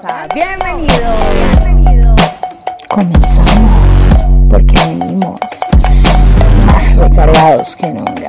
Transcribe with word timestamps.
con 0.00 0.08
la 0.08 0.26
Osa. 0.26 0.28
Bienvenido, 0.34 1.12
bienvenido. 1.64 2.14
Comenzamos 2.88 4.26
porque 4.48 4.74
venimos 4.88 5.40
más 6.66 6.96
recargados 6.96 7.76
que 7.76 7.92
nunca. 7.92 8.28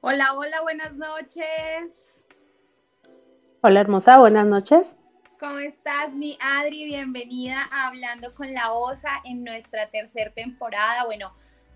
Hola, 0.00 0.32
hola, 0.34 0.62
buenas 0.62 0.96
noches. 0.96 2.22
Hola 3.60 3.80
hermosa, 3.80 4.18
buenas 4.18 4.46
noches. 4.46 4.96
¿Cómo 5.38 5.58
estás, 5.58 6.14
mi 6.14 6.38
Adri? 6.40 6.86
Bienvenida 6.86 7.68
a 7.70 7.88
Hablando 7.88 8.34
con 8.34 8.52
la 8.52 8.72
Osa 8.72 9.10
en 9.24 9.44
nuestra 9.44 9.88
tercera 9.90 10.30
temporada. 10.32 11.04
Bueno, 11.04 11.32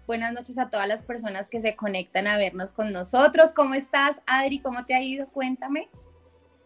buenas 0.06 0.33
noches 0.33 0.58
a 0.58 0.70
todas 0.70 0.89
las 0.89 1.03
personas 1.03 1.48
que 1.48 1.61
se 1.61 1.77
conectan 1.77 2.27
a 2.27 2.36
vernos 2.36 2.72
con 2.72 2.92
nosotros. 2.92 3.53
¿Cómo 3.55 3.75
estás, 3.75 4.20
Adri? 4.27 4.61
¿Cómo 4.61 4.84
te 4.84 4.95
ha 4.95 5.03
ido? 5.03 5.27
Cuéntame. 5.28 5.89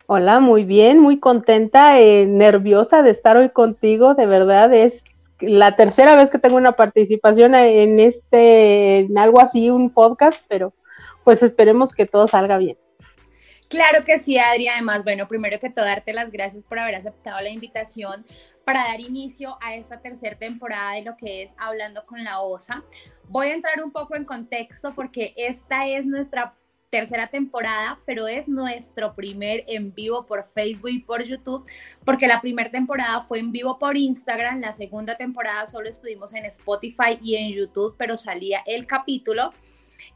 Hola, 0.06 0.38
muy 0.40 0.64
bien, 0.64 1.00
muy 1.00 1.18
contenta, 1.18 1.98
eh, 1.98 2.26
nerviosa 2.26 3.02
de 3.02 3.10
estar 3.10 3.36
hoy 3.36 3.50
contigo. 3.50 4.14
De 4.14 4.26
verdad, 4.26 4.72
es 4.72 5.02
la 5.40 5.76
tercera 5.76 6.14
vez 6.14 6.30
que 6.30 6.38
tengo 6.38 6.56
una 6.56 6.72
participación 6.72 7.54
en 7.54 7.98
este, 7.98 8.98
en 8.98 9.18
algo 9.18 9.40
así, 9.40 9.68
un 9.68 9.90
podcast, 9.90 10.40
pero 10.48 10.72
pues 11.24 11.42
esperemos 11.42 11.92
que 11.92 12.06
todo 12.06 12.26
salga 12.26 12.56
bien. 12.58 12.78
Claro 13.68 14.04
que 14.04 14.18
sí, 14.18 14.38
Adri. 14.38 14.68
Además, 14.68 15.02
bueno, 15.02 15.26
primero 15.26 15.58
que 15.58 15.70
todo, 15.70 15.84
darte 15.84 16.12
las 16.12 16.30
gracias 16.30 16.64
por 16.64 16.78
haber 16.78 16.94
aceptado 16.94 17.40
la 17.40 17.50
invitación 17.50 18.24
para 18.64 18.84
dar 18.84 19.00
inicio 19.00 19.58
a 19.60 19.74
esta 19.74 20.00
tercera 20.00 20.36
temporada 20.36 20.92
de 20.92 21.02
lo 21.02 21.16
que 21.16 21.42
es 21.42 21.52
Hablando 21.58 22.06
con 22.06 22.22
la 22.22 22.40
OSA. 22.40 22.84
Voy 23.28 23.48
a 23.48 23.54
entrar 23.54 23.82
un 23.82 23.90
poco 23.90 24.14
en 24.14 24.24
contexto 24.24 24.92
porque 24.94 25.34
esta 25.36 25.86
es 25.86 26.06
nuestra 26.06 26.54
tercera 26.90 27.26
temporada, 27.26 27.98
pero 28.06 28.28
es 28.28 28.48
nuestro 28.48 29.14
primer 29.14 29.64
en 29.66 29.92
vivo 29.92 30.24
por 30.24 30.44
Facebook 30.44 30.90
y 30.90 31.00
por 31.00 31.22
YouTube, 31.22 31.68
porque 32.04 32.28
la 32.28 32.40
primera 32.40 32.70
temporada 32.70 33.20
fue 33.20 33.40
en 33.40 33.50
vivo 33.50 33.78
por 33.78 33.96
Instagram, 33.96 34.60
la 34.60 34.72
segunda 34.72 35.16
temporada 35.16 35.66
solo 35.66 35.88
estuvimos 35.88 36.32
en 36.34 36.44
Spotify 36.44 37.18
y 37.20 37.34
en 37.34 37.52
YouTube, 37.52 37.96
pero 37.98 38.16
salía 38.16 38.62
el 38.66 38.86
capítulo. 38.86 39.52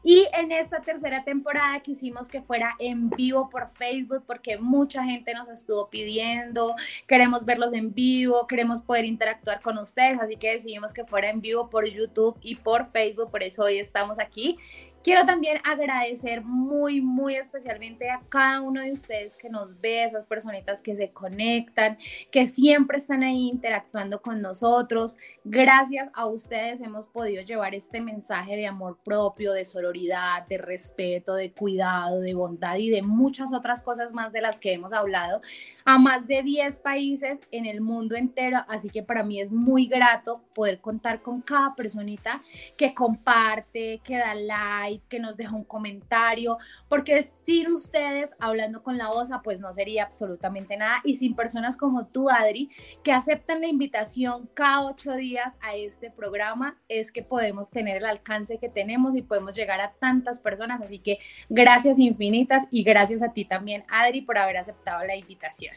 Y 0.03 0.27
en 0.33 0.51
esta 0.51 0.81
tercera 0.81 1.23
temporada 1.23 1.79
quisimos 1.79 2.27
que 2.27 2.41
fuera 2.41 2.75
en 2.79 3.09
vivo 3.11 3.49
por 3.49 3.69
Facebook 3.69 4.23
porque 4.25 4.57
mucha 4.57 5.03
gente 5.03 5.33
nos 5.33 5.47
estuvo 5.49 5.89
pidiendo, 5.89 6.75
queremos 7.07 7.45
verlos 7.45 7.71
en 7.73 7.93
vivo, 7.93 8.47
queremos 8.47 8.81
poder 8.81 9.05
interactuar 9.05 9.61
con 9.61 9.77
ustedes, 9.77 10.19
así 10.19 10.37
que 10.37 10.53
decidimos 10.53 10.91
que 10.93 11.05
fuera 11.05 11.29
en 11.29 11.41
vivo 11.41 11.69
por 11.69 11.85
YouTube 11.87 12.35
y 12.41 12.55
por 12.55 12.91
Facebook, 12.91 13.29
por 13.29 13.43
eso 13.43 13.63
hoy 13.63 13.77
estamos 13.77 14.17
aquí. 14.19 14.57
Quiero 15.03 15.25
también 15.25 15.57
agradecer 15.63 16.43
muy, 16.43 17.01
muy 17.01 17.35
especialmente 17.35 18.11
a 18.11 18.21
cada 18.29 18.61
uno 18.61 18.81
de 18.81 18.93
ustedes 18.93 19.35
que 19.35 19.49
nos 19.49 19.81
ve, 19.81 20.03
esas 20.03 20.25
personitas 20.25 20.79
que 20.79 20.95
se 20.95 21.09
conectan, 21.09 21.97
que 22.29 22.45
siempre 22.45 22.99
están 22.99 23.23
ahí 23.23 23.49
interactuando 23.49 24.21
con 24.21 24.41
nosotros. 24.43 25.17
Gracias 25.43 26.09
a 26.13 26.27
ustedes 26.27 26.81
hemos 26.81 27.07
podido 27.07 27.41
llevar 27.41 27.73
este 27.73 27.99
mensaje 27.99 28.55
de 28.55 28.67
amor 28.67 28.99
propio, 29.03 29.53
de 29.53 29.65
sororidad, 29.65 30.45
de 30.47 30.59
respeto, 30.59 31.33
de 31.33 31.51
cuidado, 31.51 32.19
de 32.19 32.35
bondad 32.35 32.75
y 32.75 32.91
de 32.91 33.01
muchas 33.01 33.53
otras 33.53 33.81
cosas 33.81 34.13
más 34.13 34.31
de 34.31 34.41
las 34.41 34.59
que 34.59 34.73
hemos 34.73 34.93
hablado 34.93 35.41
a 35.83 35.97
más 35.97 36.27
de 36.27 36.43
10 36.43 36.79
países 36.79 37.39
en 37.49 37.65
el 37.65 37.81
mundo 37.81 38.15
entero. 38.15 38.59
Así 38.67 38.89
que 38.89 39.01
para 39.01 39.23
mí 39.23 39.41
es 39.41 39.51
muy 39.51 39.87
grato 39.87 40.43
poder 40.53 40.79
contar 40.79 41.23
con 41.23 41.41
cada 41.41 41.73
personita 41.73 42.43
que 42.77 42.93
comparte, 42.93 43.99
que 44.03 44.17
da 44.17 44.35
like 44.35 44.90
que 45.09 45.19
nos 45.19 45.37
deja 45.37 45.55
un 45.55 45.63
comentario, 45.63 46.57
porque 46.89 47.21
sin 47.45 47.71
ustedes 47.71 48.35
hablando 48.39 48.83
con 48.83 48.97
la 48.97 49.11
OSA, 49.11 49.41
pues 49.41 49.59
no 49.59 49.71
sería 49.73 50.03
absolutamente 50.03 50.77
nada. 50.77 51.01
Y 51.03 51.15
sin 51.15 51.35
personas 51.35 51.77
como 51.77 52.05
tú, 52.07 52.29
Adri, 52.29 52.69
que 53.03 53.11
aceptan 53.11 53.61
la 53.61 53.67
invitación 53.67 54.49
cada 54.53 54.85
ocho 54.85 55.13
días 55.13 55.57
a 55.61 55.75
este 55.75 56.11
programa, 56.11 56.77
es 56.89 57.11
que 57.11 57.23
podemos 57.23 57.71
tener 57.71 57.97
el 57.97 58.05
alcance 58.05 58.57
que 58.57 58.69
tenemos 58.69 59.15
y 59.15 59.21
podemos 59.21 59.55
llegar 59.55 59.81
a 59.81 59.93
tantas 59.93 60.39
personas. 60.39 60.81
Así 60.81 60.99
que 60.99 61.17
gracias 61.49 61.99
infinitas 61.99 62.67
y 62.71 62.83
gracias 62.83 63.21
a 63.23 63.33
ti 63.33 63.45
también, 63.45 63.83
Adri, 63.89 64.21
por 64.21 64.37
haber 64.37 64.57
aceptado 64.57 65.05
la 65.05 65.15
invitación. 65.15 65.75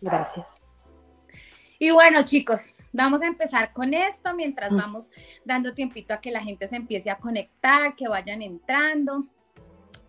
Gracias. 0.00 0.67
Y 1.78 1.90
bueno, 1.90 2.24
chicos, 2.24 2.74
vamos 2.92 3.22
a 3.22 3.26
empezar 3.26 3.72
con 3.72 3.94
esto 3.94 4.34
mientras 4.34 4.72
mm. 4.72 4.76
vamos 4.76 5.10
dando 5.44 5.74
tiempito 5.74 6.12
a 6.12 6.20
que 6.20 6.32
la 6.32 6.42
gente 6.42 6.66
se 6.66 6.76
empiece 6.76 7.10
a 7.10 7.18
conectar, 7.18 7.94
que 7.94 8.08
vayan 8.08 8.42
entrando. 8.42 9.26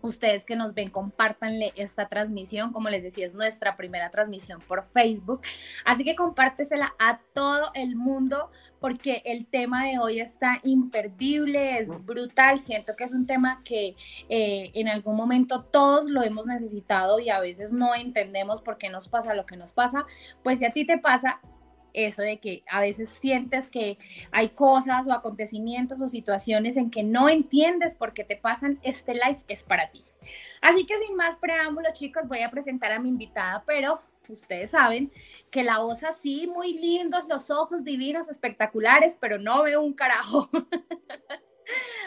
Ustedes 0.02 0.46
que 0.46 0.56
nos 0.56 0.72
ven, 0.74 0.90
compártanle 0.90 1.72
esta 1.76 2.08
transmisión. 2.08 2.72
Como 2.72 2.88
les 2.88 3.02
decía, 3.02 3.26
es 3.26 3.34
nuestra 3.34 3.76
primera 3.76 4.10
transmisión 4.10 4.60
por 4.66 4.88
Facebook. 4.92 5.42
Así 5.84 6.04
que 6.04 6.16
compártesela 6.16 6.94
a 6.98 7.20
todo 7.34 7.70
el 7.74 7.96
mundo 7.96 8.50
porque 8.80 9.22
el 9.26 9.46
tema 9.46 9.84
de 9.84 9.98
hoy 9.98 10.20
está 10.20 10.58
imperdible, 10.64 11.78
es 11.78 11.88
brutal. 12.04 12.58
Siento 12.58 12.96
que 12.96 13.04
es 13.04 13.12
un 13.12 13.26
tema 13.26 13.62
que 13.62 13.94
eh, 14.28 14.70
en 14.74 14.88
algún 14.88 15.16
momento 15.16 15.64
todos 15.64 16.06
lo 16.06 16.22
hemos 16.22 16.46
necesitado 16.46 17.20
y 17.20 17.28
a 17.28 17.40
veces 17.40 17.72
no 17.72 17.94
entendemos 17.94 18.62
por 18.62 18.78
qué 18.78 18.88
nos 18.88 19.08
pasa 19.08 19.34
lo 19.34 19.44
que 19.44 19.56
nos 19.56 19.72
pasa. 19.72 20.06
Pues 20.42 20.58
si 20.58 20.64
a 20.64 20.72
ti 20.72 20.86
te 20.86 20.96
pasa, 20.96 21.40
eso 21.94 22.22
de 22.22 22.38
que 22.38 22.62
a 22.70 22.80
veces 22.80 23.08
sientes 23.08 23.70
que 23.70 23.98
hay 24.32 24.50
cosas 24.50 25.06
o 25.08 25.12
acontecimientos 25.12 26.00
o 26.00 26.08
situaciones 26.08 26.76
en 26.76 26.90
que 26.90 27.02
no 27.02 27.28
entiendes 27.28 27.94
por 27.94 28.12
qué 28.12 28.24
te 28.24 28.36
pasan, 28.36 28.78
este 28.82 29.14
live 29.14 29.38
es 29.48 29.64
para 29.64 29.90
ti. 29.90 30.04
Así 30.60 30.86
que 30.86 30.98
sin 30.98 31.16
más 31.16 31.36
preámbulos, 31.36 31.94
chicos, 31.94 32.28
voy 32.28 32.40
a 32.40 32.50
presentar 32.50 32.92
a 32.92 33.00
mi 33.00 33.08
invitada, 33.08 33.64
pero 33.66 33.98
ustedes 34.28 34.70
saben 34.70 35.12
que 35.50 35.64
la 35.64 35.78
voz 35.78 36.04
así, 36.04 36.46
muy 36.46 36.74
lindos, 36.74 37.24
los 37.28 37.50
ojos 37.50 37.84
divinos, 37.84 38.28
espectaculares, 38.28 39.16
pero 39.20 39.38
no 39.38 39.62
veo 39.62 39.82
un 39.82 39.94
carajo. 39.94 40.48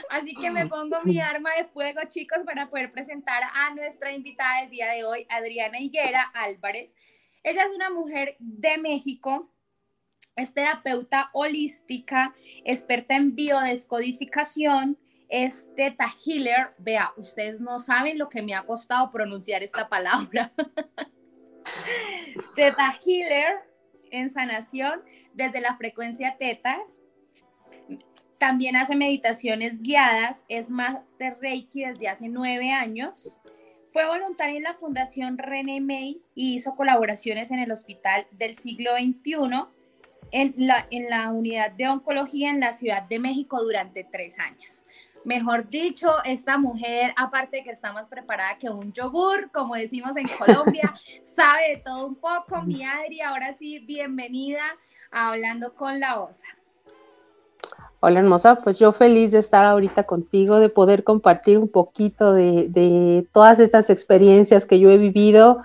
Así 0.10 0.36
que 0.36 0.52
me 0.52 0.68
pongo 0.68 0.98
mi 1.04 1.20
arma 1.22 1.52
de 1.58 1.66
fuego, 1.66 2.02
chicos, 2.08 2.40
para 2.46 2.70
poder 2.70 2.92
presentar 2.92 3.44
a 3.54 3.74
nuestra 3.74 4.12
invitada 4.12 4.62
del 4.62 4.70
día 4.70 4.92
de 4.92 5.04
hoy, 5.04 5.26
Adriana 5.30 5.80
Higuera 5.80 6.22
Álvarez. 6.34 6.96
Ella 7.44 7.64
es 7.64 7.72
una 7.72 7.90
mujer 7.90 8.36
de 8.40 8.78
México, 8.78 9.50
es 10.36 10.54
terapeuta 10.54 11.30
holística, 11.34 12.34
experta 12.64 13.16
en 13.16 13.36
biodescodificación, 13.36 14.98
es 15.30 15.68
Teta 15.76 16.14
Healer. 16.24 16.72
Vea, 16.80 17.12
ustedes 17.18 17.60
no 17.60 17.80
saben 17.80 18.18
lo 18.18 18.30
que 18.30 18.42
me 18.42 18.54
ha 18.54 18.66
costado 18.66 19.12
pronunciar 19.12 19.64
esta 19.64 19.90
palabra. 19.90 20.52
teta 22.56 22.96
Healer 23.06 23.60
en 24.12 24.30
sanación 24.30 25.02
desde 25.34 25.62
la 25.62 25.76
frecuencia 25.76 26.38
Teta. 26.38 26.80
También 28.38 28.76
hace 28.76 28.96
meditaciones 28.96 29.82
guiadas, 29.82 30.44
es 30.50 30.70
Master 30.70 31.38
Reiki 31.40 31.86
desde 31.86 32.10
hace 32.10 32.28
nueve 32.28 32.72
años. 32.72 33.40
Fue 33.92 34.06
voluntaria 34.08 34.58
en 34.58 34.64
la 34.64 34.74
Fundación 34.74 35.38
René 35.38 35.80
May 35.80 36.22
y 36.36 36.56
hizo 36.56 36.76
colaboraciones 36.76 37.52
en 37.52 37.60
el 37.60 37.72
Hospital 37.72 38.28
del 38.32 38.56
Siglo 38.56 38.92
XXI 38.98 39.68
en 40.34 40.56
la, 40.58 40.88
en 40.90 41.10
la 41.10 41.32
unidad 41.32 41.72
de 41.72 41.88
oncología 41.88 42.50
en 42.50 42.60
la 42.60 42.74
Ciudad 42.74 43.04
de 43.04 43.20
México 43.20 43.64
durante 43.64 44.04
tres 44.04 44.40
años. 44.40 44.86
Mejor 45.24 45.70
dicho, 45.70 46.10
esta 46.26 46.58
mujer, 46.58 47.14
aparte 47.16 47.58
de 47.58 47.64
que 47.64 47.70
está 47.70 47.94
más 47.94 48.10
preparada 48.10 48.58
que 48.58 48.70
un 48.70 48.92
yogur, 48.92 49.52
como 49.52 49.76
decimos 49.76 50.18
en 50.18 50.28
Colombia, 50.28 50.94
sabe 51.22 51.70
de 51.70 51.78
todo 51.78 52.08
un 52.08 52.16
poco. 52.16 52.64
Mi 52.64 52.84
Adri, 52.84 53.22
ahora 53.22 53.54
sí, 53.54 53.80
bienvenida 53.80 54.64
a 55.12 55.30
Hablando 55.30 55.76
con 55.76 56.00
la 56.00 56.20
OSA. 56.20 56.44
Hola 58.00 58.20
hermosa, 58.20 58.56
pues 58.56 58.80
yo 58.80 58.92
feliz 58.92 59.32
de 59.32 59.40
estar 59.40 59.64
ahorita 59.66 60.04
contigo, 60.04 60.60
de 60.60 60.68
poder 60.68 61.06
compartir 61.06 61.58
un 61.58 61.70
poquito 61.70 62.34
de, 62.34 62.68
de 62.68 63.26
todas 63.32 63.62
estas 63.62 63.90
experiencias 63.90 64.66
que 64.66 64.80
yo 64.80 64.90
he 64.90 64.98
vivido, 64.98 65.62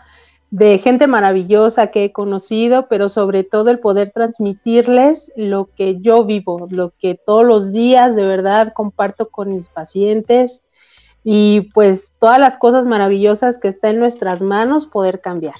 de 0.51 0.79
gente 0.79 1.07
maravillosa 1.07 1.89
que 1.89 2.05
he 2.05 2.13
conocido, 2.13 2.89
pero 2.89 3.09
sobre 3.09 3.45
todo 3.45 3.71
el 3.71 3.81
poder 3.81 4.11
transmitirles 4.11 5.31
lo 5.37 5.67
que 5.75 6.01
yo 6.01 6.25
vivo, 6.25 6.67
lo 6.71 6.91
que 6.99 7.15
todos 7.15 7.45
los 7.45 7.73
días 7.73 8.17
de 8.17 8.25
verdad 8.25 8.73
comparto 8.73 9.29
con 9.29 9.55
mis 9.55 9.69
pacientes 9.69 10.63
y 11.23 11.71
pues 11.75 12.13
todas 12.19 12.39
las 12.39 12.57
cosas 12.57 12.87
maravillosas 12.87 13.59
que 13.59 13.69
está 13.69 13.91
en 13.91 13.99
nuestras 13.99 14.41
manos 14.41 14.87
poder 14.87 15.21
cambiar. 15.21 15.57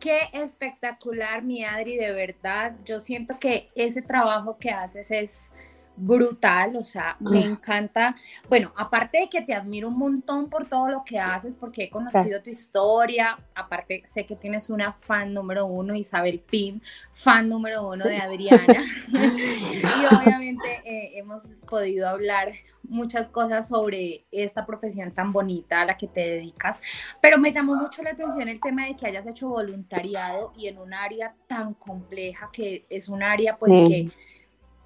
Qué 0.00 0.22
espectacular, 0.32 1.42
mi 1.42 1.64
Adri, 1.64 1.96
de 1.96 2.12
verdad. 2.12 2.76
Yo 2.84 3.00
siento 3.00 3.38
que 3.38 3.68
ese 3.74 4.00
trabajo 4.00 4.56
que 4.58 4.70
haces 4.70 5.10
es 5.10 5.50
brutal, 5.98 6.76
o 6.76 6.84
sea, 6.84 7.16
me 7.20 7.44
encanta. 7.44 8.14
Bueno, 8.48 8.72
aparte 8.76 9.18
de 9.18 9.28
que 9.28 9.42
te 9.42 9.54
admiro 9.54 9.88
un 9.88 9.98
montón 9.98 10.48
por 10.48 10.66
todo 10.66 10.88
lo 10.88 11.04
que 11.04 11.18
haces, 11.18 11.56
porque 11.56 11.84
he 11.84 11.90
conocido 11.90 12.42
tu 12.42 12.50
historia, 12.50 13.38
aparte 13.54 14.02
sé 14.04 14.24
que 14.24 14.36
tienes 14.36 14.70
una 14.70 14.92
fan 14.92 15.34
número 15.34 15.66
uno, 15.66 15.94
Isabel 15.94 16.40
Pin, 16.40 16.80
fan 17.10 17.48
número 17.48 17.88
uno 17.88 18.04
de 18.04 18.18
Adriana, 18.18 18.84
y 19.08 20.14
obviamente 20.14 20.82
eh, 20.84 21.18
hemos 21.18 21.48
podido 21.66 22.08
hablar 22.08 22.52
muchas 22.84 23.28
cosas 23.28 23.68
sobre 23.68 24.24
esta 24.30 24.64
profesión 24.64 25.12
tan 25.12 25.32
bonita 25.32 25.82
a 25.82 25.84
la 25.84 25.96
que 25.96 26.06
te 26.06 26.20
dedicas, 26.20 26.80
pero 27.20 27.38
me 27.38 27.52
llamó 27.52 27.74
mucho 27.76 28.02
la 28.02 28.10
atención 28.10 28.48
el 28.48 28.60
tema 28.60 28.86
de 28.86 28.96
que 28.96 29.06
hayas 29.06 29.26
hecho 29.26 29.48
voluntariado 29.48 30.52
y 30.56 30.68
en 30.68 30.78
un 30.78 30.94
área 30.94 31.34
tan 31.46 31.74
compleja 31.74 32.48
que 32.52 32.86
es 32.88 33.08
un 33.08 33.22
área 33.22 33.56
pues 33.56 33.72
que 33.72 34.10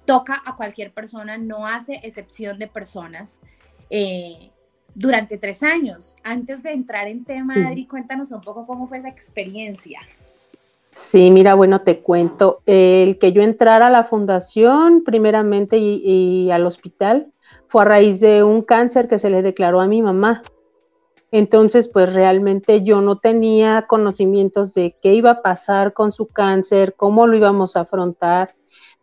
toca 0.05 0.41
a 0.45 0.55
cualquier 0.55 0.91
persona, 0.91 1.37
no 1.37 1.67
hace 1.67 1.99
excepción 2.03 2.59
de 2.59 2.67
personas. 2.67 3.41
Eh, 3.89 4.51
durante 4.95 5.37
tres 5.37 5.63
años. 5.63 6.17
Antes 6.23 6.63
de 6.63 6.71
entrar 6.71 7.07
en 7.07 7.25
tema, 7.25 7.55
Adri, 7.67 7.87
cuéntanos 7.87 8.31
un 8.31 8.41
poco 8.41 8.65
cómo 8.65 8.87
fue 8.87 8.99
esa 8.99 9.09
experiencia. 9.09 9.99
Sí, 10.91 11.31
mira, 11.31 11.55
bueno, 11.55 11.81
te 11.81 11.99
cuento. 12.01 12.61
El 12.65 13.17
que 13.17 13.33
yo 13.33 13.41
entrara 13.41 13.87
a 13.87 13.91
la 13.91 14.03
fundación, 14.03 15.03
primeramente, 15.03 15.77
y, 15.77 16.51
al 16.51 16.65
hospital, 16.65 17.31
fue 17.67 17.81
a 17.81 17.85
raíz 17.85 18.19
de 18.19 18.43
un 18.43 18.61
cáncer 18.61 19.07
que 19.07 19.17
se 19.17 19.31
le 19.31 19.41
declaró 19.41 19.81
a 19.81 19.87
mi 19.87 20.01
mamá. 20.01 20.43
Entonces, 21.31 21.87
pues 21.87 22.13
realmente 22.13 22.83
yo 22.83 23.01
no 23.01 23.17
tenía 23.17 23.87
conocimientos 23.87 24.75
de 24.75 24.95
qué 25.01 25.15
iba 25.15 25.31
a 25.31 25.41
pasar 25.41 25.93
con 25.93 26.11
su 26.11 26.27
cáncer, 26.27 26.93
cómo 26.95 27.25
lo 27.25 27.35
íbamos 27.35 27.75
a 27.75 27.81
afrontar 27.81 28.53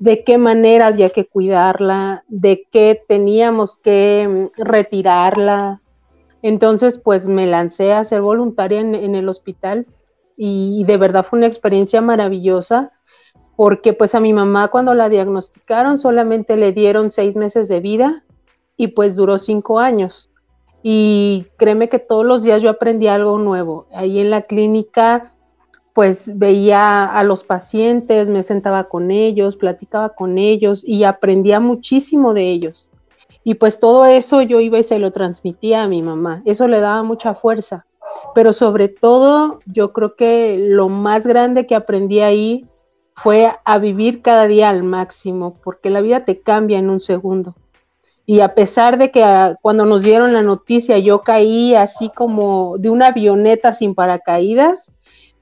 de 0.00 0.24
qué 0.24 0.38
manera 0.38 0.86
había 0.88 1.10
que 1.10 1.26
cuidarla, 1.26 2.24
de 2.26 2.66
qué 2.72 3.00
teníamos 3.06 3.76
que 3.76 4.50
mm, 4.56 4.62
retirarla. 4.64 5.82
Entonces, 6.42 6.98
pues 6.98 7.28
me 7.28 7.46
lancé 7.46 7.92
a 7.92 8.04
ser 8.06 8.22
voluntaria 8.22 8.80
en, 8.80 9.14
el 9.14 9.28
hospital 9.28 9.86
y, 10.38 10.84
de 10.84 10.96
verdad 10.96 11.22
fue 11.22 11.38
una 11.38 11.46
experiencia 11.46 12.00
maravillosa 12.00 12.92
porque 13.56 13.92
pues 13.92 14.14
a 14.14 14.20
mi 14.20 14.32
mamá 14.32 14.68
cuando 14.68 14.94
la 14.94 15.10
diagnosticaron 15.10 15.98
solamente 15.98 16.56
le 16.56 16.72
dieron 16.72 17.10
seis 17.10 17.36
meses 17.36 17.68
de 17.68 17.80
vida 17.80 18.24
y 18.78 18.88
pues 18.88 19.14
duró 19.16 19.36
cinco 19.36 19.80
años. 19.80 20.30
Y 20.82 21.46
créeme 21.58 21.90
que 21.90 21.98
todos 21.98 22.24
los 22.24 22.42
días 22.42 22.62
yo 22.62 22.70
aprendí 22.70 23.06
algo 23.06 23.38
nuevo. 23.38 23.86
Ahí 23.92 24.18
en 24.18 24.30
la 24.30 24.42
clínica 24.42 25.34
pues 25.94 26.38
veía 26.38 27.04
a 27.04 27.24
los 27.24 27.44
pacientes, 27.44 28.28
me 28.28 28.42
sentaba 28.42 28.84
con 28.84 29.10
ellos, 29.10 29.56
platicaba 29.56 30.10
con 30.10 30.38
ellos 30.38 30.82
y 30.86 31.04
aprendía 31.04 31.60
muchísimo 31.60 32.34
de 32.34 32.50
ellos. 32.50 32.90
Y 33.42 33.54
pues 33.54 33.78
todo 33.78 34.06
eso 34.06 34.42
yo 34.42 34.60
iba 34.60 34.78
y 34.78 34.82
se 34.82 34.98
lo 34.98 35.12
transmitía 35.12 35.82
a 35.82 35.88
mi 35.88 36.02
mamá. 36.02 36.42
Eso 36.44 36.68
le 36.68 36.80
daba 36.80 37.02
mucha 37.02 37.34
fuerza. 37.34 37.86
Pero 38.34 38.52
sobre 38.52 38.88
todo, 38.88 39.60
yo 39.66 39.92
creo 39.92 40.14
que 40.14 40.58
lo 40.58 40.88
más 40.88 41.26
grande 41.26 41.66
que 41.66 41.74
aprendí 41.74 42.20
ahí 42.20 42.66
fue 43.14 43.52
a 43.64 43.78
vivir 43.78 44.22
cada 44.22 44.46
día 44.46 44.68
al 44.68 44.82
máximo, 44.82 45.56
porque 45.62 45.90
la 45.90 46.00
vida 46.00 46.24
te 46.24 46.40
cambia 46.40 46.78
en 46.78 46.90
un 46.90 47.00
segundo. 47.00 47.54
Y 48.26 48.40
a 48.40 48.54
pesar 48.54 48.96
de 48.98 49.10
que 49.10 49.24
ah, 49.24 49.56
cuando 49.60 49.84
nos 49.84 50.02
dieron 50.02 50.32
la 50.32 50.42
noticia 50.42 50.98
yo 50.98 51.22
caí 51.22 51.74
así 51.74 52.10
como 52.14 52.76
de 52.78 52.88
una 52.88 53.08
avioneta 53.08 53.72
sin 53.72 53.94
paracaídas, 53.94 54.92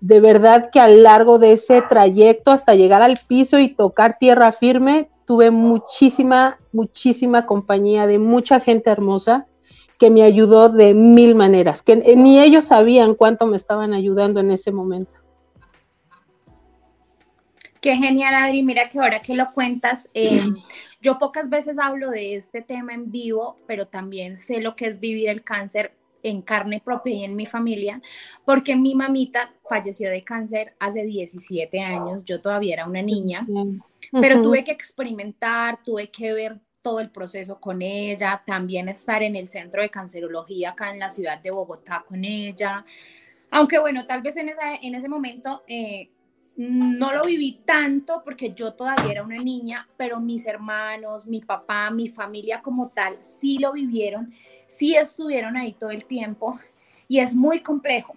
de 0.01 0.21
verdad 0.21 0.71
que 0.71 0.81
a 0.81 0.89
lo 0.89 1.03
largo 1.03 1.39
de 1.39 1.53
ese 1.53 1.83
trayecto 1.83 2.53
hasta 2.53 2.75
llegar 2.75 3.03
al 3.03 3.19
piso 3.29 3.59
y 3.59 3.75
tocar 3.75 4.19
tierra 4.19 4.53
firme, 4.53 5.09
tuve 5.27 5.51
muchísima, 5.51 6.59
muchísima 6.73 7.47
compañía 7.47 8.07
de 8.07 8.19
mucha 8.19 8.61
gente 8.61 8.91
hermosa 8.91 9.47
que 9.99 10.11
me 10.11 10.23
ayudó 10.23 10.69
de 10.69 10.95
mil 10.95 11.35
maneras, 11.35 11.83
que 11.83 11.97
ni 11.97 12.41
ellos 12.41 12.67
sabían 12.67 13.15
cuánto 13.15 13.47
me 13.47 13.57
estaban 13.57 13.93
ayudando 13.93 14.39
en 14.39 14.53
ese 14.53 14.71
momento. 14.71 15.19
Qué 17.81 17.97
genial, 17.97 18.35
Adri. 18.35 18.63
Mira 18.63 18.89
que 18.89 18.99
ahora 18.99 19.21
que 19.23 19.35
lo 19.35 19.53
cuentas, 19.53 20.09
eh, 20.15 20.41
yo 21.03 21.19
pocas 21.19 21.51
veces 21.51 21.79
hablo 21.79 22.11
de 22.11 22.37
este 22.37 22.63
tema 22.63 22.93
en 22.93 23.11
vivo, 23.11 23.57
pero 23.67 23.87
también 23.87 24.37
sé 24.37 24.61
lo 24.61 24.77
que 24.77 24.87
es 24.87 25.01
vivir 25.01 25.29
el 25.29 25.43
cáncer 25.43 25.98
en 26.23 26.43
carne 26.43 26.81
propia 26.85 27.15
y 27.15 27.25
en 27.25 27.37
mi 27.37 27.47
familia, 27.47 28.01
porque 28.45 28.77
mi 28.77 28.95
mamita 28.95 29.55
falleció 29.69 30.11
de 30.11 30.25
cáncer 30.25 30.75
hace 30.79 31.05
17 31.05 31.81
años, 31.81 32.25
yo 32.25 32.41
todavía 32.41 32.75
era 32.75 32.87
una 32.87 33.03
niña, 33.03 33.47
pero 34.13 34.43
tuve 34.43 34.65
que 34.65 34.73
experimentar, 34.73 35.83
tuve 35.83 36.11
que 36.11 36.33
ver 36.33 36.61
todo 36.83 37.01
el 37.01 37.11
proceso 37.11 37.61
con 37.61 37.83
ella, 37.83 38.43
también 38.47 38.89
estar 38.89 39.23
en 39.23 39.37
el 39.37 39.49
centro 39.49 39.83
de 39.83 39.91
cancerología 39.91 40.71
acá 40.71 40.91
en 40.91 40.99
la 40.99 41.11
ciudad 41.11 41.41
de 41.41 41.51
Bogotá 41.51 42.05
con 42.07 42.25
ella, 42.25 42.85
aunque 43.51 43.79
bueno, 43.79 44.07
tal 44.07 44.23
vez 44.23 44.37
en, 44.37 44.49
esa, 44.49 44.77
en 44.77 44.95
ese 44.95 45.09
momento... 45.09 45.63
Eh, 45.67 46.11
no 46.59 47.15
lo 47.15 47.23
viví 47.25 47.61
tanto 47.65 48.23
porque 48.25 48.53
yo 48.53 48.75
todavía 48.75 49.13
era 49.13 49.23
una 49.23 49.43
niña, 49.43 49.89
pero 49.97 50.21
mis 50.21 50.47
hermanos, 50.47 51.27
mi 51.27 51.41
papá, 51.41 51.91
mi 51.91 52.09
familia 52.09 52.61
como 52.61 52.89
tal, 52.89 53.17
sí 53.23 53.59
lo 53.59 53.73
vivieron 53.73 54.27
sí 54.69 54.95
estuvieron 54.95 55.57
ahí 55.57 55.73
todo 55.73 55.91
el 55.91 56.05
tiempo 56.05 56.61
y 57.09 57.19
es 57.19 57.35
muy 57.35 57.61
complejo. 57.61 58.15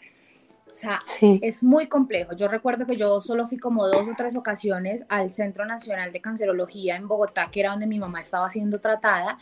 O 0.70 0.74
sea, 0.74 1.00
es 1.20 1.64
muy 1.64 1.88
complejo. 1.88 2.34
Yo 2.34 2.48
recuerdo 2.48 2.86
que 2.86 2.96
yo 2.96 3.20
solo 3.20 3.46
fui 3.46 3.58
como 3.58 3.86
dos 3.88 4.08
o 4.08 4.14
tres 4.16 4.38
ocasiones 4.38 5.06
al 5.10 5.30
Centro 5.30 5.66
Nacional 5.66 6.14
de 6.14 6.22
Cancerología 6.22 6.96
en 6.96 7.10
Bogotá, 7.10 7.50
que 7.52 7.60
era 7.60 7.72
donde 7.72 7.88
mi 7.88 8.00
mamá 8.00 8.22
estaba 8.22 8.50
siendo 8.50 8.80
tratada, 8.80 9.38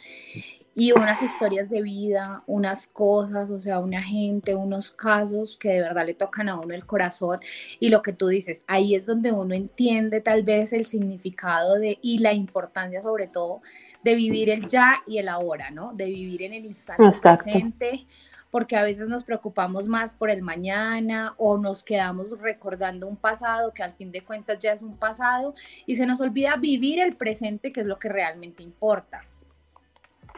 y 0.80 0.94
unas 0.94 1.22
historias 1.22 1.70
de 1.70 1.82
vida, 1.82 2.42
unas 2.48 2.88
cosas, 2.88 3.50
o 3.50 3.60
sea, 3.60 3.80
una 3.80 4.02
gente, 4.02 4.56
unos 4.56 4.92
casos 4.92 5.58
que 5.58 5.68
de 5.68 5.82
verdad 5.82 6.06
le 6.06 6.14
tocan 6.14 6.48
a 6.48 6.58
uno 6.58 6.74
el 6.74 6.86
corazón. 6.86 7.42
Y 7.82 7.90
lo 7.90 8.02
que 8.02 8.14
tú 8.14 8.28
dices, 8.28 8.64
ahí 8.66 8.96
es 8.96 9.06
donde 9.06 9.34
uno 9.34 9.54
entiende 9.54 10.22
tal 10.22 10.44
vez 10.44 10.72
el 10.72 10.86
significado 10.86 11.76
de 11.76 12.00
y 12.02 12.20
la 12.20 12.32
importancia 12.32 13.02
sobre 13.02 13.28
todo 13.28 13.62
de 14.06 14.16
vivir 14.16 14.50
el 14.50 14.70
ya 14.70 15.04
y 15.06 15.18
el 15.18 15.28
ahora, 15.28 15.70
¿no? 15.70 15.92
De 15.94 16.06
vivir 16.06 16.44
en 16.44 16.54
el 16.54 16.64
instante 16.64 17.04
presente, 17.22 18.06
porque 18.50 18.78
a 18.78 18.84
veces 18.84 19.10
nos 19.10 19.26
preocupamos 19.26 19.90
más 19.90 20.16
por 20.16 20.30
el 20.30 20.42
mañana 20.42 21.34
o 21.38 21.58
nos 21.58 21.84
quedamos 21.84 22.40
recordando 22.40 23.06
un 23.06 23.18
pasado 23.18 23.74
que 23.74 23.84
al 23.84 23.92
fin 23.92 24.14
de 24.14 24.22
cuentas 24.22 24.60
ya 24.60 24.72
es 24.72 24.82
un 24.82 24.96
pasado 24.96 25.56
y 25.86 25.96
se 25.96 26.08
nos 26.08 26.22
olvida 26.22 26.56
vivir 26.56 27.02
el 27.02 27.18
presente, 27.18 27.74
que 27.74 27.82
es 27.82 27.88
lo 27.88 28.00
que 28.00 28.08
realmente 28.08 28.64
importa. 28.64 29.26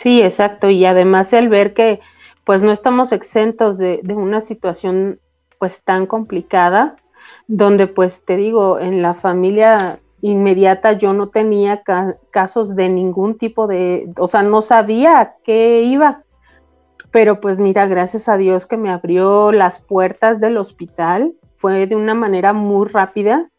Sí, 0.02 0.20
exacto, 0.20 0.72
y 0.72 0.84
además 0.84 1.32
el 1.32 1.48
ver 1.48 1.76
que 1.76 2.00
pues 2.44 2.64
no 2.64 2.72
estamos 2.72 3.12
exentos 3.12 3.78
de, 3.78 4.00
de 4.02 4.16
una 4.16 4.42
situación 4.42 5.20
pues 5.60 5.84
tan 5.84 6.08
complicada, 6.08 6.96
donde 7.48 7.86
pues 7.86 8.26
te 8.26 8.36
digo, 8.36 8.80
en 8.80 9.04
la 9.04 9.14
familia 9.14 10.00
inmediata 10.22 10.94
yo 10.94 11.14
no 11.14 11.30
tenía 11.30 11.84
casos 12.32 12.76
de 12.76 12.90
ningún 12.90 13.38
tipo 13.38 13.68
de, 13.68 14.12
o 14.18 14.28
sea, 14.28 14.42
no 14.42 14.64
sabía 14.64 15.36
qué 15.44 15.84
iba. 15.84 16.24
Pero 17.12 17.40
pues 17.40 17.60
mira, 17.60 17.86
gracias 17.86 18.28
a 18.28 18.38
Dios 18.38 18.66
que 18.66 18.78
me 18.78 18.90
abrió 18.90 19.52
las 19.52 19.82
puertas 19.82 20.40
del 20.40 20.58
hospital, 20.58 21.34
fue 21.58 21.86
de 21.86 21.96
una 21.96 22.16
manera 22.16 22.54
muy 22.54 22.88
rápida 22.88 23.52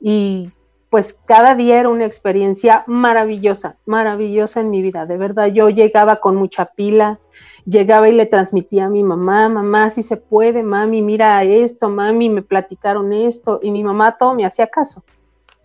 y 0.00 0.52
pues 0.92 1.14
cada 1.24 1.54
día 1.54 1.80
era 1.80 1.88
una 1.88 2.04
experiencia 2.04 2.84
maravillosa, 2.86 3.78
maravillosa 3.86 4.60
en 4.60 4.68
mi 4.68 4.82
vida. 4.82 5.06
De 5.06 5.16
verdad, 5.16 5.46
yo 5.46 5.70
llegaba 5.70 6.16
con 6.16 6.36
mucha 6.36 6.66
pila, 6.66 7.18
llegaba 7.64 8.10
y 8.10 8.12
le 8.12 8.26
transmitía 8.26 8.84
a 8.84 8.90
mi 8.90 9.02
mamá, 9.02 9.48
mamá, 9.48 9.90
si 9.90 10.02
se 10.02 10.18
puede, 10.18 10.62
mami, 10.62 11.00
mira 11.00 11.42
esto, 11.44 11.88
mami, 11.88 12.28
me 12.28 12.42
platicaron 12.42 13.14
esto, 13.14 13.58
y 13.62 13.70
mi 13.70 13.82
mamá 13.82 14.18
todo 14.18 14.34
me 14.34 14.44
hacía 14.44 14.66
caso. 14.66 15.02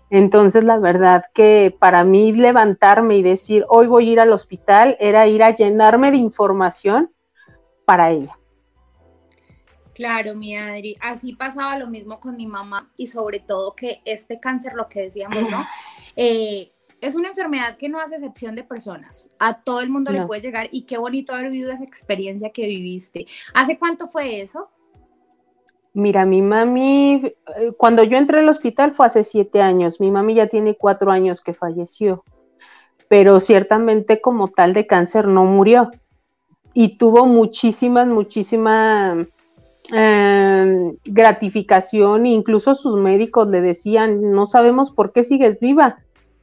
Entonces, 0.09 0.63
la 0.63 0.79
verdad 0.79 1.25
que 1.33 1.75
para 1.77 2.05
mí 2.05 2.31
levantarme 2.31 3.17
y 3.17 3.21
decir, 3.21 3.65
hoy 3.67 3.87
voy 3.87 4.07
a 4.07 4.11
ir 4.13 4.19
al 4.21 4.31
hospital, 4.31 4.95
era 4.97 5.27
ir 5.27 5.43
a 5.43 5.53
llenarme 5.53 6.09
de 6.11 6.17
información 6.17 7.11
para 7.83 8.11
ella. 8.11 8.36
Claro, 9.97 10.35
mi 10.35 10.55
Adri, 10.55 10.95
así 11.01 11.33
pasaba 11.33 11.75
lo 11.75 11.87
mismo 11.87 12.19
con 12.19 12.37
mi 12.37 12.45
mamá 12.45 12.87
y 12.97 13.07
sobre 13.07 13.39
todo 13.39 13.73
que 13.73 14.03
este 14.05 14.39
cáncer, 14.39 14.73
lo 14.75 14.87
que 14.87 15.01
decíamos, 15.01 15.49
¿no? 15.49 15.65
Eh, 16.15 16.71
es 17.01 17.15
una 17.15 17.29
enfermedad 17.29 17.77
que 17.77 17.89
no 17.89 17.99
hace 17.99 18.13
excepción 18.13 18.53
de 18.53 18.63
personas, 18.63 19.27
a 19.39 19.59
todo 19.63 19.81
el 19.81 19.89
mundo 19.89 20.11
le 20.11 20.27
puede 20.27 20.41
llegar 20.41 20.69
y 20.71 20.83
qué 20.83 20.99
bonito 20.99 21.33
haber 21.33 21.49
vivido 21.49 21.71
esa 21.71 21.83
experiencia 21.83 22.51
que 22.51 22.67
viviste. 22.67 23.25
¿Hace 23.55 23.79
cuánto 23.79 24.07
fue 24.07 24.39
eso? 24.39 24.69
Mira, 25.93 26.27
mi 26.27 26.43
mami, 26.43 27.33
eh, 27.57 27.71
cuando 27.75 28.03
yo 28.03 28.19
entré 28.19 28.41
al 28.41 28.49
hospital 28.49 28.93
fue 28.93 29.07
hace 29.07 29.23
siete 29.23 29.63
años, 29.63 29.99
mi 29.99 30.11
mami 30.11 30.35
ya 30.35 30.45
tiene 30.45 30.75
cuatro 30.75 31.09
años 31.09 31.41
que 31.41 31.55
falleció, 31.55 32.23
pero 33.07 33.39
ciertamente 33.39 34.21
como 34.21 34.49
tal 34.49 34.73
de 34.73 34.85
cáncer 34.85 35.27
no 35.27 35.45
murió 35.45 35.89
y 36.75 36.99
tuvo 36.99 37.25
muchísimas, 37.25 38.05
muchísima 38.05 39.27
em, 39.91 40.95
gratificación, 41.05 42.25
incluso 42.25 42.75
sus 42.75 42.95
médicos 42.95 43.47
le 43.47 43.61
decían, 43.61 44.31
no 44.31 44.45
sabemos 44.45 44.91
por 44.91 45.13
qué 45.13 45.23
sigues 45.23 45.59
viva, 45.59 45.99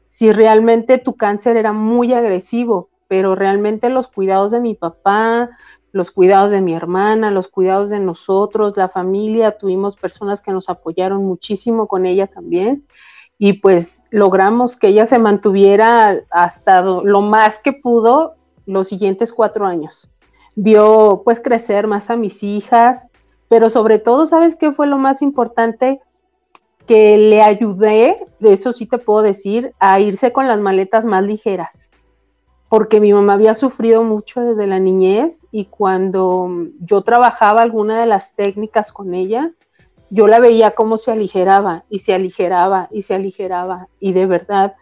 si 0.09 0.33
realmente 0.33 0.99
tu 0.99 1.17
cáncer 1.17 1.57
era 1.57 1.73
muy 1.73 2.13
agresivo, 2.13 2.91
pero 3.09 3.35
realmente 3.35 3.91
los 3.91 4.09
cuidados 4.09 4.51
de 4.51 4.61
mi 4.61 4.75
papá, 4.75 5.51
los 5.93 6.11
cuidados 6.11 6.51
de 6.51 6.61
mi 6.61 6.75
hermana, 6.75 7.31
los 7.31 7.49
cuidados 7.49 7.89
de 7.89 8.01
nosotros, 8.01 8.77
la 8.77 8.89
familia, 8.89 9.59
tuvimos 9.59 9.97
personas 9.97 10.41
que 10.41 10.53
nos 10.53 10.69
apoyaron 10.69 11.25
muchísimo 11.25 11.87
con 11.87 12.07
ella 12.07 12.27
también 12.27 12.85
y 13.39 13.55
pues 13.55 14.03
logramos 14.11 14.77
que 14.77 14.89
ella 14.89 15.07
se 15.07 15.19
mantuviera 15.19 16.21
hasta 16.31 16.83
lo 16.83 17.21
más 17.21 17.59
que 17.59 17.73
pudo 17.73 18.35
los 18.67 18.89
siguientes 18.89 19.33
cuatro 19.33 19.67
años. 19.67 20.11
Vio 20.57 21.23
pues 21.25 21.41
crecer 21.41 21.87
más 21.87 22.11
a 22.11 22.17
mis 22.17 22.43
hijas, 22.43 23.09
pero 23.49 23.69
sobre 23.71 23.99
todo, 23.99 24.27
¿sabes 24.27 24.57
qué 24.57 24.73
fue 24.73 24.87
lo 24.87 24.99
más 24.99 25.23
importante? 25.23 26.01
Que 26.87 27.17
le 27.17 27.43
ayudé, 27.43 28.27
de 28.41 28.53
eso 28.53 28.73
sí 28.73 28.87
te 28.87 28.99
puedo 28.99 29.23
decir, 29.23 29.75
a 29.79 30.01
irse 30.01 30.33
con 30.33 30.49
las 30.49 30.61
maletas 30.61 31.05
más 31.05 31.25
ligeras, 31.25 31.91
porque 32.69 33.01
mi 33.01 33.13
mamá 33.13 33.35
había 33.35 33.55
sufrido 33.55 34.03
mucho 34.03 34.41
desde 34.41 34.67
la 34.67 34.79
niñez 34.79 35.47
y 35.51 35.67
cuando 35.67 36.51
yo 36.81 37.03
trabajaba 37.03 37.63
alguna 37.63 38.01
de 38.01 38.07
las 38.07 38.35
técnicas 38.35 38.93
con 38.93 39.15
ella, 39.15 39.53
yo 40.11 40.29
la 40.29 40.39
veía 40.39 40.73
cómo 40.73 40.97
se 40.97 41.13
aligeraba 41.13 41.85
y 41.89 42.01
se 42.01 42.15
aligeraba 42.15 42.89
y 42.93 43.03
se 43.03 43.15
aligeraba 43.15 43.89
y 44.01 44.13
de 44.13 44.27
verdad 44.27 44.75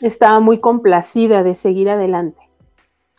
estaba 0.00 0.40
muy 0.40 0.58
complacida 0.58 1.42
de 1.42 1.54
seguir 1.54 1.90
adelante. 1.90 2.42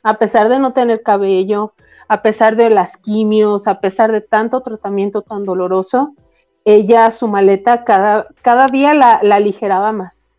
A 0.04 0.18
pesar 0.18 0.50
de 0.50 0.60
no 0.60 0.74
tener 0.74 1.04
cabello, 1.04 1.74
a 2.12 2.22
pesar 2.22 2.58
de 2.58 2.70
las 2.70 2.98
quimios, 2.98 3.70
a 3.70 3.80
pesar 3.80 4.12
de 4.12 4.20
tanto 4.20 4.60
tratamiento 4.60 5.22
tan 5.22 5.46
doloroso, 5.46 6.14
ella 6.66 7.10
su 7.10 7.30
maleta 7.30 7.86
cada, 7.86 8.28
cada 8.42 8.66
día 8.66 8.94
la, 8.94 9.22
la 9.24 9.36
aligeraba 9.36 9.94
más. 9.94 10.30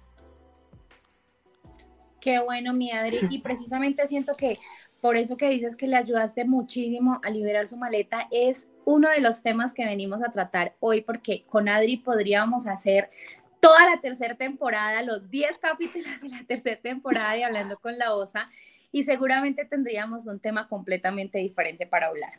Qué 2.20 2.40
bueno, 2.40 2.74
mi 2.74 2.92
Adri. 2.92 3.20
Y 3.30 3.38
precisamente 3.38 4.06
siento 4.06 4.34
que 4.34 4.58
por 5.00 5.16
eso 5.16 5.38
que 5.38 5.48
dices 5.48 5.74
que 5.74 5.86
le 5.86 5.96
ayudaste 5.96 6.44
muchísimo 6.44 7.22
a 7.24 7.30
liberar 7.30 7.66
su 7.66 7.78
maleta, 7.78 8.28
es 8.30 8.68
uno 8.84 9.08
de 9.08 9.22
los 9.22 9.42
temas 9.42 9.72
que 9.72 9.86
venimos 9.86 10.22
a 10.22 10.30
tratar 10.30 10.74
hoy, 10.78 11.00
porque 11.00 11.46
con 11.48 11.70
Adri 11.70 11.96
podríamos 11.96 12.66
hacer 12.66 13.08
toda 13.60 13.88
la 13.88 13.98
tercera 14.02 14.34
temporada, 14.34 15.00
los 15.02 15.30
10 15.30 15.56
capítulos 15.56 16.20
de 16.20 16.28
la 16.28 16.44
tercera 16.46 16.78
temporada 16.78 17.32
de 17.32 17.44
Hablando 17.44 17.78
con 17.78 17.96
la 17.96 18.12
Osa, 18.12 18.46
y 18.92 19.02
seguramente 19.02 19.64
tendríamos 19.64 20.26
un 20.26 20.38
tema 20.38 20.68
completamente 20.68 21.38
diferente 21.38 21.86
para 21.86 22.06
hablar. 22.06 22.32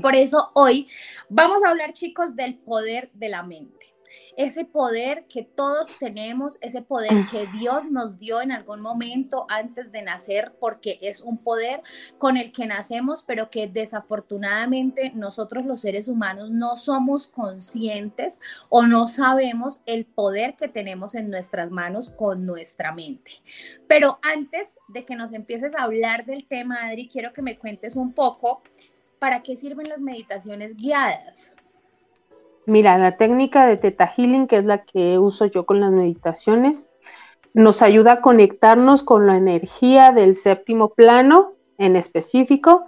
Por 0.00 0.14
eso 0.14 0.50
hoy 0.54 0.88
vamos 1.28 1.64
a 1.64 1.70
hablar, 1.70 1.92
chicos, 1.92 2.36
del 2.36 2.56
poder 2.58 3.10
de 3.12 3.28
la 3.28 3.42
mente 3.42 3.89
ese 4.36 4.64
poder 4.64 5.26
que 5.28 5.42
todos 5.42 5.88
tenemos, 5.98 6.58
ese 6.60 6.82
poder 6.82 7.14
mm. 7.14 7.26
que 7.28 7.46
Dios 7.58 7.90
nos 7.90 8.18
dio 8.18 8.40
en 8.40 8.52
algún 8.52 8.80
momento 8.80 9.46
antes 9.48 9.92
de 9.92 10.02
nacer, 10.02 10.52
porque 10.58 10.98
es 11.02 11.20
un 11.20 11.38
poder 11.38 11.82
con 12.18 12.36
el 12.36 12.52
que 12.52 12.66
nacemos, 12.66 13.22
pero 13.22 13.50
que 13.50 13.68
desafortunadamente 13.68 15.12
nosotros 15.14 15.64
los 15.64 15.80
seres 15.80 16.08
humanos 16.08 16.50
no 16.50 16.76
somos 16.76 17.26
conscientes 17.26 18.40
o 18.68 18.86
no 18.86 19.06
sabemos 19.06 19.82
el 19.86 20.06
poder 20.06 20.56
que 20.56 20.68
tenemos 20.68 21.14
en 21.14 21.30
nuestras 21.30 21.70
manos 21.70 22.10
con 22.10 22.46
nuestra 22.46 22.92
mente. 22.92 23.32
Pero 23.86 24.18
antes 24.22 24.74
de 24.88 25.04
que 25.04 25.16
nos 25.16 25.32
empieces 25.32 25.74
a 25.74 25.84
hablar 25.84 26.24
del 26.24 26.46
tema, 26.46 26.86
Adri, 26.86 27.08
quiero 27.08 27.32
que 27.32 27.42
me 27.42 27.58
cuentes 27.58 27.96
un 27.96 28.12
poco 28.12 28.62
para 29.18 29.42
qué 29.42 29.54
sirven 29.54 29.88
las 29.88 30.00
meditaciones 30.00 30.76
guiadas. 30.76 31.56
Mira, 32.66 32.98
la 32.98 33.16
técnica 33.16 33.66
de 33.66 33.76
Theta 33.76 34.06
Healing, 34.06 34.46
que 34.46 34.56
es 34.56 34.64
la 34.64 34.84
que 34.84 35.18
uso 35.18 35.46
yo 35.46 35.66
con 35.66 35.80
las 35.80 35.90
meditaciones, 35.90 36.88
nos 37.54 37.82
ayuda 37.82 38.12
a 38.12 38.20
conectarnos 38.20 39.02
con 39.02 39.26
la 39.26 39.36
energía 39.36 40.12
del 40.12 40.36
séptimo 40.36 40.90
plano 40.90 41.52
en 41.78 41.96
específico 41.96 42.84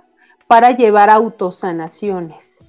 para 0.46 0.70
llevar 0.76 1.10
autosanaciones. 1.10 2.64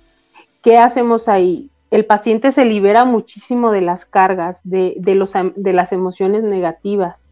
¿Qué 0.62 0.78
hacemos 0.78 1.28
ahí? 1.28 1.70
El 1.92 2.06
paciente 2.06 2.52
se 2.52 2.66
libera 2.66 3.06
muchísimo 3.06 3.72
de 3.72 3.82
las 3.82 4.06
cargas, 4.06 4.62
de, 4.64 4.96
los, 5.16 5.34
de 5.56 5.74
las 5.74 5.92
emociones 5.92 6.42
negativas, 6.42 7.30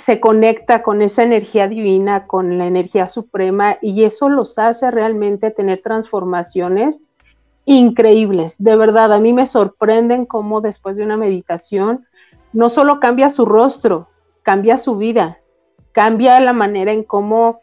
se 0.00 0.20
conecta 0.20 0.82
con 0.82 1.02
esa 1.02 1.22
energía 1.22 1.68
divina, 1.68 2.26
con 2.26 2.58
la 2.58 2.66
energía 2.66 3.06
suprema 3.06 3.78
y 3.80 4.04
eso 4.04 4.28
los 4.28 4.58
hace 4.58 4.90
realmente 4.90 5.50
tener 5.50 5.82
transformaciones 5.82 7.06
increíbles. 7.64 8.56
De 8.58 8.76
verdad, 8.76 9.12
a 9.12 9.18
mí 9.18 9.32
me 9.32 9.46
sorprenden 9.46 10.26
cómo 10.26 10.60
después 10.60 10.96
de 10.96 11.04
una 11.04 11.16
meditación 11.16 12.06
no 12.52 12.68
solo 12.68 13.00
cambia 13.00 13.30
su 13.30 13.46
rostro, 13.46 14.08
cambia 14.42 14.78
su 14.78 14.96
vida, 14.96 15.38
cambia 15.92 16.38
la 16.40 16.52
manera 16.52 16.92
en 16.92 17.02
cómo 17.02 17.60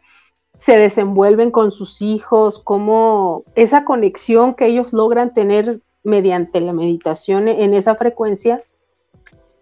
se 0.56 0.76
desenvuelven 0.76 1.50
con 1.50 1.72
sus 1.72 2.02
hijos, 2.02 2.58
cómo 2.58 3.44
esa 3.54 3.84
conexión 3.84 4.54
que 4.54 4.66
ellos 4.66 4.92
logran 4.92 5.32
tener 5.32 5.80
mediante 6.04 6.60
la 6.60 6.72
meditación 6.72 7.48
en 7.48 7.74
esa 7.74 7.94
frecuencia 7.94 8.62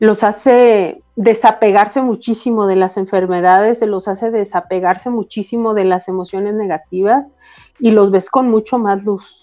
los 0.00 0.24
hace 0.24 1.02
desapegarse 1.14 2.00
muchísimo 2.00 2.66
de 2.66 2.74
las 2.74 2.96
enfermedades, 2.96 3.82
los 3.82 4.08
hace 4.08 4.30
desapegarse 4.30 5.10
muchísimo 5.10 5.74
de 5.74 5.84
las 5.84 6.08
emociones 6.08 6.54
negativas 6.54 7.26
y 7.78 7.90
los 7.90 8.10
ves 8.10 8.30
con 8.30 8.48
mucho 8.48 8.78
más 8.78 9.04
luz 9.04 9.39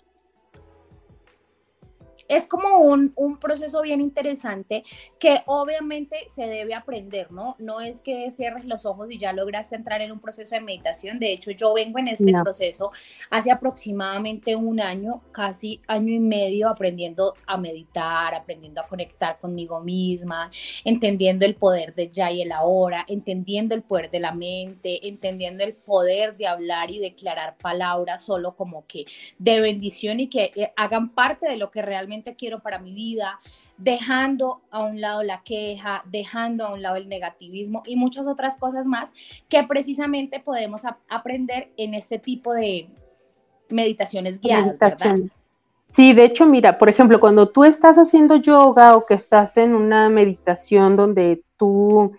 es 2.27 2.47
como 2.47 2.79
un, 2.79 3.13
proceso 3.39 3.81
bien 3.81 4.01
interesante 4.01 4.83
que 5.19 5.41
obviamente 5.45 6.17
se 6.29 6.47
debe 6.47 6.73
aprender, 6.73 7.31
¿no? 7.31 7.55
No 7.59 7.81
es 7.81 8.01
que 8.01 8.29
cierres 8.31 8.65
los 8.65 8.85
ojos 8.85 9.11
y 9.11 9.17
ya 9.17 9.31
lograste 9.31 9.75
entrar 9.75 10.01
en 10.01 10.11
un 10.11 10.19
proceso 10.19 10.55
de 10.55 10.61
meditación. 10.61 11.19
De 11.19 11.31
hecho, 11.31 11.51
yo 11.51 11.73
vengo 11.73 11.99
en 11.99 12.07
este 12.07 12.33
proceso 12.41 12.91
hace 13.29 13.51
aproximadamente 13.51 14.55
un 14.55 14.79
año, 14.79 15.21
casi 15.31 15.81
año 15.87 16.13
y 16.13 16.19
medio, 16.19 16.69
aprendiendo 16.69 17.35
a 17.45 17.57
meditar, 17.57 18.33
aprendiendo 18.33 18.81
a 18.81 18.87
conectar 18.87 19.39
conmigo 19.39 19.79
misma, 19.79 20.49
entendiendo 20.83 21.45
el 21.45 21.55
poder 21.55 21.93
de 21.93 22.09
ya 22.09 22.31
y 22.31 22.41
el 22.41 22.51
ahora, 22.51 23.05
entendiendo 23.07 23.75
el 23.75 23.83
poder 23.83 24.09
de 24.09 24.19
la 24.19 24.33
mente, 24.33 25.07
entendiendo 25.07 25.63
el 25.63 25.73
poder 25.73 26.37
de 26.37 26.47
hablar 26.47 26.91
y 26.91 26.99
declarar 26.99 27.57
palabras 27.57 28.23
solo 28.23 28.55
como 28.55 28.85
que 28.87 29.05
de 29.37 29.61
bendición 29.61 30.19
y 30.19 30.27
que 30.27 30.51
eh, 30.55 30.71
hagan 30.75 31.09
parte 31.09 31.49
de 31.49 31.57
lo 31.57 31.71
que 31.71 31.81
realmente 31.81 32.16
quiero 32.35 32.59
para 32.59 32.79
mi 32.79 32.93
vida, 32.93 33.39
dejando 33.77 34.61
a 34.71 34.83
un 34.83 35.01
lado 35.01 35.23
la 35.23 35.43
queja, 35.43 36.03
dejando 36.05 36.65
a 36.65 36.73
un 36.73 36.81
lado 36.81 36.95
el 36.95 37.09
negativismo 37.09 37.83
y 37.85 37.95
muchas 37.95 38.27
otras 38.27 38.57
cosas 38.57 38.87
más 38.87 39.13
que 39.49 39.63
precisamente 39.63 40.39
podemos 40.39 40.81
aprender 41.09 41.71
en 41.77 41.93
este 41.93 42.19
tipo 42.19 42.53
de 42.53 42.89
meditaciones 43.69 44.39
guiadas, 44.39 44.79
¿verdad? 44.79 45.17
Sí, 45.93 46.13
de 46.13 46.25
hecho, 46.25 46.45
mira, 46.45 46.77
por 46.77 46.89
ejemplo, 46.89 47.19
cuando 47.19 47.49
tú 47.49 47.63
estás 47.63 47.97
haciendo 47.97 48.35
yoga 48.35 48.95
o 48.95 49.05
que 49.05 49.13
estás 49.13 49.57
en 49.57 49.73
una 49.73 50.09
meditación 50.09 50.95
donde 50.95 51.43
tú 51.57 52.13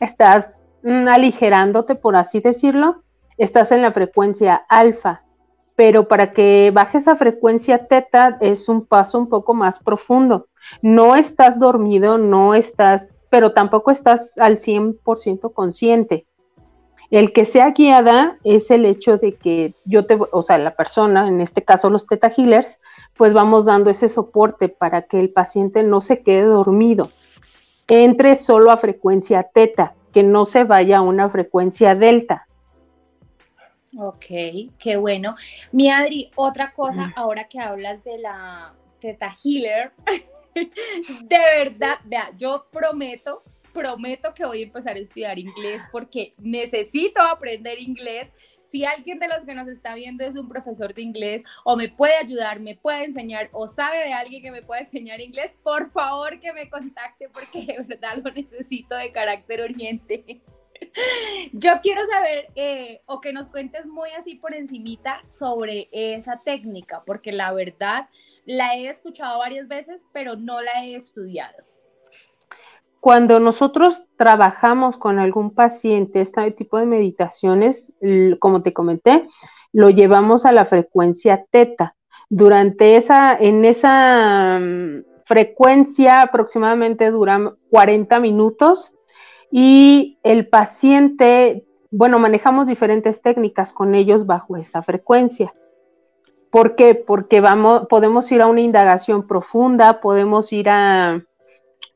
estás 0.00 0.60
mm, 0.82 1.08
aligerándote, 1.08 1.94
por 1.94 2.16
así 2.16 2.40
decirlo, 2.40 3.02
estás 3.38 3.72
en 3.72 3.82
la 3.82 3.92
frecuencia 3.92 4.56
alfa 4.68 5.23
pero 5.76 6.06
para 6.08 6.32
que 6.32 6.70
baje 6.72 6.98
esa 6.98 7.16
frecuencia 7.16 7.86
teta 7.86 8.36
es 8.40 8.68
un 8.68 8.86
paso 8.86 9.18
un 9.18 9.28
poco 9.28 9.54
más 9.54 9.78
profundo. 9.78 10.46
No 10.82 11.16
estás 11.16 11.58
dormido, 11.58 12.18
no 12.18 12.54
estás, 12.54 13.14
pero 13.30 13.52
tampoco 13.52 13.90
estás 13.90 14.38
al 14.38 14.58
100% 14.58 15.52
consciente. 15.52 16.26
El 17.10 17.32
que 17.32 17.44
sea 17.44 17.70
guiada 17.70 18.38
es 18.44 18.70
el 18.70 18.86
hecho 18.86 19.18
de 19.18 19.34
que 19.34 19.74
yo 19.84 20.06
te, 20.06 20.18
o 20.32 20.42
sea, 20.42 20.58
la 20.58 20.74
persona, 20.74 21.28
en 21.28 21.40
este 21.40 21.62
caso 21.62 21.90
los 21.90 22.06
teta 22.06 22.28
healers, 22.28 22.80
pues 23.16 23.34
vamos 23.34 23.64
dando 23.64 23.90
ese 23.90 24.08
soporte 24.08 24.68
para 24.68 25.02
que 25.02 25.20
el 25.20 25.30
paciente 25.30 25.82
no 25.82 26.00
se 26.00 26.22
quede 26.22 26.42
dormido, 26.42 27.08
entre 27.88 28.36
solo 28.36 28.70
a 28.70 28.76
frecuencia 28.76 29.44
teta, 29.54 29.94
que 30.12 30.22
no 30.22 30.44
se 30.44 30.64
vaya 30.64 30.98
a 30.98 31.02
una 31.02 31.28
frecuencia 31.28 31.94
delta. 31.94 32.46
Ok, 33.96 34.26
qué 34.78 34.96
bueno. 34.96 35.36
Mi 35.70 35.90
Adri, 35.90 36.30
otra 36.34 36.72
cosa, 36.72 37.12
ahora 37.16 37.44
que 37.44 37.60
hablas 37.60 38.02
de 38.02 38.18
la 38.18 38.74
teta 39.00 39.34
healer, 39.44 39.92
de 40.54 41.38
verdad, 41.58 41.98
vea, 42.04 42.30
yo 42.36 42.66
prometo, 42.72 43.42
prometo 43.72 44.34
que 44.34 44.44
voy 44.44 44.60
a 44.60 44.64
empezar 44.64 44.96
a 44.96 45.00
estudiar 45.00 45.38
inglés 45.38 45.82
porque 45.92 46.32
necesito 46.38 47.22
aprender 47.22 47.80
inglés. 47.80 48.32
Si 48.64 48.84
alguien 48.84 49.20
de 49.20 49.28
los 49.28 49.44
que 49.44 49.54
nos 49.54 49.68
está 49.68 49.94
viendo 49.94 50.24
es 50.24 50.34
un 50.34 50.48
profesor 50.48 50.94
de 50.94 51.02
inglés 51.02 51.44
o 51.64 51.76
me 51.76 51.88
puede 51.88 52.16
ayudar, 52.16 52.58
me 52.58 52.74
puede 52.74 53.04
enseñar 53.04 53.48
o 53.52 53.68
sabe 53.68 53.98
de 53.98 54.12
alguien 54.12 54.42
que 54.42 54.50
me 54.50 54.62
puede 54.62 54.82
enseñar 54.82 55.20
inglés, 55.20 55.54
por 55.62 55.92
favor 55.92 56.40
que 56.40 56.52
me 56.52 56.68
contacte 56.68 57.28
porque 57.28 57.64
de 57.64 57.82
verdad 57.82 58.16
lo 58.24 58.32
necesito 58.32 58.96
de 58.96 59.12
carácter 59.12 59.60
urgente. 59.70 60.42
Yo 61.52 61.72
quiero 61.82 62.02
saber 62.06 62.48
eh, 62.54 63.00
o 63.06 63.20
que 63.20 63.32
nos 63.32 63.48
cuentes 63.48 63.86
muy 63.86 64.10
así 64.10 64.36
por 64.36 64.54
encimita 64.54 65.18
sobre 65.28 65.88
esa 65.92 66.40
técnica, 66.44 67.02
porque 67.06 67.32
la 67.32 67.52
verdad 67.52 68.08
la 68.44 68.76
he 68.76 68.88
escuchado 68.88 69.38
varias 69.38 69.68
veces, 69.68 70.06
pero 70.12 70.36
no 70.36 70.60
la 70.60 70.84
he 70.84 70.94
estudiado. 70.94 71.56
Cuando 73.00 73.38
nosotros 73.38 74.02
trabajamos 74.16 74.96
con 74.96 75.18
algún 75.18 75.54
paciente 75.54 76.22
este 76.22 76.50
tipo 76.52 76.78
de 76.78 76.86
meditaciones, 76.86 77.92
como 78.40 78.62
te 78.62 78.72
comenté, 78.72 79.26
lo 79.72 79.90
llevamos 79.90 80.46
a 80.46 80.52
la 80.52 80.64
frecuencia 80.64 81.44
teta. 81.50 81.96
Durante 82.30 82.96
esa, 82.96 83.36
en 83.36 83.66
esa 83.66 84.58
mm, 84.58 85.04
frecuencia 85.26 86.22
aproximadamente 86.22 87.10
dura 87.10 87.54
40 87.70 88.20
minutos 88.20 88.94
y 89.50 90.18
el 90.22 90.48
paciente, 90.48 91.64
bueno, 91.90 92.18
manejamos 92.18 92.66
diferentes 92.66 93.22
técnicas 93.22 93.72
con 93.72 93.94
ellos 93.94 94.26
bajo 94.26 94.56
esa 94.56 94.82
frecuencia. 94.82 95.54
¿Por 96.50 96.76
qué? 96.76 96.94
Porque 96.94 97.40
vamos, 97.40 97.86
podemos 97.88 98.30
ir 98.30 98.40
a 98.40 98.46
una 98.46 98.60
indagación 98.60 99.26
profunda, 99.26 100.00
podemos 100.00 100.52
ir 100.52 100.68
a, 100.68 101.24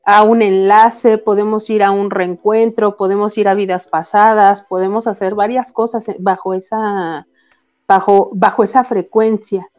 a 0.05 0.23
un 0.23 0.41
enlace, 0.41 1.17
podemos 1.17 1.69
ir 1.69 1.83
a 1.83 1.91
un 1.91 2.09
reencuentro, 2.09 2.97
podemos 2.97 3.37
ir 3.37 3.47
a 3.47 3.53
vidas 3.53 3.87
pasadas, 3.87 4.61
podemos 4.63 5.07
hacer 5.07 5.35
varias 5.35 5.71
cosas 5.71 6.07
bajo 6.19 6.53
esa, 6.53 7.27
bajo, 7.87 8.31
bajo 8.33 8.63
esa 8.63 8.83
frecuencia. 8.83 9.69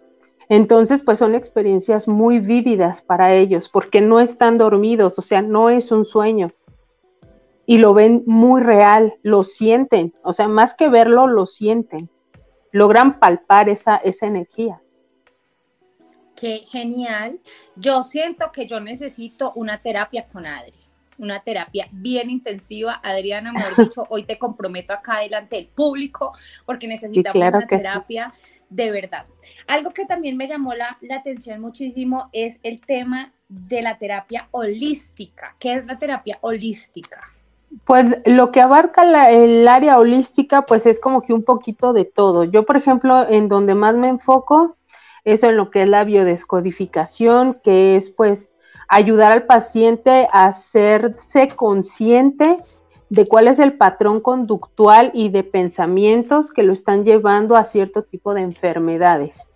Entonces, 0.49 1.03
pues 1.03 1.19
son 1.19 1.35
experiencias 1.35 2.09
muy 2.09 2.41
vívidas 2.41 3.03
para 3.03 3.35
ellos, 3.35 3.69
porque 3.69 4.01
no 4.01 4.19
están 4.19 4.59
dormidos, 4.59 5.19
o 5.19 5.23
sea, 5.23 5.43
no 5.43 5.71
es 5.71 5.93
un 5.93 6.05
sueño. 6.05 6.53
Y 7.71 7.79
lo 7.79 7.95
ven 7.95 8.25
muy 8.27 8.63
real, 8.63 9.15
lo 9.23 9.45
sienten, 9.45 10.13
o 10.25 10.33
sea, 10.33 10.49
más 10.49 10.75
que 10.75 10.89
verlo, 10.89 11.29
lo 11.29 11.47
sienten. 11.47 12.11
Logran 12.73 13.21
palpar 13.21 13.69
esa, 13.69 13.95
esa 13.99 14.27
energía. 14.27 14.83
Qué 16.35 16.65
genial. 16.69 17.39
Yo 17.77 18.03
siento 18.03 18.51
que 18.51 18.67
yo 18.67 18.81
necesito 18.81 19.53
una 19.55 19.81
terapia 19.81 20.27
con 20.27 20.49
Adri, 20.49 20.81
una 21.19 21.45
terapia 21.45 21.87
bien 21.93 22.29
intensiva. 22.29 23.01
Adriana, 23.05 23.53
mejor 23.53 23.77
dicho, 23.85 24.05
hoy 24.09 24.25
te 24.25 24.37
comprometo 24.37 24.93
acá 24.93 25.21
delante 25.21 25.55
del 25.55 25.69
público 25.69 26.33
porque 26.67 26.89
necesitamos 26.89 27.37
una 27.37 27.67
terapia 27.69 28.35
de 28.69 28.91
verdad. 28.91 29.27
Algo 29.69 29.93
que 29.93 30.07
también 30.07 30.37
me 30.37 30.49
llamó 30.49 30.75
la, 30.75 30.97
atención 31.15 31.61
muchísimo 31.61 32.31
es 32.33 32.59
el 32.65 32.81
tema 32.81 33.33
de 33.49 33.81
la 33.81 33.97
terapia 33.97 34.49
holística. 34.51 35.55
¿Qué 35.61 35.75
es 35.75 35.87
la 35.87 36.01
terapia 36.01 36.39
holística? 36.41 37.31
Pues 37.85 38.19
lo 38.27 38.51
que 38.51 38.61
abarca 38.61 39.31
el 39.31 39.67
área 39.69 39.99
holística, 39.99 40.67
pues 40.67 40.87
es 40.87 40.99
como 40.99 41.23
que 41.23 41.33
un 41.33 41.45
poquito 41.45 41.93
de 41.93 42.05
todo. 42.05 42.45
Yo, 42.45 42.65
por 42.65 42.77
ejemplo, 42.77 43.29
en 43.29 43.49
donde 43.49 43.75
más 43.75 43.95
me 43.95 44.09
enfoco 44.09 44.77
es 45.25 45.43
en 45.43 45.57
lo 45.57 45.71
que 45.71 45.83
es 45.83 45.89
la 45.89 46.05
biodescodificación, 46.05 47.61
que 47.63 47.97
es 47.97 48.11
pues 48.11 48.55
ayudar 48.89 49.31
al 49.31 49.45
paciente 49.45 50.27
a 50.33 50.47
hacerse 50.47 51.49
consciente 51.49 52.59
de 53.09 53.27
cuál 53.27 53.49
es 53.49 53.59
el 53.59 53.75
patrón 53.75 54.21
conductual 54.21 55.11
y 55.15 55.29
de 55.29 55.45
pensamientos 55.45 56.53
que 56.53 56.63
lo 56.63 56.73
están 56.73 57.05
llevando 57.05 57.57
a 57.57 57.65
cierto 57.65 58.03
tipo 58.03 58.35
de 58.35 58.43
enfermedades. 58.43 59.53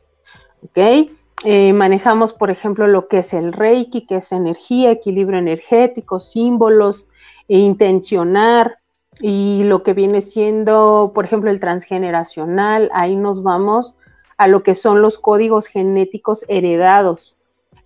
¿Ok? 0.62 1.10
Eh, 1.44 1.72
manejamos, 1.72 2.32
por 2.32 2.50
ejemplo, 2.50 2.86
lo 2.86 3.08
que 3.08 3.18
es 3.18 3.34
el 3.34 3.52
Reiki, 3.52 4.06
que 4.06 4.16
es 4.16 4.32
energía, 4.32 4.90
equilibrio 4.90 5.38
energético, 5.38 6.20
símbolos, 6.20 7.08
e 7.48 7.58
intencionar, 7.58 8.78
y 9.20 9.62
lo 9.64 9.82
que 9.84 9.92
viene 9.92 10.20
siendo, 10.20 11.12
por 11.14 11.24
ejemplo, 11.24 11.50
el 11.50 11.60
transgeneracional, 11.60 12.90
ahí 12.92 13.14
nos 13.14 13.42
vamos 13.42 13.94
a 14.38 14.48
lo 14.48 14.64
que 14.64 14.74
son 14.74 15.02
los 15.02 15.18
códigos 15.18 15.66
genéticos 15.66 16.44
heredados. 16.48 17.36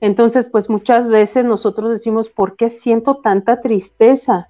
Entonces, 0.01 0.47
pues 0.47 0.71
muchas 0.71 1.07
veces 1.07 1.45
nosotros 1.45 1.91
decimos, 1.91 2.31
¿por 2.31 2.57
qué 2.57 2.71
siento 2.71 3.17
tanta 3.17 3.61
tristeza? 3.61 4.49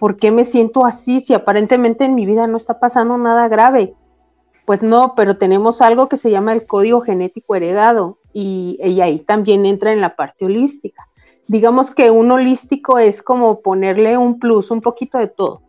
¿por 0.00 0.16
qué 0.16 0.30
me 0.30 0.46
siento 0.46 0.86
así 0.86 1.20
si 1.20 1.34
aparentemente 1.34 2.04
en 2.04 2.14
mi 2.14 2.24
vida 2.24 2.46
no 2.46 2.56
está 2.56 2.80
pasando 2.80 3.18
nada 3.18 3.48
grave? 3.48 3.94
Pues 4.64 4.82
no, 4.82 5.14
pero 5.14 5.36
tenemos 5.36 5.82
algo 5.82 6.08
que 6.08 6.16
se 6.16 6.30
llama 6.30 6.54
el 6.54 6.66
código 6.66 7.02
genético 7.02 7.54
heredado 7.54 8.18
y, 8.32 8.78
ahí 9.02 9.18
también 9.18 9.66
entra 9.66 9.92
en 9.92 10.00
la 10.00 10.16
parte 10.16 10.46
holística. 10.46 11.06
Digamos 11.46 11.90
que 11.90 12.10
un 12.10 12.30
holístico 12.30 12.98
es 12.98 13.22
como 13.22 13.60
ponerle 13.60 14.16
un 14.16 14.38
plus, 14.38 14.70
un 14.70 14.80
poquito 14.80 15.18
de 15.18 15.28
todo. 15.28 15.62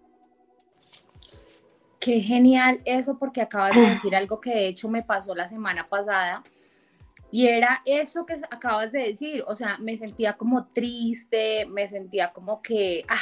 Qué 1.99 2.19
genial 2.19 2.81
eso 2.85 3.17
porque 3.17 3.41
acabas 3.41 3.75
de 3.75 3.89
decir 3.89 4.15
algo 4.15 4.41
que 4.41 4.49
de 4.51 4.67
hecho 4.67 4.89
me 4.89 5.03
pasó 5.03 5.35
la 5.35 5.47
semana 5.47 5.87
pasada 5.87 6.43
y 7.31 7.47
era 7.47 7.81
eso 7.85 8.25
que 8.25 8.35
acabas 8.49 8.91
de 8.91 9.03
decir, 9.03 9.43
o 9.47 9.55
sea, 9.55 9.77
me 9.77 9.95
sentía 9.95 10.33
como 10.33 10.65
triste, 10.65 11.65
me 11.67 11.87
sentía 11.87 12.33
como 12.33 12.61
que, 12.61 13.05
ah, 13.07 13.15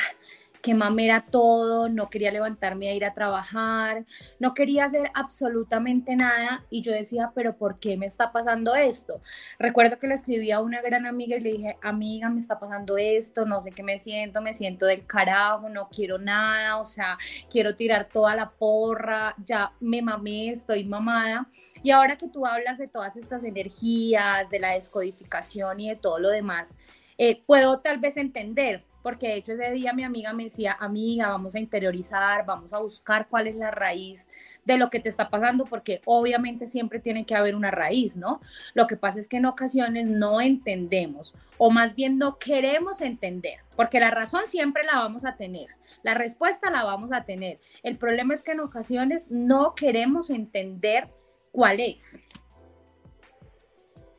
que 0.62 0.74
mamera 0.74 1.26
todo, 1.30 1.89
no 1.89 2.10
quería 2.10 2.32
levantarme 2.32 2.89
a 2.89 2.93
ir 2.93 3.06
a 3.06 3.13
trabajar, 3.13 4.06
no 4.39 4.54
quería 4.54 4.86
hacer 4.86 5.10
absolutamente 5.13 6.15
nada 6.15 6.63
y 6.69 6.82
yo 6.82 6.91
decía, 6.91 7.32
pero 7.34 7.56
¿por 7.58 7.80
qué 7.80 7.98
me 7.98 8.06
está 8.06 8.32
pasando 8.32 8.76
esto? 8.76 9.22
Recuerdo 9.58 10.00
que 10.00 10.08
le 10.08 10.15
escribí 10.15 10.52
a 10.52 10.60
una 10.60 10.82
gran 10.82 11.06
amiga 11.06 11.38
y 11.38 11.41
le 11.41 11.52
dije, 11.52 11.78
amiga, 11.82 12.30
me 12.30 12.39
está 12.39 12.60
pasando 12.60 12.98
esto, 12.98 13.45
no 13.45 13.62
sé 13.62 13.72
qué 13.72 13.84
me 13.84 14.00
siento, 14.00 14.41
me 14.41 14.54
siento 14.54 14.86
del 14.86 15.06
carajo, 15.06 15.69
no 15.69 15.89
quiero 15.89 16.17
nada, 16.17 16.78
o 16.78 16.86
sea, 16.86 17.17
quiero 17.50 17.76
tirar 17.76 18.06
toda 18.08 18.36
la 18.36 18.50
porra, 18.50 19.36
ya 19.45 19.72
me 19.80 20.02
mamé, 20.02 20.50
estoy 20.50 20.84
mamada. 20.84 21.48
Y 21.84 21.91
ahora 21.91 22.17
que 22.17 22.28
tú 22.28 22.45
hablas 22.45 22.78
de 22.78 22.88
todas 22.88 23.15
estas 23.15 23.43
energías, 23.43 24.50
de 24.50 24.60
la 24.60 24.74
descodificación 24.74 25.80
y 25.80 25.89
de 25.89 25.95
todo 25.95 26.19
lo 26.19 26.30
demás, 26.30 26.78
eh, 27.17 27.43
puedo 27.45 27.80
tal 27.82 28.00
vez 28.00 28.17
entender 28.17 28.86
porque 29.02 29.28
de 29.28 29.36
hecho 29.36 29.54
ese 29.54 29.72
día 29.72 29.94
mi 29.94 30.04
amiga 30.04 30.34
me 30.34 30.46
decía, 30.46 30.76
amiga, 30.80 31.30
vamos 31.30 31.56
a 31.56 31.60
interiorizar, 31.60 32.46
vamos 32.46 32.74
a 32.74 32.80
buscar 32.80 33.28
cuál 33.30 33.48
es 33.48 33.56
la 33.56 33.72
raíz 33.72 34.28
de 34.66 34.78
lo 34.78 34.90
que 34.90 35.00
te 35.00 35.10
está 35.10 35.30
pasando, 35.30 35.66
porque 35.66 36.02
obviamente 36.06 36.68
siempre 36.68 37.00
tiene 37.00 37.26
que 37.26 37.36
haber 37.36 37.56
una 37.56 37.72
raíz, 37.72 38.18
¿no? 38.18 38.42
Lo 38.74 38.88
que 38.88 38.98
pasa 38.98 39.20
es 39.20 39.28
que 39.28 39.38
en 39.38 39.46
ocasiones 39.46 40.06
no 40.06 40.42
entendemos, 40.42 41.34
o 41.58 41.72
más 41.72 41.96
bien 41.96 42.18
no 42.18 42.38
queremos 42.38 43.02
entender, 43.02 43.60
porque 43.76 44.00
la 44.00 44.12
razón 44.12 44.44
siempre 44.48 44.84
la 44.84 44.98
vamos 44.98 45.26
a 45.26 45.36
tener, 45.36 45.68
la 46.04 46.14
respuesta 46.14 46.70
la 46.70 46.84
vamos 46.84 47.12
a 47.12 47.24
tener. 47.24 47.60
El 47.84 47.98
problema 47.98 48.34
es 48.34 48.44
que 48.44 48.52
en 48.52 48.60
ocasiones 48.60 49.30
no 49.30 49.76
queremos 49.76 50.30
entender 50.30 51.10
cuál 51.52 51.80
es. 51.80 52.20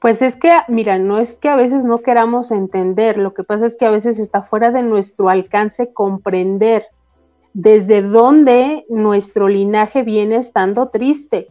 Pues 0.00 0.22
es 0.22 0.36
que, 0.36 0.50
mira, 0.68 0.98
no 0.98 1.18
es 1.18 1.36
que 1.36 1.50
a 1.50 1.56
veces 1.56 1.84
no 1.84 1.98
queramos 1.98 2.50
entender, 2.50 3.18
lo 3.18 3.34
que 3.34 3.44
pasa 3.44 3.66
es 3.66 3.76
que 3.76 3.84
a 3.84 3.90
veces 3.90 4.18
está 4.18 4.42
fuera 4.42 4.70
de 4.70 4.80
nuestro 4.82 5.28
alcance 5.28 5.92
comprender 5.92 6.86
desde 7.52 8.00
dónde 8.00 8.86
nuestro 8.88 9.46
linaje 9.46 10.02
viene 10.02 10.36
estando 10.36 10.88
triste, 10.88 11.48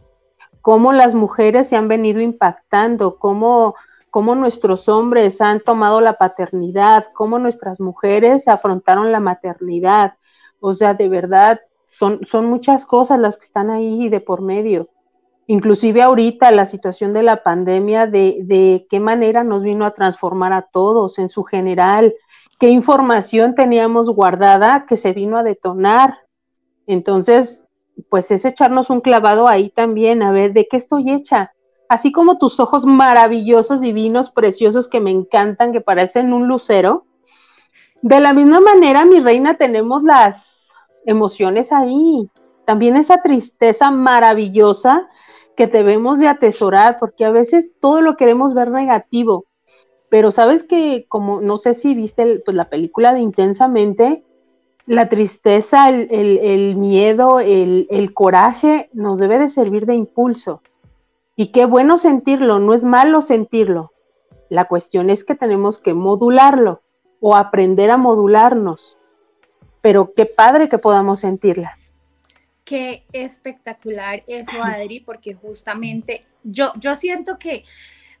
cómo 0.62 0.92
las 0.92 1.14
mujeres 1.14 1.68
se 1.68 1.76
han 1.76 1.86
venido 1.86 2.20
impactando, 2.20 3.18
cómo, 3.18 3.76
cómo 4.10 4.34
nuestros 4.34 4.88
hombres 4.88 5.40
han 5.40 5.60
tomado 5.60 6.00
la 6.00 6.18
paternidad, 6.18 7.06
cómo 7.14 7.38
nuestras 7.38 7.78
mujeres 7.78 8.48
afrontaron 8.48 9.12
la 9.12 9.20
maternidad. 9.20 10.14
O 10.58 10.74
sea, 10.74 10.94
de 10.94 11.08
verdad, 11.08 11.60
son, 11.84 12.24
son 12.24 12.46
muchas 12.46 12.84
cosas 12.84 13.20
las 13.20 13.36
que 13.36 13.44
están 13.44 13.70
ahí 13.70 14.08
de 14.08 14.20
por 14.20 14.42
medio 14.42 14.88
inclusive 15.50 16.00
ahorita 16.00 16.52
la 16.52 16.64
situación 16.64 17.12
de 17.12 17.24
la 17.24 17.42
pandemia, 17.42 18.06
de, 18.06 18.86
qué 18.88 19.00
manera 19.00 19.42
nos 19.42 19.64
vino 19.64 19.84
a 19.84 19.94
transformar 19.94 20.52
a 20.52 20.62
todos 20.62 21.18
en 21.18 21.28
su 21.28 21.42
general, 21.42 22.14
qué 22.60 22.68
información 22.68 23.56
teníamos 23.56 24.08
guardada 24.10 24.86
que 24.86 24.96
se 24.96 25.12
vino 25.12 25.38
a 25.38 25.42
detonar. 25.42 26.18
Entonces, 26.86 27.66
pues 28.08 28.30
es 28.30 28.44
echarnos 28.44 28.90
un 28.90 29.00
clavado 29.00 29.48
ahí 29.48 29.70
también, 29.70 30.22
a 30.22 30.30
ver, 30.30 30.52
¿de 30.52 30.68
qué 30.70 30.76
estoy 30.76 31.10
hecha? 31.10 31.50
Así 31.88 32.12
como 32.12 32.38
tus 32.38 32.60
ojos 32.60 32.86
maravillosos, 32.86 33.80
divinos, 33.80 34.30
preciosos, 34.30 34.86
que 34.86 35.00
me 35.00 35.10
encantan, 35.10 35.72
que 35.72 35.80
parecen 35.80 36.32
un 36.32 36.46
lucero. 36.46 37.06
De 38.02 38.20
la 38.20 38.32
misma 38.32 38.60
manera, 38.60 39.04
mi 39.04 39.18
reina, 39.18 39.56
tenemos 39.56 40.04
las 40.04 40.70
emociones 41.06 41.72
ahí. 41.72 42.30
También 42.66 42.94
esa 42.94 43.20
tristeza 43.20 43.90
maravillosa 43.90 45.08
que 45.56 45.66
debemos 45.66 46.18
de 46.18 46.28
atesorar, 46.28 46.98
porque 46.98 47.24
a 47.24 47.30
veces 47.30 47.74
todo 47.80 48.00
lo 48.00 48.16
queremos 48.16 48.54
ver 48.54 48.70
negativo, 48.70 49.46
pero 50.10 50.30
sabes 50.30 50.64
que 50.64 51.06
como 51.08 51.40
no 51.40 51.56
sé 51.56 51.72
si 51.74 51.94
viste 51.94 52.42
pues, 52.44 52.56
la 52.56 52.68
película 52.68 53.14
de 53.14 53.20
Intensamente, 53.20 54.24
la 54.86 55.08
tristeza, 55.08 55.88
el, 55.88 56.74
miedo, 56.76 57.38
el, 57.38 57.86
el, 57.90 58.12
coraje 58.12 58.90
nos 58.92 59.20
debe 59.20 59.38
de 59.38 59.48
servir 59.48 59.86
de 59.86 59.94
impulso. 59.94 60.62
Y 61.36 61.52
qué 61.52 61.64
bueno 61.64 61.96
sentirlo, 61.96 62.58
no 62.58 62.74
es 62.74 62.84
malo 62.84 63.22
sentirlo. 63.22 63.92
La 64.48 64.66
cuestión 64.66 65.08
es 65.08 65.24
que 65.24 65.36
tenemos 65.36 65.78
que 65.78 65.94
modularlo 65.94 66.80
o 67.20 67.36
aprender 67.36 67.90
a 67.92 67.98
modularnos. 67.98 68.98
Pero 69.80 70.12
qué 70.12 70.26
padre 70.26 70.68
que 70.68 70.78
podamos 70.78 71.20
sentirlas. 71.20 71.79
Qué 72.70 73.02
espectacular 73.12 74.22
eso, 74.28 74.62
Adri, 74.62 75.00
porque 75.00 75.34
justamente 75.34 76.24
yo, 76.44 76.72
yo 76.78 76.94
siento 76.94 77.36
que 77.36 77.64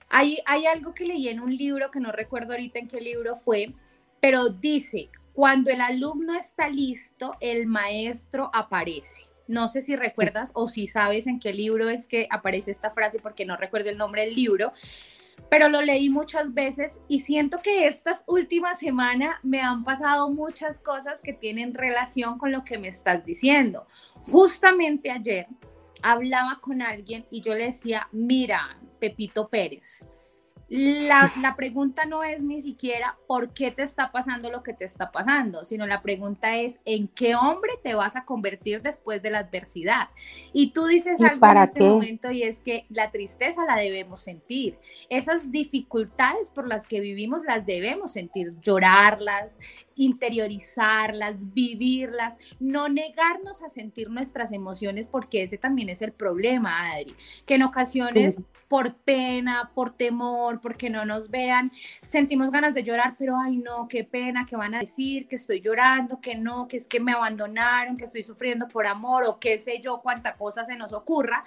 hay, 0.08 0.38
hay 0.44 0.66
algo 0.66 0.92
que 0.92 1.06
leí 1.06 1.28
en 1.28 1.38
un 1.38 1.56
libro, 1.56 1.92
que 1.92 2.00
no 2.00 2.10
recuerdo 2.10 2.54
ahorita 2.54 2.80
en 2.80 2.88
qué 2.88 3.00
libro 3.00 3.36
fue, 3.36 3.72
pero 4.20 4.48
dice, 4.48 5.08
cuando 5.34 5.70
el 5.70 5.80
alumno 5.80 6.34
está 6.34 6.68
listo, 6.68 7.36
el 7.38 7.68
maestro 7.68 8.50
aparece. 8.52 9.22
No 9.46 9.68
sé 9.68 9.82
si 9.82 9.94
recuerdas 9.94 10.50
o 10.54 10.66
si 10.66 10.88
sabes 10.88 11.28
en 11.28 11.38
qué 11.38 11.52
libro 11.52 11.88
es 11.88 12.08
que 12.08 12.26
aparece 12.28 12.72
esta 12.72 12.90
frase 12.90 13.20
porque 13.20 13.44
no 13.46 13.56
recuerdo 13.56 13.90
el 13.90 13.98
nombre 13.98 14.24
del 14.24 14.34
libro, 14.34 14.72
pero 15.48 15.68
lo 15.68 15.80
leí 15.82 16.10
muchas 16.10 16.54
veces 16.54 17.00
y 17.08 17.20
siento 17.20 17.58
que 17.62 17.86
estas 17.86 18.24
últimas 18.26 18.78
semanas 18.78 19.36
me 19.42 19.60
han 19.60 19.84
pasado 19.84 20.30
muchas 20.30 20.80
cosas 20.80 21.22
que 21.22 21.32
tienen 21.32 21.74
relación 21.74 22.38
con 22.38 22.52
lo 22.52 22.64
que 22.64 22.78
me 22.78 22.88
estás 22.88 23.24
diciendo. 23.24 23.86
Justamente 24.26 25.10
ayer 25.10 25.46
hablaba 26.02 26.58
con 26.60 26.82
alguien 26.82 27.26
y 27.30 27.42
yo 27.42 27.54
le 27.54 27.66
decía, 27.66 28.08
mira, 28.12 28.78
Pepito 28.98 29.48
Pérez, 29.48 30.08
la, 30.70 31.32
la, 31.42 31.56
pregunta 31.56 32.04
no 32.04 32.22
es 32.22 32.44
ni 32.44 32.62
siquiera 32.62 33.18
por 33.26 33.52
qué 33.52 33.72
te 33.72 33.82
está 33.82 34.12
pasando 34.12 34.52
lo 34.52 34.62
que 34.62 34.72
te 34.72 34.84
está 34.84 35.10
pasando, 35.10 35.64
sino 35.64 35.84
la 35.84 36.00
pregunta 36.00 36.56
es 36.58 36.78
en 36.84 37.08
qué 37.08 37.34
hombre 37.34 37.72
te 37.82 37.94
vas 37.94 38.14
a 38.14 38.24
convertir 38.24 38.80
después 38.80 39.20
de 39.20 39.30
la 39.30 39.40
adversidad. 39.40 40.10
Y 40.52 40.70
tú 40.70 40.86
dices 40.86 41.20
algo 41.20 41.44
en 41.44 41.56
este 41.56 41.80
momento 41.80 42.30
y 42.30 42.44
es 42.44 42.60
que 42.60 42.86
la 42.88 43.10
tristeza 43.10 43.64
la 43.64 43.78
debemos 43.78 44.20
sentir. 44.20 44.78
Esas 45.08 45.50
dificultades 45.50 46.50
por 46.50 46.68
las 46.68 46.86
que 46.86 47.00
vivimos 47.00 47.42
las 47.42 47.66
debemos 47.66 48.12
sentir, 48.12 48.54
llorarlas, 48.62 49.58
interiorizarlas, 49.96 51.52
vivirlas, 51.52 52.38
no 52.58 52.88
negarnos 52.88 53.62
a 53.62 53.70
sentir 53.70 54.08
nuestras 54.08 54.52
emociones 54.52 55.08
porque 55.08 55.42
ese 55.42 55.58
también 55.58 55.88
es 55.88 56.00
el 56.00 56.12
problema, 56.12 56.92
Adri, 56.92 57.14
que 57.44 57.56
en 57.56 57.64
ocasiones 57.64 58.38
por 58.68 58.94
pena, 58.94 59.72
por 59.74 59.90
temor, 59.90 60.59
porque 60.60 60.90
no 60.90 61.04
nos 61.04 61.30
vean, 61.30 61.72
sentimos 62.02 62.50
ganas 62.50 62.74
de 62.74 62.82
llorar, 62.82 63.16
pero 63.18 63.36
ay 63.36 63.56
no, 63.58 63.88
qué 63.88 64.04
pena, 64.04 64.46
que 64.46 64.56
van 64.56 64.74
a 64.74 64.80
decir, 64.80 65.26
que 65.28 65.36
estoy 65.36 65.60
llorando, 65.60 66.20
que 66.20 66.34
no, 66.34 66.68
que 66.68 66.76
es 66.76 66.86
que 66.86 67.00
me 67.00 67.12
abandonaron, 67.12 67.96
que 67.96 68.04
estoy 68.04 68.22
sufriendo 68.22 68.68
por 68.68 68.86
amor 68.86 69.24
o 69.24 69.38
qué 69.38 69.58
sé 69.58 69.80
yo, 69.80 70.00
cuánta 70.02 70.36
cosa 70.36 70.64
se 70.64 70.76
nos 70.76 70.92
ocurra 70.92 71.44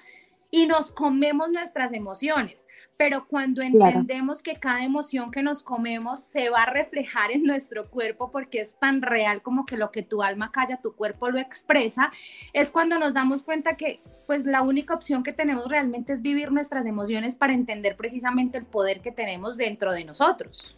y 0.53 0.67
nos 0.67 0.91
comemos 0.91 1.49
nuestras 1.49 1.93
emociones, 1.93 2.67
pero 2.95 3.25
cuando 3.27 3.63
entendemos 3.63 4.43
que 4.43 4.59
cada 4.59 4.83
emoción 4.83 5.31
que 5.31 5.41
nos 5.41 5.63
comemos 5.63 6.19
se 6.19 6.51
va 6.51 6.61
a 6.61 6.71
reflejar 6.71 7.31
en 7.31 7.41
nuestro 7.43 7.89
cuerpo 7.89 8.29
porque 8.29 8.61
es 8.61 8.77
tan 8.77 9.01
real 9.01 9.41
como 9.41 9.65
que 9.65 9.77
lo 9.77 9.89
que 9.89 10.03
tu 10.03 10.21
alma 10.21 10.51
calla, 10.51 10.79
tu 10.79 10.93
cuerpo 10.93 11.31
lo 11.31 11.39
expresa, 11.39 12.11
es 12.53 12.69
cuando 12.69 12.99
nos 12.99 13.15
damos 13.15 13.41
cuenta 13.41 13.77
que 13.77 13.99
pues 14.27 14.45
la 14.45 14.61
única 14.61 14.93
opción 14.93 15.23
que 15.23 15.33
tenemos 15.33 15.69
realmente 15.69 16.13
es 16.13 16.21
vivir 16.21 16.51
nuestras 16.51 16.85
emociones 16.85 17.35
para 17.35 17.53
entender 17.53 17.97
precisamente 17.97 18.59
el 18.59 18.65
poder 18.65 19.01
que 19.01 19.11
tenemos 19.11 19.57
dentro 19.57 19.91
de 19.91 20.05
nosotros. 20.05 20.77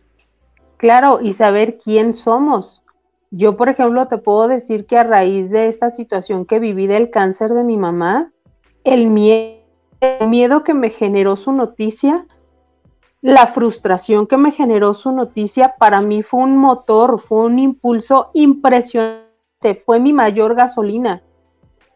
Claro, 0.78 1.20
y 1.22 1.34
saber 1.34 1.80
quién 1.80 2.14
somos. 2.14 2.82
Yo, 3.30 3.58
por 3.58 3.68
ejemplo, 3.68 4.08
te 4.08 4.20
puedo 4.20 4.48
decir 4.48 4.86
que 4.86 4.98
a 4.98 5.04
raíz 5.04 5.52
de 5.52 5.68
esta 5.68 5.90
situación 5.90 6.46
que 6.46 6.60
viví 6.60 6.88
del 6.88 7.10
cáncer 7.10 7.52
de 7.54 7.66
mi 7.66 7.76
mamá, 7.76 8.32
el 8.86 9.08
miedo 9.08 9.55
el 10.06 10.28
miedo 10.28 10.64
que 10.64 10.74
me 10.74 10.90
generó 10.90 11.36
su 11.36 11.52
noticia, 11.52 12.26
la 13.22 13.48
frustración 13.48 14.28
que 14.28 14.38
me 14.38 14.52
generó 14.52 14.94
su 14.94 15.12
noticia, 15.12 15.76
para 15.80 16.02
mí 16.02 16.22
fue 16.22 16.42
un 16.42 16.58
motor, 16.58 17.20
fue 17.20 17.46
un 17.46 17.60
impulso 17.60 18.30
impresionante, 18.34 19.26
fue 19.86 20.00
mi 20.00 20.14
mayor 20.14 20.54
gasolina, 20.54 21.24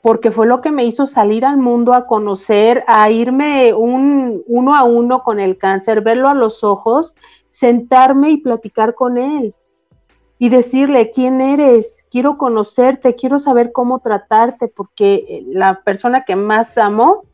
porque 0.02 0.32
fue 0.32 0.48
lo 0.48 0.62
que 0.62 0.72
me 0.72 0.86
hizo 0.86 1.06
salir 1.06 1.46
al 1.46 1.58
mundo 1.58 1.94
a 1.94 2.08
conocer, 2.08 2.84
a 2.88 3.12
irme 3.12 3.74
un, 3.74 4.44
uno 4.48 4.76
a 4.76 4.84
uno 4.84 5.24
con 5.24 5.40
el 5.40 5.58
cáncer, 5.58 6.02
verlo 6.02 6.30
a 6.30 6.34
los 6.34 6.64
ojos, 6.64 7.14
sentarme 7.50 8.32
y 8.32 8.38
platicar 8.38 8.96
con 8.96 9.18
él 9.18 9.54
y 10.40 10.50
decirle 10.50 11.12
quién 11.12 11.42
eres, 11.42 12.08
quiero 12.10 12.38
conocerte, 12.38 13.16
quiero 13.16 13.38
saber 13.38 13.74
cómo 13.74 14.00
tratarte, 14.00 14.70
porque 14.70 15.44
la 15.48 15.82
persona 15.84 16.24
que 16.24 16.38
más 16.38 16.78
amo 16.78 17.26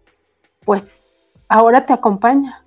pues 0.65 1.01
ahora 1.47 1.85
te 1.85 1.93
acompaña. 1.93 2.64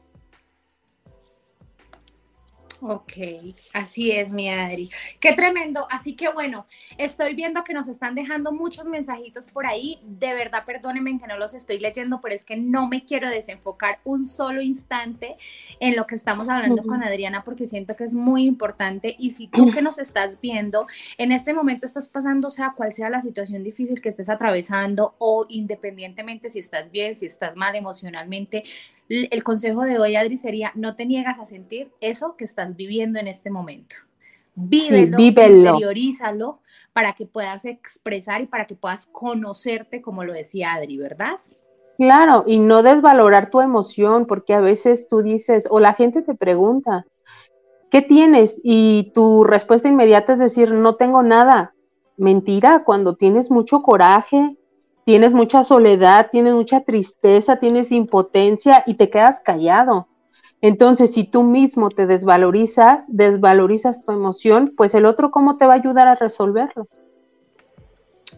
Ok, 2.80 3.12
así 3.72 4.12
es, 4.12 4.30
mi 4.30 4.48
Adri. 4.48 4.88
Qué 5.18 5.32
tremendo. 5.32 5.88
Así 5.90 6.14
que 6.14 6.28
bueno, 6.28 6.64
estoy 6.96 7.34
viendo 7.34 7.64
que 7.64 7.72
nos 7.72 7.88
están 7.88 8.14
dejando 8.14 8.52
muchos 8.52 8.84
mensajitos 8.84 9.48
por 9.48 9.66
ahí. 9.66 9.98
De 10.04 10.32
verdad, 10.34 10.64
perdónenme 10.64 11.18
que 11.18 11.26
no 11.26 11.38
los 11.38 11.54
estoy 11.54 11.80
leyendo, 11.80 12.20
pero 12.20 12.34
es 12.34 12.44
que 12.44 12.56
no 12.56 12.88
me 12.88 13.04
quiero 13.04 13.28
desenfocar 13.28 13.98
un 14.04 14.26
solo 14.26 14.62
instante 14.62 15.36
en 15.80 15.96
lo 15.96 16.06
que 16.06 16.14
estamos 16.14 16.48
hablando 16.48 16.84
con 16.84 17.02
Adriana, 17.02 17.42
porque 17.42 17.66
siento 17.66 17.96
que 17.96 18.04
es 18.04 18.14
muy 18.14 18.44
importante. 18.44 19.16
Y 19.18 19.32
si 19.32 19.48
tú 19.48 19.70
que 19.70 19.82
nos 19.82 19.98
estás 19.98 20.40
viendo, 20.40 20.86
en 21.16 21.32
este 21.32 21.54
momento 21.54 21.84
estás 21.84 22.08
pasando, 22.08 22.50
sea 22.50 22.74
cual 22.76 22.92
sea 22.92 23.10
la 23.10 23.20
situación 23.20 23.64
difícil 23.64 24.00
que 24.00 24.08
estés 24.08 24.28
atravesando, 24.28 25.16
o 25.18 25.46
independientemente 25.48 26.48
si 26.48 26.60
estás 26.60 26.92
bien, 26.92 27.14
si 27.14 27.26
estás 27.26 27.56
mal 27.56 27.74
emocionalmente, 27.74 28.62
el 29.08 29.42
consejo 29.42 29.82
de 29.82 29.98
hoy, 29.98 30.16
Adri, 30.16 30.36
sería 30.36 30.72
no 30.74 30.94
te 30.94 31.06
niegas 31.06 31.38
a 31.38 31.46
sentir 31.46 31.90
eso 32.00 32.36
que 32.36 32.44
estás 32.44 32.76
viviendo 32.76 33.18
en 33.18 33.28
este 33.28 33.50
momento. 33.50 33.96
Vívelo, 34.54 35.18
interiorízalo 35.20 36.60
para 36.92 37.12
que 37.12 37.26
puedas 37.26 37.64
expresar 37.64 38.40
y 38.42 38.46
para 38.46 38.66
que 38.66 38.74
puedas 38.74 39.06
conocerte, 39.06 40.02
como 40.02 40.24
lo 40.24 40.32
decía 40.32 40.74
Adri, 40.74 40.98
¿verdad? 40.98 41.36
Claro, 41.96 42.44
y 42.46 42.58
no 42.58 42.82
desvalorar 42.82 43.50
tu 43.50 43.60
emoción, 43.60 44.26
porque 44.26 44.54
a 44.54 44.60
veces 44.60 45.08
tú 45.08 45.22
dices, 45.22 45.68
o 45.70 45.80
la 45.80 45.94
gente 45.94 46.22
te 46.22 46.34
pregunta, 46.34 47.06
¿qué 47.90 48.02
tienes? 48.02 48.60
Y 48.62 49.12
tu 49.14 49.44
respuesta 49.44 49.88
inmediata 49.88 50.34
es 50.34 50.38
decir, 50.40 50.72
no 50.72 50.96
tengo 50.96 51.22
nada. 51.22 51.74
Mentira, 52.16 52.84
cuando 52.84 53.14
tienes 53.14 53.50
mucho 53.50 53.82
coraje, 53.82 54.57
tienes 55.08 55.32
mucha 55.32 55.64
soledad, 55.64 56.28
tienes 56.30 56.52
mucha 56.52 56.82
tristeza, 56.82 57.56
tienes 57.56 57.92
impotencia 57.92 58.84
y 58.84 58.92
te 58.92 59.08
quedas 59.08 59.40
callado. 59.40 60.06
Entonces, 60.60 61.14
si 61.14 61.24
tú 61.24 61.44
mismo 61.44 61.88
te 61.88 62.06
desvalorizas, 62.06 63.04
desvalorizas 63.08 64.04
tu 64.04 64.12
emoción, 64.12 64.74
pues 64.76 64.94
el 64.94 65.06
otro 65.06 65.30
cómo 65.30 65.56
te 65.56 65.64
va 65.64 65.72
a 65.72 65.76
ayudar 65.76 66.08
a 66.08 66.14
resolverlo. 66.14 66.88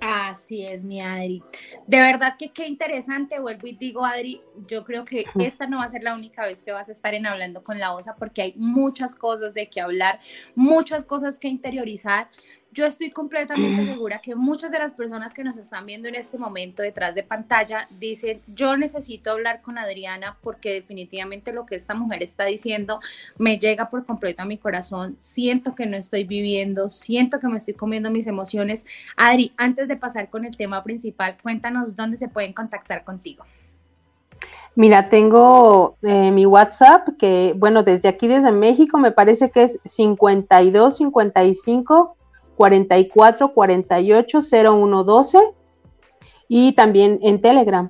Así 0.01 0.65
es, 0.65 0.85
mi 0.85 1.01
Adri. 1.01 1.43
De 1.89 1.99
verdad 1.99 2.37
que 2.39 2.53
qué 2.53 2.69
interesante, 2.69 3.41
vuelvo 3.41 3.67
y 3.67 3.77
digo, 3.77 4.05
Adri, 4.05 4.41
yo 4.69 4.85
creo 4.85 5.05
que 5.05 5.25
esta 5.41 5.67
no 5.67 5.79
va 5.79 5.85
a 5.85 5.89
ser 5.89 6.05
la 6.05 6.15
única 6.15 6.43
vez 6.43 6.63
que 6.63 6.71
vas 6.71 6.89
a 6.89 6.93
estar 6.93 7.15
en 7.15 7.27
Hablando 7.27 7.63
con 7.63 7.81
la 7.81 7.93
OSA 7.93 8.15
porque 8.15 8.43
hay 8.43 8.55
muchas 8.57 9.17
cosas 9.17 9.55
de 9.55 9.69
qué 9.69 9.81
hablar, 9.81 10.21
muchas 10.55 11.05
cosas 11.05 11.37
que 11.37 11.49
interiorizar 11.49 12.29
yo 12.73 12.87
estoy 12.87 13.11
completamente 13.11 13.85
segura 13.85 14.21
que 14.21 14.35
muchas 14.37 14.71
de 14.71 14.79
las 14.79 14.95
personas 14.95 15.35
que 15.35 15.43
nos 15.43 15.57
están 15.57 15.87
viendo 15.87 16.09
en 16.09 16.15
este 16.15 16.39
momento 16.39 16.83
detrás 16.83 17.15
de 17.15 17.23
pantalla 17.23 17.89
dicen, 17.99 18.41
yo 18.47 18.77
necesito 18.77 19.33
hablar 19.33 19.61
con 19.61 19.77
Adriana 19.79 20.37
porque 20.41 20.75
definitivamente 20.75 21.53
lo 21.53 21.67
que 21.67 21.75
esta 21.75 21.95
mujer 21.95 22.23
está 22.23 22.45
diciendo 22.45 23.01
me 23.39 23.59
llega 23.59 23.89
por 23.89 24.05
completo 24.05 24.43
a 24.43 24.47
mi 24.47 24.59
corazón, 24.59 25.17
siento 25.19 25.75
que 25.75 25.87
no 25.87 25.97
estoy 25.97 26.25
viviendo, 26.25 26.89
siento 26.89 27.41
que 27.41 27.49
me 27.49 27.57
estoy 27.57 27.75
comiendo 27.75 28.11
mis 28.11 28.27
emociones. 28.27 28.87
Adri, 29.17 29.53
antes 29.57 29.89
de 29.89 29.97
pasar 29.97 30.31
con 30.31 30.45
el 30.45 30.57
tema 30.57 30.85
principal, 30.85 31.37
cuéntanos 31.43 31.97
dónde 31.97 32.17
se 32.17 32.29
pueden 32.29 32.53
contactar 32.53 33.05
contigo. 33.05 33.45
Mira, 34.77 35.09
tengo 35.09 35.97
eh, 36.03 36.31
mi 36.31 36.47
WhatsApp 36.47 37.09
que, 37.19 37.53
bueno, 37.57 37.83
desde 37.83 38.09
aquí, 38.09 38.29
desde 38.29 38.53
México, 38.53 38.99
me 38.99 39.11
parece 39.11 39.51
que 39.51 39.65
es 39.65 39.79
52 39.85 40.97
55 40.97 42.17
44 42.61 43.55
48 43.55 44.39
01 44.53 45.05
12 45.05 45.39
y 46.47 46.73
también 46.73 47.19
en 47.23 47.41
Telegram, 47.41 47.89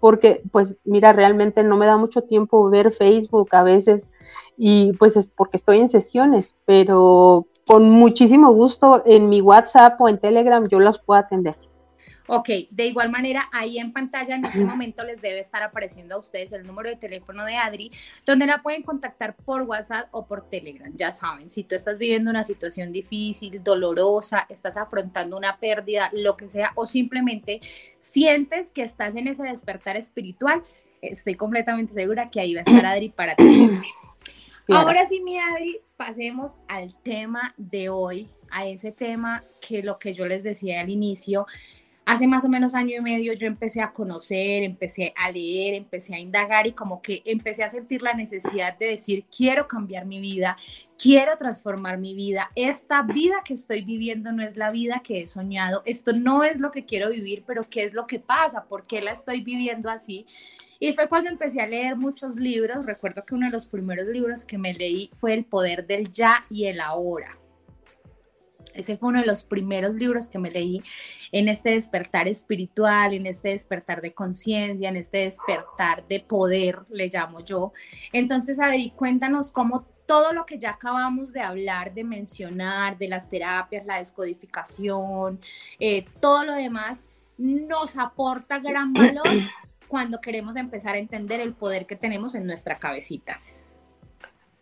porque 0.00 0.42
pues 0.50 0.76
mira, 0.82 1.12
realmente 1.12 1.62
no 1.62 1.76
me 1.76 1.86
da 1.86 1.96
mucho 1.96 2.22
tiempo 2.22 2.68
ver 2.68 2.90
Facebook 2.90 3.54
a 3.54 3.62
veces 3.62 4.10
y 4.56 4.92
pues 4.94 5.16
es 5.16 5.30
porque 5.30 5.56
estoy 5.56 5.78
en 5.78 5.88
sesiones, 5.88 6.56
pero 6.64 7.46
con 7.64 7.90
muchísimo 7.90 8.50
gusto 8.50 9.04
en 9.06 9.28
mi 9.28 9.40
WhatsApp 9.40 10.00
o 10.00 10.08
en 10.08 10.18
Telegram 10.18 10.66
yo 10.66 10.80
los 10.80 10.98
puedo 10.98 11.20
atender. 11.20 11.56
Ok, 12.30 12.48
de 12.70 12.86
igual 12.86 13.10
manera, 13.10 13.48
ahí 13.52 13.78
en 13.78 13.92
pantalla 13.92 14.36
en 14.36 14.44
este 14.44 14.58
momento 14.58 15.02
les 15.02 15.22
debe 15.22 15.40
estar 15.40 15.62
apareciendo 15.62 16.14
a 16.14 16.18
ustedes 16.18 16.52
el 16.52 16.66
número 16.66 16.90
de 16.90 16.96
teléfono 16.96 17.42
de 17.46 17.56
Adri, 17.56 17.90
donde 18.26 18.46
la 18.46 18.60
pueden 18.62 18.82
contactar 18.82 19.34
por 19.34 19.62
WhatsApp 19.62 20.08
o 20.10 20.26
por 20.26 20.42
Telegram. 20.42 20.92
Ya 20.94 21.10
saben, 21.10 21.48
si 21.48 21.64
tú 21.64 21.74
estás 21.74 21.98
viviendo 21.98 22.30
una 22.30 22.44
situación 22.44 22.92
difícil, 22.92 23.64
dolorosa, 23.64 24.46
estás 24.50 24.76
afrontando 24.76 25.38
una 25.38 25.56
pérdida, 25.56 26.10
lo 26.12 26.36
que 26.36 26.48
sea, 26.48 26.72
o 26.74 26.84
simplemente 26.84 27.62
sientes 27.96 28.70
que 28.70 28.82
estás 28.82 29.16
en 29.16 29.26
ese 29.26 29.44
despertar 29.44 29.96
espiritual, 29.96 30.62
estoy 31.00 31.34
completamente 31.34 31.94
segura 31.94 32.28
que 32.30 32.40
ahí 32.40 32.54
va 32.54 32.60
a 32.60 32.64
estar 32.64 32.84
Adri 32.84 33.08
para 33.08 33.36
ti. 33.36 33.70
Ahora 34.68 35.06
sí, 35.06 35.20
mi 35.22 35.38
Adri, 35.38 35.80
pasemos 35.96 36.58
al 36.68 36.94
tema 36.94 37.54
de 37.56 37.88
hoy, 37.88 38.28
a 38.50 38.66
ese 38.66 38.92
tema 38.92 39.44
que 39.60 39.82
lo 39.82 39.98
que 39.98 40.12
yo 40.12 40.26
les 40.26 40.42
decía 40.42 40.80
al 40.80 40.90
inicio, 40.90 41.46
hace 42.08 42.26
más 42.26 42.42
o 42.46 42.48
menos 42.48 42.74
año 42.74 42.96
y 42.96 43.00
medio 43.02 43.34
yo 43.34 43.46
empecé 43.46 43.82
a 43.82 43.92
conocer, 43.92 44.62
empecé 44.62 45.12
a 45.14 45.30
leer, 45.30 45.74
empecé 45.74 46.14
a 46.14 46.18
indagar 46.18 46.66
y 46.66 46.72
como 46.72 47.02
que 47.02 47.20
empecé 47.26 47.62
a 47.62 47.68
sentir 47.68 48.00
la 48.00 48.14
necesidad 48.14 48.78
de 48.78 48.86
decir, 48.86 49.26
quiero 49.26 49.68
cambiar 49.68 50.06
mi 50.06 50.18
vida, 50.18 50.56
quiero 50.96 51.36
transformar 51.36 51.98
mi 51.98 52.14
vida. 52.14 52.50
Esta 52.54 53.02
vida 53.02 53.42
que 53.44 53.52
estoy 53.52 53.82
viviendo 53.82 54.32
no 54.32 54.42
es 54.42 54.56
la 54.56 54.70
vida 54.70 55.02
que 55.04 55.20
he 55.20 55.26
soñado, 55.26 55.82
esto 55.84 56.14
no 56.14 56.44
es 56.44 56.60
lo 56.60 56.70
que 56.70 56.86
quiero 56.86 57.10
vivir, 57.10 57.44
pero 57.46 57.68
¿qué 57.68 57.84
es 57.84 57.92
lo 57.92 58.06
que 58.06 58.20
pasa? 58.20 58.64
¿Por 58.64 58.86
qué 58.86 59.02
la 59.02 59.12
estoy 59.12 59.42
viviendo 59.42 59.90
así? 59.90 60.24
Y 60.80 60.94
fue 60.94 61.10
cuando 61.10 61.28
empecé 61.28 61.60
a 61.60 61.66
leer 61.66 61.96
muchos 61.96 62.36
libros. 62.36 62.86
Recuerdo 62.86 63.26
que 63.26 63.34
uno 63.34 63.46
de 63.46 63.52
los 63.52 63.66
primeros 63.66 64.06
libros 64.06 64.46
que 64.46 64.56
me 64.56 64.72
leí 64.72 65.10
fue 65.12 65.34
El 65.34 65.44
poder 65.44 65.86
del 65.86 66.10
ya 66.10 66.46
y 66.48 66.64
el 66.64 66.80
ahora 66.80 67.37
ese 68.78 68.96
fue 68.96 69.08
uno 69.08 69.20
de 69.20 69.26
los 69.26 69.44
primeros 69.44 69.96
libros 69.96 70.28
que 70.28 70.38
me 70.38 70.50
leí 70.50 70.80
en 71.32 71.48
este 71.48 71.70
despertar 71.70 72.28
espiritual, 72.28 73.12
en 73.12 73.26
este 73.26 73.48
despertar 73.48 74.00
de 74.00 74.14
conciencia, 74.14 74.88
en 74.88 74.96
este 74.96 75.18
despertar 75.18 76.06
de 76.06 76.20
poder, 76.20 76.78
le 76.88 77.08
llamo 77.08 77.40
yo. 77.40 77.72
Entonces, 78.12 78.60
Adri, 78.60 78.90
cuéntanos 78.90 79.50
cómo 79.50 79.84
todo 80.06 80.32
lo 80.32 80.46
que 80.46 80.60
ya 80.60 80.70
acabamos 80.70 81.32
de 81.32 81.40
hablar, 81.40 81.92
de 81.92 82.04
mencionar, 82.04 82.96
de 82.96 83.08
las 83.08 83.28
terapias, 83.28 83.84
la 83.84 83.98
descodificación, 83.98 85.40
eh, 85.80 86.06
todo 86.20 86.44
lo 86.44 86.54
demás, 86.54 87.04
nos 87.36 87.98
aporta 87.98 88.60
gran 88.60 88.92
valor 88.92 89.28
cuando 89.88 90.20
queremos 90.20 90.54
empezar 90.54 90.94
a 90.94 90.98
entender 90.98 91.40
el 91.40 91.52
poder 91.52 91.86
que 91.86 91.96
tenemos 91.96 92.36
en 92.36 92.46
nuestra 92.46 92.78
cabecita. 92.78 93.40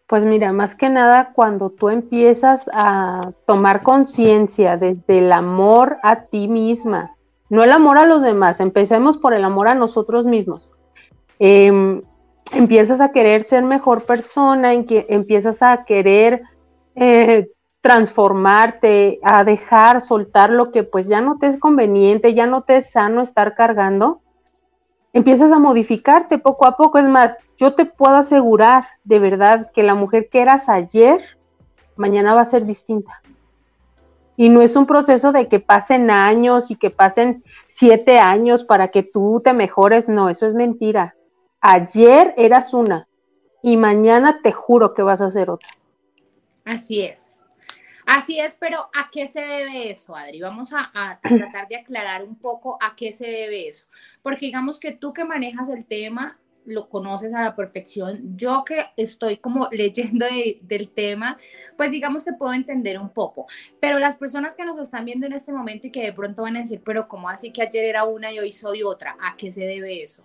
Pues 0.07 0.25
mira, 0.25 0.53
más 0.53 0.77
que 0.77 0.89
nada 0.89 1.33
cuando 1.33 1.71
tú 1.71 1.89
empiezas 1.89 2.71
a 2.73 3.33
tomar 3.45 3.83
conciencia 3.83 4.77
desde 4.77 5.19
el 5.19 5.33
amor 5.33 5.99
a 6.03 6.27
ti 6.27 6.47
misma, 6.47 7.17
no 7.51 7.65
el 7.65 7.73
amor 7.73 7.99
a 7.99 8.07
los 8.07 8.23
demás, 8.23 8.61
empecemos 8.61 9.19
por 9.19 9.35
el 9.35 9.45
amor 9.45 9.67
a 9.67 9.75
nosotros 9.75 10.25
mismos. 10.25 10.71
Em, 11.41 12.03
empiezas 12.53 13.01
a 13.01 13.11
querer 13.11 13.45
ser 13.45 13.65
mejor 13.65 14.05
persona, 14.05 14.73
empiezas 14.73 15.63
a 15.63 15.85
querer 15.85 16.43
eh, 16.95 17.49
transformarte, 17.81 19.19
a 19.23 19.43
dejar, 19.43 20.01
soltar 20.01 20.51
lo 20.51 20.71
que 20.71 20.85
pues 20.85 21.09
ya 21.09 21.21
no 21.21 21.39
te 21.39 21.47
es 21.49 21.57
conveniente, 21.57 22.35
ya 22.35 22.47
no 22.47 22.63
te 22.63 22.77
es 22.77 22.91
sano 22.91 23.23
estar 23.23 23.55
cargando, 23.55 24.21
empiezas 25.17 25.51
a 25.51 25.59
modificarte 25.59 26.37
poco 26.37 26.67
a 26.67 26.77
poco. 26.77 26.99
Es 26.99 27.09
más, 27.09 27.33
yo 27.57 27.75
te 27.75 27.87
puedo 27.87 28.17
asegurar 28.17 28.85
de 29.03 29.19
verdad 29.19 29.71
que 29.73 29.83
la 29.83 29.95
mujer 29.95 30.29
que 30.29 30.43
eras 30.43 30.69
ayer, 30.69 31.23
mañana 31.97 32.35
va 32.35 32.43
a 32.43 32.45
ser 32.45 32.67
distinta. 32.67 33.23
Y 34.37 34.51
no 34.51 34.61
es 34.61 34.77
un 34.77 34.85
proceso 34.85 35.33
de 35.33 35.49
que 35.49 35.59
pasen 35.59 36.11
años 36.11 36.71
y 36.71 36.77
que 36.77 36.91
pasen 36.91 37.43
siete 37.67 38.19
años 38.19 38.63
para 38.63 38.89
que 38.89 39.03
tú 39.03 39.41
te 39.43 39.55
mejores. 39.55 40.07
No, 40.07 40.29
eso 40.29 40.45
es 40.45 40.53
mentira. 40.53 41.15
Ayer 41.63 42.35
eras 42.37 42.75
una 42.75 43.09
y 43.63 43.79
mañana 43.79 44.41
te 44.43 44.53
juro 44.53 44.93
que 44.93 45.01
vas 45.01 45.23
a 45.23 45.31
ser 45.31 45.49
otra. 45.49 45.71
Así 46.67 47.01
es. 47.01 47.36
Así 48.07 48.39
es, 48.39 48.57
pero 48.59 48.89
¿a 48.95 49.11
qué 49.11 49.27
se 49.27 49.41
debe 49.41 49.91
eso, 49.91 50.15
Adri? 50.17 50.41
Vamos 50.41 50.73
a, 50.73 50.91
a, 50.95 51.19
tratar 51.21 51.69
de 51.69 51.77
aclarar 51.77 52.25
un 52.25 52.37
poco 52.37 52.79
a 52.81 52.95
qué 52.97 53.13
se 53.13 53.27
debe 53.27 53.69
eso. 53.69 53.87
Porque 54.23 54.47
digamos 54.47 54.79
que 54.79 54.93
tú 54.93 55.13
que 55.13 55.25
manejas 55.25 55.69
el 55.69 55.85
tema, 55.85 56.39
lo 56.67 56.89
conoces 56.89 57.33
a 57.33 57.43
la 57.43 57.57
perfección. 57.57 58.21
Yo 58.37 58.65
que 58.65 58.87
estoy 58.97 59.39
como 59.39 59.69
leyendo 59.73 60.27
del 60.61 60.89
tema, 60.91 61.39
pues 61.77 61.91
digamos 61.91 62.25
que 62.25 62.33
puedo 62.33 62.53
entender 62.53 62.99
un 63.01 63.09
poco. 63.09 63.47
Pero 63.81 63.99
las 63.99 64.17
personas 64.17 64.57
que 64.57 64.65
nos 64.65 64.79
están 64.79 65.05
viendo 65.05 65.27
en 65.27 65.33
este 65.33 65.53
momento 65.53 65.87
y 65.87 65.91
que 65.91 66.03
de 66.03 66.13
pronto 66.13 66.43
van 66.43 66.57
a 66.57 66.61
decir, 66.61 66.83
pero 66.85 67.09
¿cómo 67.09 67.29
así 67.29 67.53
que 67.53 67.63
ayer 67.63 67.85
era 67.85 68.05
una 68.05 68.33
y 68.33 68.39
hoy 68.39 68.53
soy 68.53 68.83
otra? 68.83 69.17
¿A 69.21 69.37
qué 69.37 69.51
se 69.51 69.63
debe 69.63 70.03
eso? 70.03 70.23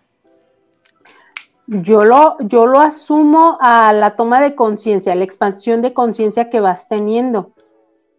Yo 1.68 2.04
lo, 2.04 2.82
asumo 2.82 3.58
a 3.62 3.94
la 3.94 4.18
toma 4.18 4.42
de 4.42 4.56
conciencia, 4.56 5.16
la 5.16 5.24
expansión 5.24 5.82
de 5.82 5.94
conciencia 5.94 6.50
que 6.50 6.60
vas 6.60 6.90
teniendo. 6.90 7.54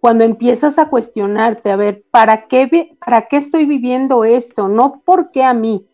Cuando 0.03 0.25
empiezas 0.25 0.81
a 0.81 0.89
cuestionarte, 0.89 1.71
a 1.71 1.77
ver, 1.77 2.03
¿para 2.11 2.49
qué, 2.49 2.97
¿para 2.99 3.29
qué 3.29 3.37
estoy 3.37 3.67
viviendo 3.67 4.25
esto? 4.25 4.67
No 4.67 5.01
por 5.05 5.31
qué 5.31 5.45
a 5.45 5.55
mí, 5.55 5.87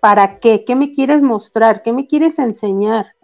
¿Para 0.00 0.40
qué? 0.40 0.64
¿Qué 0.64 0.74
me 0.74 0.90
quieres 0.90 1.22
mostrar? 1.22 1.84
¿Qué 1.84 1.92
me 1.92 2.08
quieres 2.08 2.40
enseñar? 2.40 3.14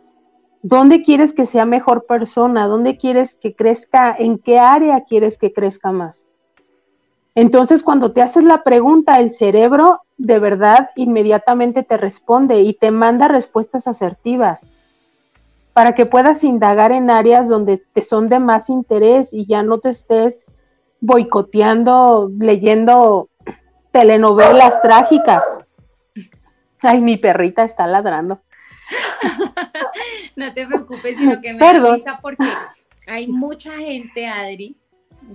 ¿Dónde 0.62 1.02
quieres 1.02 1.32
que 1.32 1.44
sea 1.44 1.64
mejor 1.64 2.06
persona? 2.06 2.68
¿Dónde 2.68 2.96
quieres 2.96 3.34
que 3.34 3.56
crezca? 3.56 4.14
¿En 4.16 4.38
qué 4.38 4.60
área 4.60 5.00
quieres 5.00 5.38
que 5.38 5.52
crezca 5.52 5.90
más? 5.90 6.28
Entonces, 7.34 7.82
cuando 7.82 8.12
te 8.12 8.22
haces 8.22 8.44
la 8.44 8.62
pregunta, 8.62 9.18
el 9.18 9.30
cerebro 9.30 10.02
de 10.18 10.38
verdad 10.38 10.90
inmediatamente 10.94 11.82
te 11.82 11.96
responde 11.96 12.60
y 12.60 12.74
te 12.74 12.92
manda 12.92 13.26
respuestas 13.26 13.88
asertivas 13.88 14.68
para 15.78 15.94
que 15.94 16.06
puedas 16.06 16.42
indagar 16.42 16.90
en 16.90 17.08
áreas 17.08 17.48
donde 17.48 17.76
te 17.76 18.02
son 18.02 18.28
de 18.28 18.40
más 18.40 18.68
interés 18.68 19.32
y 19.32 19.46
ya 19.46 19.62
no 19.62 19.78
te 19.78 19.90
estés 19.90 20.44
boicoteando, 20.98 22.32
leyendo 22.36 23.28
telenovelas 23.92 24.82
trágicas. 24.82 25.44
Ay, 26.80 27.00
mi 27.00 27.16
perrita 27.16 27.62
está 27.62 27.86
ladrando. 27.86 28.42
no 30.34 30.52
te 30.52 30.66
preocupes, 30.66 31.16
sino 31.16 31.40
que 31.40 31.52
me 31.52 31.60
da 31.60 31.94
risa 31.94 32.18
porque 32.20 32.48
hay 33.06 33.28
mucha 33.28 33.76
gente, 33.76 34.26
Adri, 34.26 34.76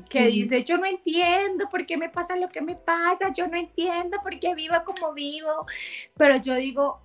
que 0.09 0.27
dice, 0.27 0.65
yo 0.65 0.77
no 0.77 0.85
entiendo 0.85 1.69
por 1.71 1.85
qué 1.85 1.95
me 1.95 2.09
pasa 2.09 2.35
lo 2.35 2.49
que 2.49 2.61
me 2.61 2.75
pasa, 2.75 3.31
yo 3.33 3.47
no 3.47 3.55
entiendo 3.55 4.17
por 4.21 4.37
qué 4.41 4.55
vivo 4.55 4.75
como 4.83 5.13
vivo, 5.13 5.65
pero 6.17 6.35
yo 6.35 6.55
digo, 6.55 6.99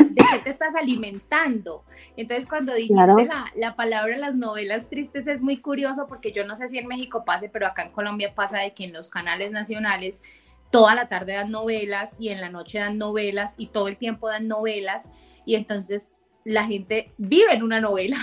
¿de 0.00 0.24
qué 0.30 0.38
te 0.44 0.50
estás 0.50 0.74
alimentando? 0.74 1.84
Entonces, 2.16 2.46
cuando 2.46 2.74
dijiste 2.74 3.24
la, 3.24 3.46
la, 3.54 3.76
palabra 3.76 4.16
las 4.16 4.36
novelas 4.36 4.88
tristes 4.88 5.26
es 5.26 5.40
muy 5.40 5.58
curioso 5.58 6.06
porque 6.08 6.32
yo 6.32 6.44
no 6.44 6.56
sé 6.56 6.68
si 6.68 6.78
en 6.78 6.86
México 6.86 7.24
pase, 7.24 7.48
pero 7.48 7.66
acá 7.66 7.82
en 7.82 7.90
Colombia 7.90 8.34
pasa 8.34 8.58
de 8.58 8.72
que 8.72 8.84
en 8.84 8.92
los 8.92 9.10
canales 9.10 9.52
nacionales 9.52 10.22
toda 10.70 10.94
la 10.94 11.08
tarde 11.08 11.34
dan 11.34 11.50
novelas 11.50 12.14
y 12.18 12.28
en 12.28 12.40
la 12.40 12.48
noche 12.48 12.78
dan 12.78 12.98
novelas 12.98 13.54
y 13.58 13.68
todo 13.68 13.88
el 13.88 13.96
tiempo 13.96 14.28
dan 14.28 14.48
novelas 14.48 15.10
y 15.44 15.56
entonces 15.56 16.12
la 16.44 16.64
gente 16.64 17.12
vive 17.18 17.52
en 17.52 17.62
una 17.62 17.80
novela. 17.80 18.16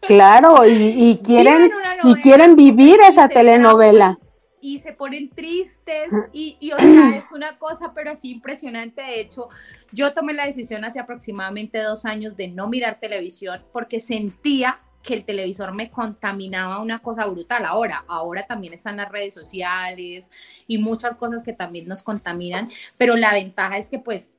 Claro, 0.00 0.64
y, 0.66 1.20
quieren, 1.22 1.70
y 2.04 2.14
quieren 2.22 2.56
vivir 2.56 3.00
esa 3.00 3.28
telenovela. 3.28 4.18
Y 4.66 4.78
se 4.78 4.94
ponen 4.94 5.28
tristes 5.28 6.08
y, 6.32 6.56
y, 6.58 6.72
o 6.72 6.78
sea, 6.78 7.14
es 7.14 7.32
una 7.32 7.58
cosa 7.58 7.92
pero 7.94 8.10
así 8.10 8.30
impresionante. 8.30 9.02
De 9.02 9.20
hecho, 9.20 9.48
yo 9.92 10.14
tomé 10.14 10.32
la 10.32 10.46
decisión 10.46 10.86
hace 10.86 10.98
aproximadamente 10.98 11.82
dos 11.82 12.06
años 12.06 12.34
de 12.34 12.48
no 12.48 12.66
mirar 12.66 12.98
televisión 12.98 13.62
porque 13.74 14.00
sentía 14.00 14.80
que 15.02 15.12
el 15.12 15.26
televisor 15.26 15.74
me 15.74 15.90
contaminaba 15.90 16.80
una 16.80 17.00
cosa 17.00 17.26
brutal. 17.26 17.66
Ahora, 17.66 18.06
ahora 18.08 18.46
también 18.46 18.72
están 18.72 18.96
las 18.96 19.12
redes 19.12 19.34
sociales 19.34 20.30
y 20.66 20.78
muchas 20.78 21.14
cosas 21.14 21.42
que 21.42 21.52
también 21.52 21.86
nos 21.86 22.02
contaminan, 22.02 22.70
pero 22.96 23.16
la 23.16 23.34
ventaja 23.34 23.76
es 23.76 23.90
que 23.90 23.98
pues 23.98 24.32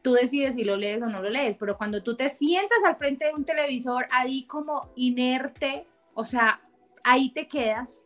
tú 0.00 0.12
decides 0.12 0.54
si 0.54 0.62
lo 0.62 0.76
lees 0.76 1.02
o 1.02 1.06
no 1.06 1.20
lo 1.20 1.28
lees, 1.28 1.56
pero 1.56 1.76
cuando 1.76 2.04
tú 2.04 2.14
te 2.14 2.28
sientas 2.28 2.78
al 2.86 2.94
frente 2.94 3.24
de 3.24 3.34
un 3.34 3.44
televisor 3.44 4.06
ahí 4.12 4.44
como 4.44 4.92
inerte, 4.94 5.88
o 6.14 6.22
sea, 6.22 6.60
ahí 7.02 7.30
te 7.30 7.48
quedas 7.48 8.04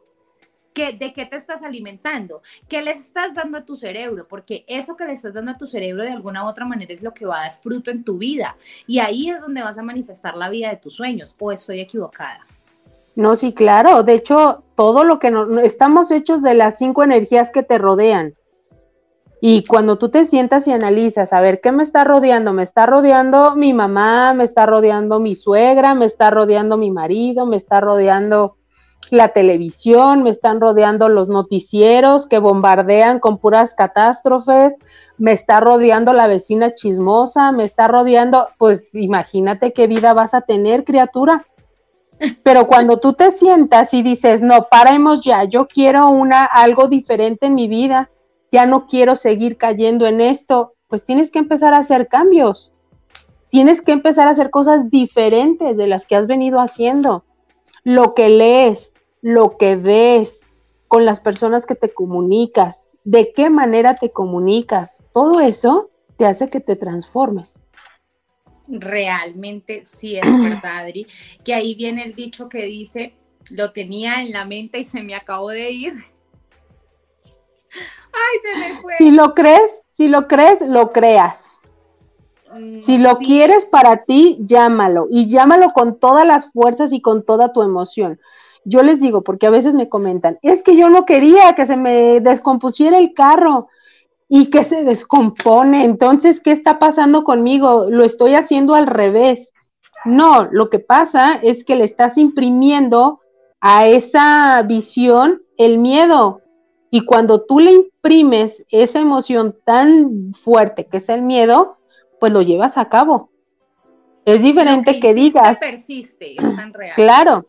¿De 0.76 1.14
qué 1.14 1.24
te 1.24 1.36
estás 1.36 1.62
alimentando? 1.62 2.42
¿Qué 2.68 2.82
le 2.82 2.90
estás 2.90 3.34
dando 3.34 3.56
a 3.56 3.64
tu 3.64 3.76
cerebro? 3.76 4.26
Porque 4.28 4.66
eso 4.68 4.94
que 4.94 5.06
le 5.06 5.12
estás 5.12 5.32
dando 5.32 5.52
a 5.52 5.56
tu 5.56 5.66
cerebro 5.66 6.02
de 6.02 6.10
alguna 6.10 6.44
u 6.44 6.48
otra 6.48 6.66
manera 6.66 6.92
es 6.92 7.02
lo 7.02 7.14
que 7.14 7.24
va 7.24 7.38
a 7.38 7.42
dar 7.44 7.54
fruto 7.54 7.90
en 7.90 8.04
tu 8.04 8.18
vida. 8.18 8.56
Y 8.86 8.98
ahí 8.98 9.30
es 9.30 9.40
donde 9.40 9.62
vas 9.62 9.78
a 9.78 9.82
manifestar 9.82 10.36
la 10.36 10.50
vida 10.50 10.68
de 10.68 10.76
tus 10.76 10.94
sueños. 10.94 11.34
¿O 11.38 11.50
estoy 11.50 11.80
equivocada? 11.80 12.46
No, 13.14 13.36
sí, 13.36 13.54
claro. 13.54 14.02
De 14.02 14.12
hecho, 14.12 14.64
todo 14.74 15.02
lo 15.02 15.18
que 15.18 15.30
nos, 15.30 15.48
estamos 15.62 16.10
hechos 16.10 16.42
de 16.42 16.54
las 16.54 16.76
cinco 16.76 17.02
energías 17.02 17.50
que 17.50 17.62
te 17.62 17.78
rodean. 17.78 18.34
Y 19.40 19.64
cuando 19.64 19.96
tú 19.96 20.10
te 20.10 20.26
sientas 20.26 20.66
y 20.66 20.72
analizas, 20.72 21.32
a 21.32 21.40
ver, 21.40 21.62
¿qué 21.62 21.72
me 21.72 21.82
está 21.82 22.04
rodeando? 22.04 22.52
Me 22.52 22.62
está 22.62 22.84
rodeando 22.84 23.56
mi 23.56 23.72
mamá, 23.72 24.34
me 24.34 24.44
está 24.44 24.66
rodeando 24.66 25.20
mi 25.20 25.34
suegra, 25.34 25.94
me 25.94 26.04
está 26.04 26.30
rodeando 26.30 26.76
mi 26.76 26.90
marido, 26.90 27.46
me 27.46 27.56
está 27.56 27.80
rodeando 27.80 28.55
la 29.10 29.28
televisión, 29.28 30.22
me 30.22 30.30
están 30.30 30.60
rodeando 30.60 31.08
los 31.08 31.28
noticieros 31.28 32.26
que 32.26 32.38
bombardean 32.38 33.20
con 33.20 33.38
puras 33.38 33.74
catástrofes, 33.74 34.74
me 35.18 35.32
está 35.32 35.60
rodeando 35.60 36.12
la 36.12 36.26
vecina 36.26 36.74
chismosa, 36.74 37.52
me 37.52 37.64
está 37.64 37.88
rodeando, 37.88 38.48
pues 38.58 38.94
imagínate 38.94 39.72
qué 39.72 39.86
vida 39.86 40.14
vas 40.14 40.34
a 40.34 40.42
tener, 40.42 40.84
criatura. 40.84 41.46
Pero 42.42 42.66
cuando 42.66 42.98
tú 42.98 43.12
te 43.12 43.30
sientas 43.30 43.92
y 43.94 44.02
dices, 44.02 44.40
no, 44.40 44.68
paremos 44.70 45.20
ya, 45.20 45.44
yo 45.44 45.66
quiero 45.66 46.08
una 46.08 46.44
algo 46.44 46.88
diferente 46.88 47.46
en 47.46 47.54
mi 47.54 47.68
vida, 47.68 48.10
ya 48.50 48.66
no 48.66 48.86
quiero 48.86 49.16
seguir 49.16 49.56
cayendo 49.56 50.06
en 50.06 50.20
esto, 50.20 50.74
pues 50.88 51.04
tienes 51.04 51.30
que 51.30 51.38
empezar 51.38 51.74
a 51.74 51.78
hacer 51.78 52.08
cambios. 52.08 52.72
Tienes 53.48 53.82
que 53.82 53.92
empezar 53.92 54.28
a 54.28 54.32
hacer 54.32 54.50
cosas 54.50 54.90
diferentes 54.90 55.76
de 55.76 55.86
las 55.86 56.06
que 56.06 56.16
has 56.16 56.26
venido 56.26 56.60
haciendo. 56.60 57.24
Lo 57.84 58.14
que 58.14 58.28
lees, 58.28 58.92
lo 59.26 59.56
que 59.56 59.74
ves, 59.74 60.46
con 60.86 61.04
las 61.04 61.18
personas 61.18 61.66
que 61.66 61.74
te 61.74 61.92
comunicas, 61.92 62.92
de 63.02 63.32
qué 63.32 63.50
manera 63.50 63.96
te 63.96 64.12
comunicas, 64.12 65.02
todo 65.12 65.40
eso 65.40 65.90
te 66.16 66.26
hace 66.26 66.48
que 66.48 66.60
te 66.60 66.76
transformes. 66.76 67.60
Realmente 68.68 69.84
sí 69.84 70.16
es 70.16 70.22
verdad, 70.42 70.84
Adri, 70.84 71.08
que 71.44 71.54
ahí 71.54 71.74
viene 71.74 72.04
el 72.04 72.14
dicho 72.14 72.48
que 72.48 72.66
dice, 72.66 73.16
lo 73.50 73.72
tenía 73.72 74.22
en 74.22 74.30
la 74.30 74.44
mente 74.44 74.78
y 74.78 74.84
se 74.84 75.02
me 75.02 75.16
acabó 75.16 75.48
de 75.48 75.72
ir. 75.72 75.94
Ay, 77.64 78.38
se 78.44 78.60
me 78.60 78.80
fue. 78.80 78.94
Si 78.98 79.10
lo 79.10 79.34
crees, 79.34 79.72
si 79.88 80.06
lo 80.06 80.28
crees, 80.28 80.60
lo 80.60 80.92
creas. 80.92 81.62
Mm, 82.54 82.80
si 82.80 82.98
lo 82.98 83.18
quieres 83.18 83.66
para 83.66 84.04
ti, 84.04 84.38
llámalo 84.42 85.08
y 85.10 85.26
llámalo 85.26 85.66
con 85.70 85.98
todas 85.98 86.24
las 86.24 86.52
fuerzas 86.52 86.92
y 86.92 87.00
con 87.02 87.24
toda 87.24 87.52
tu 87.52 87.62
emoción. 87.62 88.20
Yo 88.68 88.82
les 88.82 89.00
digo, 89.00 89.22
porque 89.22 89.46
a 89.46 89.50
veces 89.50 89.74
me 89.74 89.88
comentan, 89.88 90.38
es 90.42 90.64
que 90.64 90.76
yo 90.76 90.90
no 90.90 91.04
quería 91.04 91.54
que 91.54 91.66
se 91.66 91.76
me 91.76 92.20
descompusiera 92.20 92.98
el 92.98 93.14
carro 93.14 93.68
y 94.28 94.46
que 94.50 94.64
se 94.64 94.82
descompone. 94.82 95.84
Entonces, 95.84 96.40
¿qué 96.40 96.50
está 96.50 96.80
pasando 96.80 97.22
conmigo? 97.22 97.86
Lo 97.88 98.04
estoy 98.04 98.34
haciendo 98.34 98.74
al 98.74 98.88
revés. 98.88 99.52
No, 100.04 100.48
lo 100.50 100.68
que 100.68 100.80
pasa 100.80 101.34
es 101.36 101.64
que 101.64 101.76
le 101.76 101.84
estás 101.84 102.18
imprimiendo 102.18 103.20
a 103.60 103.86
esa 103.86 104.60
visión 104.62 105.42
el 105.56 105.78
miedo. 105.78 106.40
Y 106.90 107.04
cuando 107.04 107.44
tú 107.44 107.60
le 107.60 107.72
imprimes 107.72 108.64
esa 108.70 108.98
emoción 108.98 109.56
tan 109.64 110.34
fuerte 110.34 110.86
que 110.86 110.96
es 110.96 111.08
el 111.08 111.22
miedo, 111.22 111.78
pues 112.18 112.32
lo 112.32 112.42
llevas 112.42 112.78
a 112.78 112.88
cabo. 112.88 113.30
Es 114.24 114.42
diferente 114.42 114.98
que, 114.98 115.14
digas. 115.14 115.56
persiste, 115.58 116.32
es 116.32 116.56
tan 116.56 116.72
real. 116.72 116.96
Claro. 116.96 117.46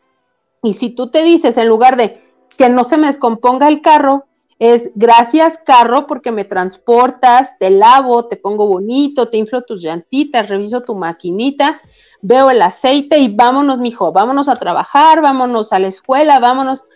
Y 0.63 0.73
si 0.73 0.89
tú 0.89 1.09
te 1.09 1.23
dices, 1.23 1.57
en 1.57 1.67
lugar 1.67 1.97
de 1.97 2.23
que 2.57 2.69
no 2.69 2.83
se 2.83 2.97
me 2.97 3.07
descomponga 3.07 3.67
el 3.67 3.81
carro, 3.81 4.25
es 4.59 4.89
gracias 4.95 5.59
carro 5.59 6.07
porque 6.07 6.31
me 6.31 6.43
transportas, 6.43 7.57
te 7.59 7.69
lavo, 7.69 8.27
te 8.27 8.37
pongo 8.37 8.67
bonito, 8.67 9.29
te 9.29 9.37
inflo 9.37 9.61
tus 9.61 9.81
llantitas, 9.83 10.49
reviso 10.49 10.81
tu 10.81 10.95
maquinita, 10.95 11.79
veo 12.21 12.49
el 12.49 12.61
aceite 12.63 13.19
y 13.19 13.33
vámonos, 13.33 13.79
mijo, 13.79 14.11
vámonos 14.11 14.49
a 14.49 14.55
trabajar, 14.55 15.21
vámonos 15.21 15.73
a 15.73 15.79
la 15.79 15.87
escuela, 15.87 16.39
vámonos. 16.39 16.87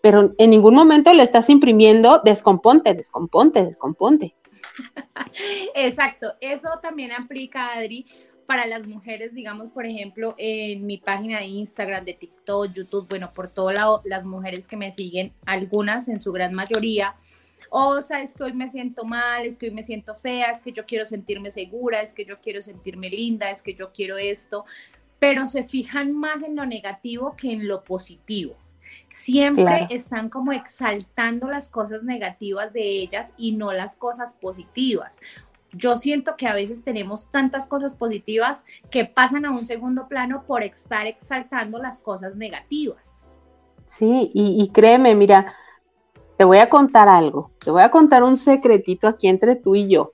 Pero 0.00 0.32
en 0.38 0.50
ningún 0.50 0.74
momento 0.74 1.12
le 1.12 1.22
estás 1.22 1.50
imprimiendo 1.50 2.22
descomponte, 2.24 2.94
descomponte, 2.94 3.64
descomponte. 3.64 4.34
Exacto, 5.74 6.28
eso 6.40 6.68
también 6.80 7.12
aplica, 7.12 7.74
Adri, 7.74 8.06
para 8.52 8.66
las 8.66 8.86
mujeres, 8.86 9.32
digamos, 9.32 9.70
por 9.70 9.86
ejemplo, 9.86 10.34
en 10.36 10.84
mi 10.84 10.98
página 10.98 11.38
de 11.38 11.46
Instagram, 11.46 12.04
de 12.04 12.12
TikTok, 12.12 12.70
YouTube, 12.74 13.08
bueno, 13.08 13.32
por 13.32 13.48
todo 13.48 13.72
lado, 13.72 14.02
las 14.04 14.26
mujeres 14.26 14.68
que 14.68 14.76
me 14.76 14.92
siguen, 14.92 15.32
algunas 15.46 16.06
en 16.08 16.18
su 16.18 16.32
gran 16.32 16.52
mayoría, 16.52 17.14
o 17.70 18.02
sea, 18.02 18.20
es 18.20 18.34
que 18.34 18.44
hoy 18.44 18.52
me 18.52 18.68
siento 18.68 19.06
mal, 19.06 19.46
es 19.46 19.56
que 19.56 19.68
hoy 19.68 19.72
me 19.72 19.82
siento 19.82 20.14
fea, 20.14 20.50
es 20.50 20.60
que 20.60 20.70
yo 20.70 20.84
quiero 20.84 21.06
sentirme 21.06 21.50
segura, 21.50 22.02
es 22.02 22.12
que 22.12 22.26
yo 22.26 22.42
quiero 22.42 22.60
sentirme 22.60 23.08
linda, 23.08 23.50
es 23.50 23.62
que 23.62 23.72
yo 23.72 23.90
quiero 23.90 24.18
esto, 24.18 24.66
pero 25.18 25.46
se 25.46 25.62
fijan 25.62 26.12
más 26.12 26.42
en 26.42 26.54
lo 26.54 26.66
negativo 26.66 27.34
que 27.38 27.52
en 27.52 27.66
lo 27.66 27.82
positivo. 27.84 28.54
Siempre 29.08 29.86
están 29.88 30.28
como 30.28 30.52
exaltando 30.52 31.48
las 31.48 31.70
cosas 31.70 32.02
negativas 32.02 32.74
de 32.74 32.82
ellas 32.82 33.32
y 33.38 33.52
no 33.52 33.72
las 33.72 33.96
cosas 33.96 34.34
positivas. 34.34 35.20
Yo 35.74 35.96
siento 35.96 36.36
que 36.36 36.46
a 36.46 36.54
veces 36.54 36.84
tenemos 36.84 37.30
tantas 37.30 37.66
cosas 37.66 37.96
positivas 37.96 38.64
que 38.90 39.06
pasan 39.06 39.46
a 39.46 39.50
un 39.50 39.64
segundo 39.64 40.06
plano 40.06 40.44
por 40.46 40.62
estar 40.62 41.06
exaltando 41.06 41.78
las 41.78 41.98
cosas 41.98 42.36
negativas. 42.36 43.28
Sí, 43.86 44.30
y, 44.32 44.70
créeme, 44.70 45.14
mira, 45.14 45.54
te 46.38 46.44
voy 46.44 46.58
a 46.58 46.70
contar 46.70 47.08
algo, 47.08 47.50
te 47.62 47.70
voy 47.70 47.82
a 47.82 47.90
contar 47.90 48.22
un 48.22 48.36
secretito 48.36 49.06
aquí 49.06 49.28
entre 49.28 49.54
tú 49.54 49.74
y 49.74 49.88
yo. 49.88 50.12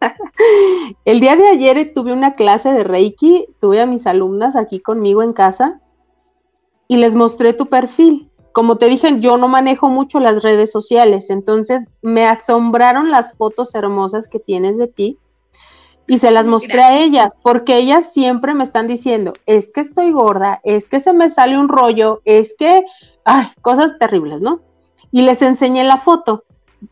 El 1.04 1.20
día 1.20 1.36
de 1.36 1.48
ayer 1.48 1.92
tuve 1.94 2.12
una 2.12 2.32
clase 2.32 2.72
de 2.72 2.84
Reiki, 2.84 3.46
tuve 3.60 3.80
a 3.80 3.86
mis 3.86 4.06
alumnas 4.06 4.56
aquí 4.56 4.80
conmigo 4.80 5.22
en 5.22 5.32
casa 5.32 5.80
y 6.88 6.96
les 6.96 7.14
mostré 7.14 7.52
tu 7.52 7.66
perfil. 7.66 8.27
Como 8.58 8.74
te 8.74 8.88
dije, 8.88 9.20
yo 9.20 9.36
no 9.36 9.46
manejo 9.46 9.88
mucho 9.88 10.18
las 10.18 10.42
redes 10.42 10.72
sociales, 10.72 11.30
entonces 11.30 11.92
me 12.02 12.26
asombraron 12.26 13.08
las 13.08 13.34
fotos 13.34 13.72
hermosas 13.76 14.26
que 14.26 14.40
tienes 14.40 14.76
de 14.78 14.88
ti 14.88 15.16
y 16.08 16.18
se 16.18 16.32
las 16.32 16.48
mostré 16.48 16.82
a 16.82 16.98
ellas, 16.98 17.38
porque 17.40 17.76
ellas 17.76 18.12
siempre 18.12 18.54
me 18.54 18.64
están 18.64 18.88
diciendo, 18.88 19.32
es 19.46 19.70
que 19.70 19.80
estoy 19.80 20.10
gorda, 20.10 20.60
es 20.64 20.88
que 20.88 20.98
se 20.98 21.12
me 21.12 21.28
sale 21.28 21.56
un 21.56 21.68
rollo, 21.68 22.20
es 22.24 22.52
que, 22.58 22.84
ay, 23.24 23.46
cosas 23.62 23.96
terribles, 23.96 24.40
¿no? 24.40 24.60
Y 25.12 25.22
les 25.22 25.40
enseñé 25.40 25.84
la 25.84 25.98
foto, 25.98 26.42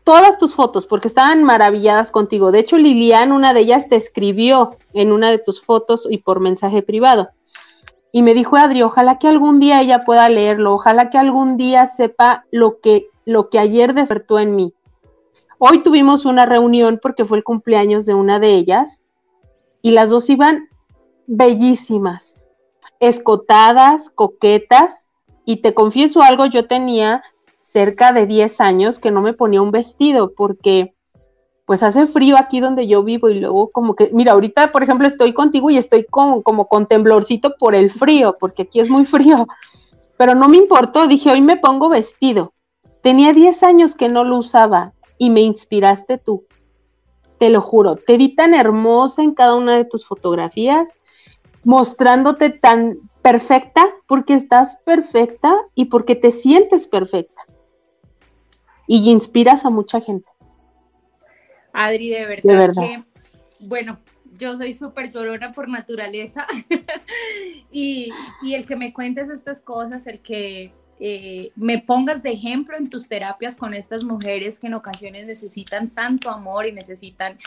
todas 0.05 0.37
tus 0.37 0.55
fotos, 0.55 0.87
porque 0.87 1.09
estaban 1.09 1.43
maravilladas 1.43 2.11
contigo. 2.13 2.53
De 2.53 2.59
hecho, 2.59 2.77
Lilian, 2.77 3.33
una 3.33 3.53
de 3.53 3.59
ellas, 3.59 3.89
te 3.89 3.97
escribió 3.97 4.77
en 4.93 5.11
una 5.11 5.29
de 5.31 5.39
tus 5.39 5.61
fotos 5.61 6.07
y 6.09 6.19
por 6.19 6.39
mensaje 6.39 6.81
privado 6.81 7.27
y 8.11 8.21
me 8.21 8.33
dijo 8.33 8.55
Adri, 8.55 8.81
ojalá 8.81 9.19
que 9.19 9.27
algún 9.27 9.59
día 9.59 9.81
ella 9.81 10.05
pueda 10.05 10.29
leerlo, 10.29 10.73
ojalá 10.73 11.09
que 11.09 11.17
algún 11.17 11.57
día 11.57 11.87
sepa 11.87 12.45
lo 12.51 12.79
que, 12.79 13.07
lo 13.25 13.49
que 13.49 13.59
ayer 13.59 13.93
despertó 13.93 14.39
en 14.39 14.55
mí. 14.55 14.73
Hoy 15.59 15.79
tuvimos 15.79 16.25
una 16.25 16.45
reunión 16.45 16.99
porque 17.01 17.25
fue 17.25 17.37
el 17.37 17.43
cumpleaños 17.43 18.05
de 18.05 18.13
una 18.13 18.39
de 18.39 18.55
ellas 18.55 19.03
y 19.81 19.91
las 19.91 20.09
dos 20.09 20.29
iban 20.29 20.69
bellísimas, 21.25 22.47
escotadas, 22.99 24.09
coquetas 24.09 25.11
y 25.45 25.61
te 25.61 25.73
confieso 25.73 26.21
algo, 26.21 26.45
yo 26.45 26.67
tenía 26.67 27.23
cerca 27.63 28.13
de 28.13 28.25
10 28.25 28.61
años 28.61 28.99
que 28.99 29.11
no 29.11 29.21
me 29.21 29.33
ponía 29.33 29.61
un 29.61 29.71
vestido 29.71 30.33
porque 30.33 30.95
pues 31.67 31.83
hace 31.83 32.07
frío 32.07 32.37
aquí 32.37 32.61
donde 32.61 32.87
yo 32.87 33.03
vivo 33.03 33.27
y 33.27 33.41
luego 33.41 33.71
como 33.71 33.93
que, 33.93 34.09
mira, 34.13 34.31
ahorita 34.31 34.71
por 34.71 34.83
ejemplo 34.83 35.05
estoy 35.05 35.33
contigo 35.33 35.69
y 35.69 35.77
estoy 35.77 36.05
como, 36.05 36.41
como 36.41 36.69
con 36.69 36.87
temblorcito 36.87 37.55
por 37.59 37.75
el 37.75 37.91
frío, 37.91 38.37
porque 38.39 38.61
aquí 38.61 38.79
es 38.79 38.89
muy 38.89 39.05
frío, 39.15 39.45
pero 40.15 40.33
no 40.33 40.47
me 40.47 40.55
importó, 40.55 41.07
dije, 41.07 41.29
hoy 41.29 41.41
me 41.41 41.57
pongo 41.57 41.89
vestido. 41.89 42.53
Tenía 43.03 43.33
10 43.33 43.63
años 43.63 43.95
que 43.95 44.07
no 44.07 44.23
lo 44.23 44.37
usaba 44.37 44.93
y 45.17 45.29
me 45.29 45.41
inspiraste 45.41 46.17
tú, 46.17 46.45
te 47.37 47.49
lo 47.49 47.59
juro, 47.59 47.97
te 47.97 48.15
vi 48.15 48.33
tan 48.33 48.53
hermosa 48.53 49.21
en 49.21 49.33
cada 49.33 49.55
una 49.55 49.75
de 49.75 49.83
tus 49.83 50.05
fotografías, 50.05 50.87
mostrándote 51.65 52.49
tan 52.49 52.97
perfecta, 53.21 53.85
porque 54.07 54.35
estás 54.35 54.77
perfecta 54.85 55.53
y 55.75 55.85
porque 55.85 56.15
te 56.15 56.31
sientes 56.31 56.87
perfecta. 56.87 57.41
Y 58.87 59.09
inspiras 59.09 59.65
a 59.65 59.69
mucha 59.69 59.99
gente. 59.99 60.36
Adri, 61.79 62.09
de 62.09 62.25
verdad, 62.25 62.71
que, 62.73 63.03
bueno, 63.59 63.99
yo 64.39 64.57
soy 64.57 64.73
súper 64.73 65.11
llorona 65.11 65.53
por 65.53 65.69
naturaleza. 65.69 66.47
Y, 67.69 68.09
el 68.53 68.65
que 68.65 68.75
me 68.75 68.91
cuentes 68.91 69.29
estas 69.29 69.61
cosas, 69.61 70.07
el 70.07 70.21
que 70.21 70.73
eh, 70.99 71.51
me 71.55 71.79
pongas 71.79 72.23
de 72.23 72.31
ejemplo 72.31 72.75
en 72.75 72.89
tus 72.89 73.07
terapias 73.07 73.55
con 73.55 73.75
estas 73.75 74.03
mujeres 74.03 74.59
que 74.59 74.67
en 74.67 74.73
ocasiones 74.73 75.27
necesitan 75.27 75.89
tanto 75.89 76.31
amor 76.31 76.65
y 76.65 76.71
necesitan 76.71 77.37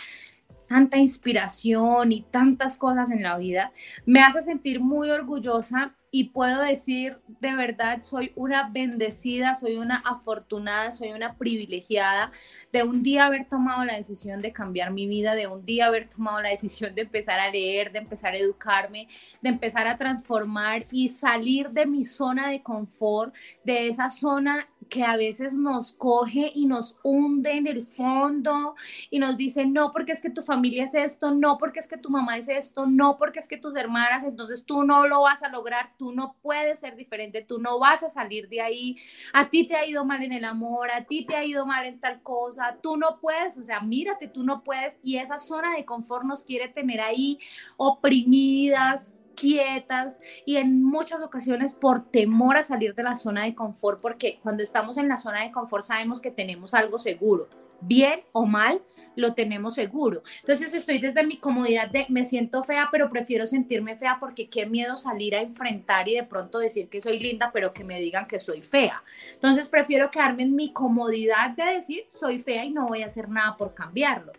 tanta 0.69 0.99
inspiración 0.99 2.13
y 2.13 2.23
tantas 2.31 2.77
cosas 2.77 3.11
en 3.11 3.25
la 3.25 3.39
vida, 3.39 3.73
me 4.07 4.21
hace 4.21 4.43
sentir 4.43 4.79
muy 4.79 5.11
orgullosa 5.11 5.97
y 6.11 6.31
puedo 6.31 6.61
decir 6.61 7.19
de 7.41 7.55
verdad, 7.55 8.03
soy 8.03 8.33
una 8.37 8.69
bendecida, 8.69 9.55
soy 9.55 9.77
una 9.77 9.97
afortunada, 9.99 10.93
soy 10.93 11.13
una 11.13 11.35
privilegiada 11.35 12.31
de 12.73 12.83
un 12.83 13.03
día 13.03 13.27
haber 13.27 13.49
tomado 13.49 13.85
la 13.85 13.95
decisión 13.95 14.43
de 14.43 14.53
cambiar 14.53 14.93
mi 14.93 15.07
vida, 15.07 15.35
de 15.35 15.47
un 15.47 15.65
día 15.65 15.87
haber 15.87 16.09
tomado 16.09 16.41
la 16.41 16.51
decisión 16.51 16.95
de 16.95 17.03
empezar 17.03 17.41
a 17.41 17.51
leer, 17.51 17.93
de 17.93 18.01
empezar 18.01 18.35
a 18.35 18.39
educarme, 18.39 19.09
de 19.41 19.49
empezar 19.49 19.87
a 19.87 19.97
transformar 19.97 20.87
y 20.91 21.09
salir 21.09 21.71
de 21.71 21.87
mi 21.87 22.05
zona 22.05 22.51
de 22.51 22.63
confort, 22.63 23.35
de 23.65 23.89
esa 23.89 24.11
zona 24.11 24.69
que 24.91 25.05
a 25.05 25.17
veces 25.17 25.57
nos 25.57 25.93
coge 25.93 26.53
y 26.55 26.67
nos 26.67 26.97
hunde 27.03 27.53
en 27.53 27.67
el 27.67 27.83
fondo 27.85 28.75
y 29.09 29.19
nos 29.19 29.37
dice, 29.37 29.65
no, 29.65 29.91
porque 29.91 30.13
es 30.13 30.21
que 30.21 30.31
tu 30.31 30.43
familia 30.43 30.85
es 30.85 30.95
esto, 30.95 31.31
no, 31.31 31.57
porque 31.57 31.79
es 31.79 31.89
que 31.89 31.97
tu 31.97 32.11
mamá 32.11 32.37
es 32.37 32.49
esto, 32.49 32.87
no, 32.87 33.17
porque 33.17 33.39
es 33.39 33.49
que 33.49 33.57
tus 33.57 33.75
hermanas, 33.77 34.25
entonces 34.25 34.65
tú 34.65 34.83
no 34.83 35.07
lo 35.07 35.23
vas 35.23 35.43
a 35.43 35.49
lograr, 35.49 35.93
tú 35.97 36.13
no 36.13 36.37
puedes 36.43 36.81
ser 36.81 36.97
diferente, 36.97 37.43
tú 37.43 37.59
no 37.59 37.79
vas 37.79 38.03
a 38.03 38.11
salir 38.11 38.49
de 38.49 38.61
ahí, 38.61 38.97
a 39.33 39.49
ti 39.49 39.67
te 39.67 39.77
ha 39.77 39.87
ido 39.87 40.05
mal 40.05 40.23
en 40.23 40.33
el 40.33 40.45
amor, 40.45 40.91
a 40.91 41.05
ti 41.05 41.25
te 41.25 41.37
ha 41.37 41.45
ido 41.45 41.65
mal 41.65 41.87
en 41.87 42.01
tal 42.01 42.21
cosa, 42.23 42.77
tú 42.83 42.97
no 42.97 43.21
puedes, 43.21 43.57
o 43.57 43.63
sea, 43.63 43.81
mírate, 43.81 44.27
tú 44.29 44.43
no 44.43 44.65
puedes 44.65 44.99
y 45.05 45.17
esa 45.17 45.39
zona 45.39 45.75
de 45.77 45.85
confort 45.85 46.25
nos 46.25 46.43
quiere 46.43 46.69
tener 46.69 47.01
ahí 47.01 47.39
oprimidas, 47.77 49.20
quietas 49.41 50.21
y 50.45 50.57
en 50.57 50.83
muchas 50.83 51.23
ocasiones 51.23 51.73
por 51.73 52.11
temor 52.11 52.59
a 52.59 52.63
salir 52.63 52.95
de 52.95 53.03
la 53.03 53.17
zona 53.17 53.45
de 53.45 53.55
confort, 53.55 54.01
porque 54.01 54.39
cuando 54.43 54.63
estamos 54.63 54.99
en 54.99 55.09
la 55.09 55.17
zona 55.17 55.43
de 55.43 55.51
confort 55.51 55.83
sabemos 55.83 56.21
que 56.21 56.31
tenemos 56.31 56.75
algo 56.75 56.99
seguro. 56.99 57.49
bien 57.83 58.21
o 58.33 58.45
mal, 58.45 58.83
lo 59.17 59.33
tenemos 59.33 59.75
seguro. 59.75 60.23
Entonces 60.41 60.75
estoy 60.75 61.01
desde 61.01 61.27
mi 61.27 61.39
comodidad 61.39 61.89
de 61.89 62.05
me 62.11 62.25
siento 62.25 62.63
fea, 62.63 62.91
pero 62.93 63.09
prefiero 63.09 63.47
sentirme 63.47 63.97
fea 63.97 64.19
porque 64.21 64.51
qué 64.51 64.67
miedo 64.67 64.99
salir 64.99 65.35
a 65.35 65.41
enfrentar 65.41 66.07
y 66.07 66.17
de 66.17 66.25
pronto 66.25 66.59
decir 66.59 66.91
que 66.91 67.01
soy 67.01 67.19
linda, 67.19 67.51
pero 67.55 67.73
que 67.73 67.83
me 67.83 67.99
digan 67.99 68.27
que 68.27 68.39
soy 68.39 68.61
fea. 68.61 69.03
Entonces 69.33 69.71
prefiero 69.71 70.11
quedarme 70.11 70.43
en 70.43 70.55
mi 70.55 70.75
comodidad 70.75 71.53
de 71.57 71.65
decir 71.65 72.05
soy 72.09 72.39
fea 72.39 72.67
y 72.67 72.71
no 72.71 72.87
voy 72.87 73.03
a 73.03 73.07
hacer 73.07 73.31
nada 73.31 73.55
por 73.55 73.75
cambiarlo. 73.75 74.33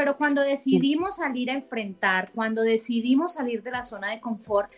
Pero 0.00 0.16
cuando 0.16 0.40
decidimos 0.40 1.16
salir 1.16 1.50
a 1.50 1.52
enfrentar, 1.52 2.32
cuando 2.32 2.62
decidimos 2.62 3.34
salir 3.34 3.62
de 3.62 3.70
la 3.70 3.84
zona 3.84 4.08
de 4.08 4.18
confort, 4.18 4.72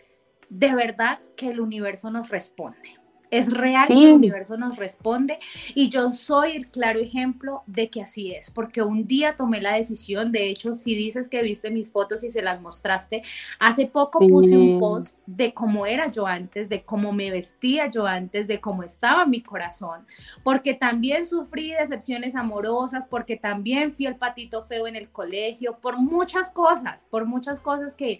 de 0.49 0.75
verdad 0.75 1.21
que 1.37 1.49
el 1.49 1.61
universo 1.61 2.11
nos 2.11 2.27
responde. 2.27 2.99
Es 3.33 3.51
real 3.51 3.87
que 3.87 3.93
el 3.93 4.13
universo 4.13 4.57
nos 4.57 4.77
responde. 4.77 5.39
Y 5.73 5.89
yo 5.89 6.13
soy 6.13 6.51
el 6.51 6.67
claro 6.67 6.99
ejemplo 6.99 7.63
de 7.65 7.89
que 7.89 8.03
así 8.03 8.31
es, 8.31 8.51
porque 8.51 8.83
un 8.83 9.01
día 9.01 9.35
tomé 9.35 9.59
la 9.59 9.73
decisión, 9.73 10.31
de 10.31 10.49
hecho, 10.49 10.75
si 10.75 10.93
dices 10.93 11.29
que 11.29 11.41
viste 11.41 11.71
mis 11.71 11.91
fotos 11.91 12.23
y 12.23 12.29
se 12.29 12.43
las 12.43 12.61
mostraste, 12.61 13.23
hace 13.59 13.87
poco 13.87 14.19
puse 14.19 14.55
un 14.55 14.79
post 14.79 15.17
de 15.25 15.51
cómo 15.51 15.87
era 15.87 16.11
yo 16.11 16.27
antes, 16.27 16.69
de 16.69 16.83
cómo 16.83 17.11
me 17.11 17.31
vestía 17.31 17.89
yo 17.89 18.05
antes, 18.05 18.47
de 18.47 18.61
cómo 18.61 18.83
estaba 18.83 19.25
mi 19.25 19.41
corazón, 19.41 20.05
porque 20.43 20.75
también 20.75 21.25
sufrí 21.25 21.71
decepciones 21.71 22.35
amorosas, 22.35 23.07
porque 23.07 23.35
también 23.35 23.91
fui 23.91 24.05
el 24.05 24.15
patito 24.15 24.63
feo 24.63 24.85
en 24.85 24.95
el 24.95 25.09
colegio, 25.09 25.79
por 25.81 25.97
muchas 25.97 26.51
cosas, 26.51 27.07
por 27.09 27.25
muchas 27.25 27.59
cosas 27.59 27.95
que 27.95 28.19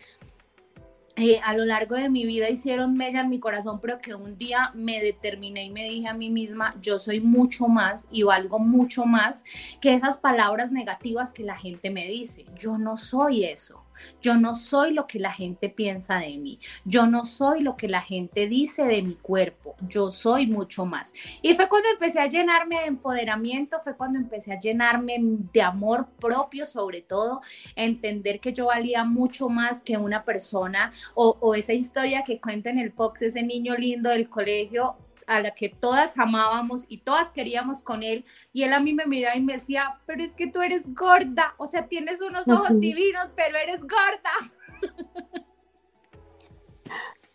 eh, 1.16 1.40
a 1.44 1.56
lo 1.56 1.64
largo 1.66 1.96
de 1.96 2.10
mi 2.10 2.26
vida 2.26 2.50
hicieron 2.50 2.98
mella 2.98 3.22
en 3.22 3.30
mi 3.30 3.40
corazón, 3.40 3.80
pero 3.80 4.00
que 4.00 4.16
un 4.16 4.36
día 4.36 4.72
me 4.74 5.00
determiné 5.00 5.66
y 5.66 5.70
me 5.70 5.84
dije 5.84 6.08
a 6.08 6.16
mí 6.16 6.32
misma, 6.32 6.76
yo 6.82 6.98
soy 6.98 7.22
mucho 7.22 7.68
más 7.68 8.08
y 8.12 8.24
valgo 8.24 8.58
mucho 8.58 9.06
más 9.06 9.44
que 9.80 9.94
esas 9.94 10.18
palabras 10.18 10.72
negativas 10.72 11.32
que 11.32 11.44
la 11.44 11.56
gente 11.56 11.92
me 11.92 12.08
dice. 12.08 12.46
Yo 12.58 12.80
no 12.80 12.98
soy 12.98 13.46
eso. 13.46 13.84
Yo 14.22 14.36
no 14.36 14.56
soy 14.56 14.94
lo 14.94 15.08
que 15.08 15.20
la 15.20 15.32
gente 15.32 15.70
piensa 15.70 16.18
de 16.18 16.38
mí. 16.38 16.60
Yo 16.86 17.08
no 17.08 17.26
soy 17.26 17.62
lo 17.62 17.76
que 17.78 17.88
la 17.88 18.02
gente 18.02 18.48
dice 18.48 18.86
de 18.86 19.02
mi 19.02 19.16
cuerpo. 19.16 19.76
Yo 19.88 20.12
soy 20.12 20.48
mucho 20.48 20.86
más. 20.86 21.14
Y 21.42 21.54
fue 21.54 21.70
cuando 21.70 21.90
empecé 21.90 22.20
a 22.20 22.28
llenarme 22.28 22.80
de 22.80 22.86
empoderamiento, 22.86 23.80
fue 23.84 23.96
cuando 23.96 24.20
empecé 24.20 24.54
a 24.54 24.60
llenarme 24.60 25.16
de 25.20 25.62
amor 25.62 26.08
propio, 26.20 26.66
sobre 26.66 27.02
todo, 27.02 27.42
entender 27.76 28.40
que 28.40 28.54
yo 28.54 28.68
valía 28.68 29.04
mucho 29.04 29.50
más 29.50 29.82
que 29.82 29.98
una 29.98 30.24
persona 30.24 30.92
o, 31.16 31.56
esa 31.56 31.74
historia 31.74 32.24
que 32.24 32.40
cuenta 32.40 32.70
en 32.70 32.80
el 32.80 32.92
Fox, 32.92 33.22
ese 33.22 33.44
niño 33.44 33.76
lindo 33.76 34.10
del 34.10 34.30
colegio 34.30 34.96
a 35.28 35.40
la 35.40 35.52
que 35.52 35.70
todas 35.70 36.18
amábamos 36.18 36.86
y 36.88 37.00
todas 37.00 37.32
queríamos 37.32 37.82
con 37.82 38.04
él, 38.04 38.26
y 38.52 38.64
él 38.64 38.74
a 38.74 38.80
mí 38.80 38.94
me 38.94 39.06
miraba 39.06 39.36
y 39.36 39.42
me 39.42 39.54
decía, 39.54 40.00
pero 40.06 40.24
es 40.24 40.36
que 40.36 40.48
tú 40.48 40.62
eres 40.62 40.94
gorda, 40.94 41.56
o 41.58 41.68
sea, 41.68 41.88
tienes 41.88 42.22
unos 42.22 42.48
ojos 42.48 42.80
divinos, 42.80 43.30
pero 43.36 43.58
eres 43.58 43.82
gorda. 43.82 44.32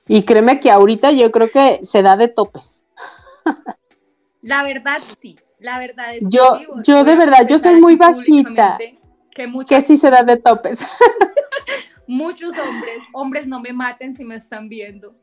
Y 0.06 0.22
créeme 0.22 0.58
que 0.58 0.70
ahorita 0.70 1.12
yo 1.12 1.30
creo 1.30 1.50
que 1.50 1.80
se 1.84 2.02
da 2.02 2.16
de 2.16 2.28
topes. 2.28 2.84
La 4.40 4.62
verdad, 4.62 5.02
sí, 5.20 5.38
la 5.58 5.78
verdad 5.78 6.16
es 6.16 6.24
yo, 6.28 6.58
que 6.58 6.90
yo 6.90 7.04
de 7.04 7.16
verdad, 7.16 7.46
yo 7.46 7.58
soy 7.58 7.80
muy 7.80 7.96
bajita. 7.96 8.78
Que, 8.78 9.52
que 9.68 9.82
sí 9.82 9.96
se 9.96 10.10
da 10.10 10.22
de 10.22 10.38
topes. 10.38 10.80
muchos 12.08 12.56
hombres, 12.58 13.02
hombres 13.12 13.46
no 13.46 13.60
me 13.60 13.72
maten 13.72 14.14
si 14.14 14.24
me 14.24 14.36
están 14.36 14.68
viendo 14.68 15.14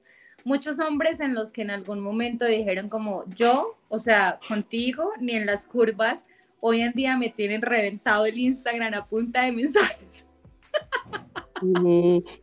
muchos 0.45 0.79
hombres 0.79 1.19
en 1.19 1.33
los 1.33 1.51
que 1.51 1.63
en 1.63 1.71
algún 1.71 1.99
momento 1.99 2.45
dijeron 2.45 2.87
como 2.87 3.25
yo, 3.35 3.75
o 3.89 3.99
sea, 3.99 4.39
contigo, 4.47 5.11
ni 5.19 5.33
en 5.33 5.45
las 5.45 5.67
curvas, 5.67 6.25
hoy 6.61 6.81
en 6.81 6.93
día 6.93 7.17
me 7.17 7.29
tienen 7.29 7.61
reventado 7.61 8.25
el 8.25 8.37
Instagram 8.37 8.93
a 8.93 9.05
punta 9.05 9.41
de 9.41 9.51
mensajes. 9.51 10.25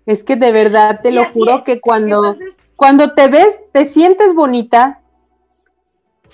es 0.07 0.25
que 0.25 0.37
de 0.37 0.51
verdad 0.51 1.01
te 1.01 1.13
lo 1.13 1.25
juro 1.27 1.63
que 1.65 1.81
cuando, 1.81 2.35
cuando 2.77 3.15
te 3.15 3.29
ves, 3.29 3.59
te 3.73 3.87
sientes 3.87 4.35
bonita, 4.35 5.01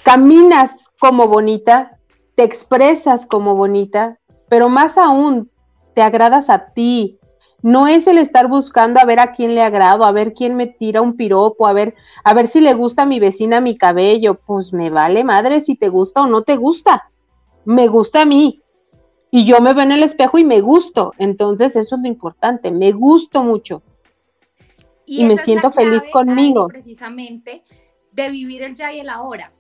caminas 0.03 0.91
como 0.99 1.29
bonita, 1.29 1.99
te 2.35 2.45
expresas 2.45 3.27
como 3.27 3.57
bonita, 3.57 4.19
pero 4.49 4.71
más 4.71 4.97
aún, 4.97 5.51
te 5.95 6.01
agradas 6.01 6.49
a 6.49 6.73
ti, 6.73 7.19
no 7.63 7.89
es 7.89 8.07
el 8.07 8.19
estar 8.19 8.49
buscando 8.49 9.01
a 9.01 9.05
ver 9.05 9.19
a 9.19 9.33
quién 9.33 9.55
le 9.55 9.63
agrado, 9.63 10.05
a 10.05 10.13
ver 10.13 10.33
quién 10.33 10.57
me 10.57 10.67
tira 10.67 11.03
un 11.03 11.17
piropo, 11.17 11.67
a 11.67 11.73
ver, 11.73 11.95
a 12.23 12.33
ver 12.35 12.47
si 12.47 12.61
le 12.61 12.75
gusta 12.75 13.03
a 13.03 13.07
mi 13.07 13.19
vecina 13.19 13.61
mi 13.61 13.77
cabello. 13.77 14.35
Pues 14.35 14.73
me 14.73 14.91
vale 14.91 15.25
madre 15.25 15.61
si 15.61 15.75
te 15.75 15.89
gusta 15.89 16.23
o 16.23 16.27
no 16.27 16.43
te 16.43 16.57
gusta. 16.57 17.11
Me 17.65 17.89
gusta 17.89 18.23
a 18.23 18.25
mí. 18.25 18.63
Y 19.31 19.45
yo 19.45 19.61
me 19.61 19.75
veo 19.75 19.83
en 19.83 19.93
el 19.93 20.03
espejo 20.03 20.39
y 20.39 20.45
me 20.45 20.61
gusto. 20.61 21.13
Entonces 21.19 21.75
eso 21.75 21.97
es 21.97 22.03
lo 22.03 22.09
importante. 22.09 22.71
Me 22.71 22.93
gusto 22.93 23.43
mucho. 23.43 23.83
Y, 25.05 25.25
me 25.25 25.39
siento 25.39 25.73
feliz 25.73 26.03
conmigo. 26.13 26.69
precisamente 26.69 27.65
de 28.13 28.31
vivir 28.31 28.63
el 28.63 28.75
ya 28.75 28.93
y 28.93 29.01
el 29.01 29.09
ahora 29.09 29.53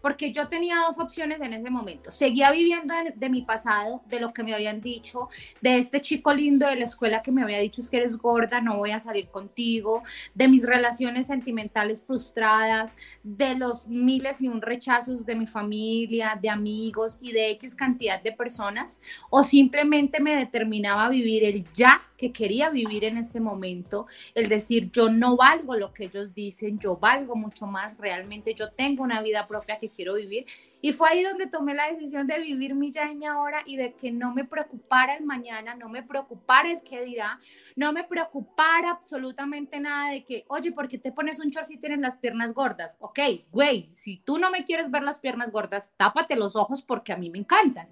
porque 0.00 0.32
yo 0.32 0.48
tenía 0.48 0.76
dos 0.86 0.98
opciones 0.98 1.40
en 1.40 1.52
ese 1.52 1.70
momento. 1.70 2.10
Seguía 2.10 2.50
viviendo 2.50 2.94
de, 3.14 3.28
mi 3.28 3.42
pasado, 3.42 4.02
de 4.06 4.20
lo 4.20 4.32
que 4.32 4.42
me 4.42 4.54
habían 4.54 4.80
dicho, 4.80 5.28
de 5.60 5.78
este 5.78 6.00
chico 6.00 6.32
lindo 6.32 6.66
de 6.66 6.76
la 6.76 6.84
escuela 6.84 7.22
que 7.22 7.32
me 7.32 7.42
había 7.42 7.58
dicho 7.58 7.80
es 7.80 7.90
que 7.90 7.98
eres 7.98 8.16
gorda, 8.16 8.60
no 8.60 8.76
voy 8.76 8.90
a 8.90 9.00
salir 9.00 9.28
contigo, 9.28 10.02
de 10.34 10.48
mis 10.48 10.64
relaciones 10.64 11.26
sentimentales 11.26 12.02
frustradas, 12.04 12.96
de 13.22 13.54
los 13.54 13.86
miles 13.86 14.40
y 14.40 14.48
un 14.48 14.62
rechazos 14.62 15.26
de 15.26 15.34
mi 15.34 15.46
familia, 15.46 16.38
de 16.40 16.50
amigos 16.50 17.18
y 17.20 17.32
de 17.32 17.50
X 17.50 17.74
cantidad 17.74 18.22
de 18.22 18.32
personas, 18.32 19.00
o 19.30 19.42
simplemente 19.42 20.20
me 20.20 20.34
determinaba 20.36 21.06
a 21.06 21.10
vivir 21.10 21.44
el 21.44 21.64
ya 21.72 22.02
que 22.18 22.32
quería 22.32 22.68
vivir 22.68 23.04
en 23.04 23.16
este 23.16 23.40
momento, 23.40 24.06
el 24.34 24.48
decir 24.48 24.90
yo 24.90 25.08
no 25.08 25.36
valgo 25.36 25.76
lo 25.76 25.92
que 25.94 26.04
ellos 26.04 26.34
dicen, 26.34 26.78
yo 26.78 26.96
valgo 26.96 27.36
mucho 27.36 27.66
más, 27.66 27.96
realmente 27.96 28.54
yo 28.54 28.70
tengo 28.70 29.04
una 29.04 29.22
vida 29.22 29.46
propia 29.46 29.77
que 29.78 29.90
quiero 29.90 30.14
vivir. 30.14 30.46
Y 30.80 30.92
fue 30.92 31.08
ahí 31.08 31.22
donde 31.22 31.46
tomé 31.46 31.74
la 31.74 31.90
decisión 31.90 32.26
de 32.26 32.38
vivir 32.38 32.74
mi 32.74 32.92
ya 32.92 33.10
y 33.12 33.24
ahora 33.24 33.62
y 33.66 33.76
de 33.76 33.94
que 33.94 34.12
no 34.12 34.32
me 34.32 34.44
preocupara 34.44 35.16
el 35.16 35.24
mañana, 35.24 35.74
no 35.74 35.88
me 35.88 36.02
preocupara 36.02 36.70
el 36.70 36.82
qué 36.82 37.02
dirá, 37.02 37.38
no 37.74 37.92
me 37.92 38.04
preocupara 38.04 38.90
absolutamente 38.90 39.80
nada 39.80 40.10
de 40.10 40.24
que, 40.24 40.44
oye, 40.48 40.70
¿por 40.72 40.88
qué 40.88 40.98
te 40.98 41.12
pones 41.12 41.40
un 41.40 41.50
short 41.50 41.66
si 41.66 41.78
tienes 41.78 41.98
las 41.98 42.16
piernas 42.16 42.54
gordas? 42.54 42.96
Ok, 43.00 43.18
güey, 43.50 43.88
si 43.92 44.18
tú 44.18 44.38
no 44.38 44.50
me 44.50 44.64
quieres 44.64 44.90
ver 44.90 45.02
las 45.02 45.18
piernas 45.18 45.50
gordas, 45.50 45.92
tápate 45.96 46.36
los 46.36 46.54
ojos 46.54 46.82
porque 46.82 47.12
a 47.12 47.16
mí 47.16 47.30
me 47.30 47.38
encantan. 47.38 47.88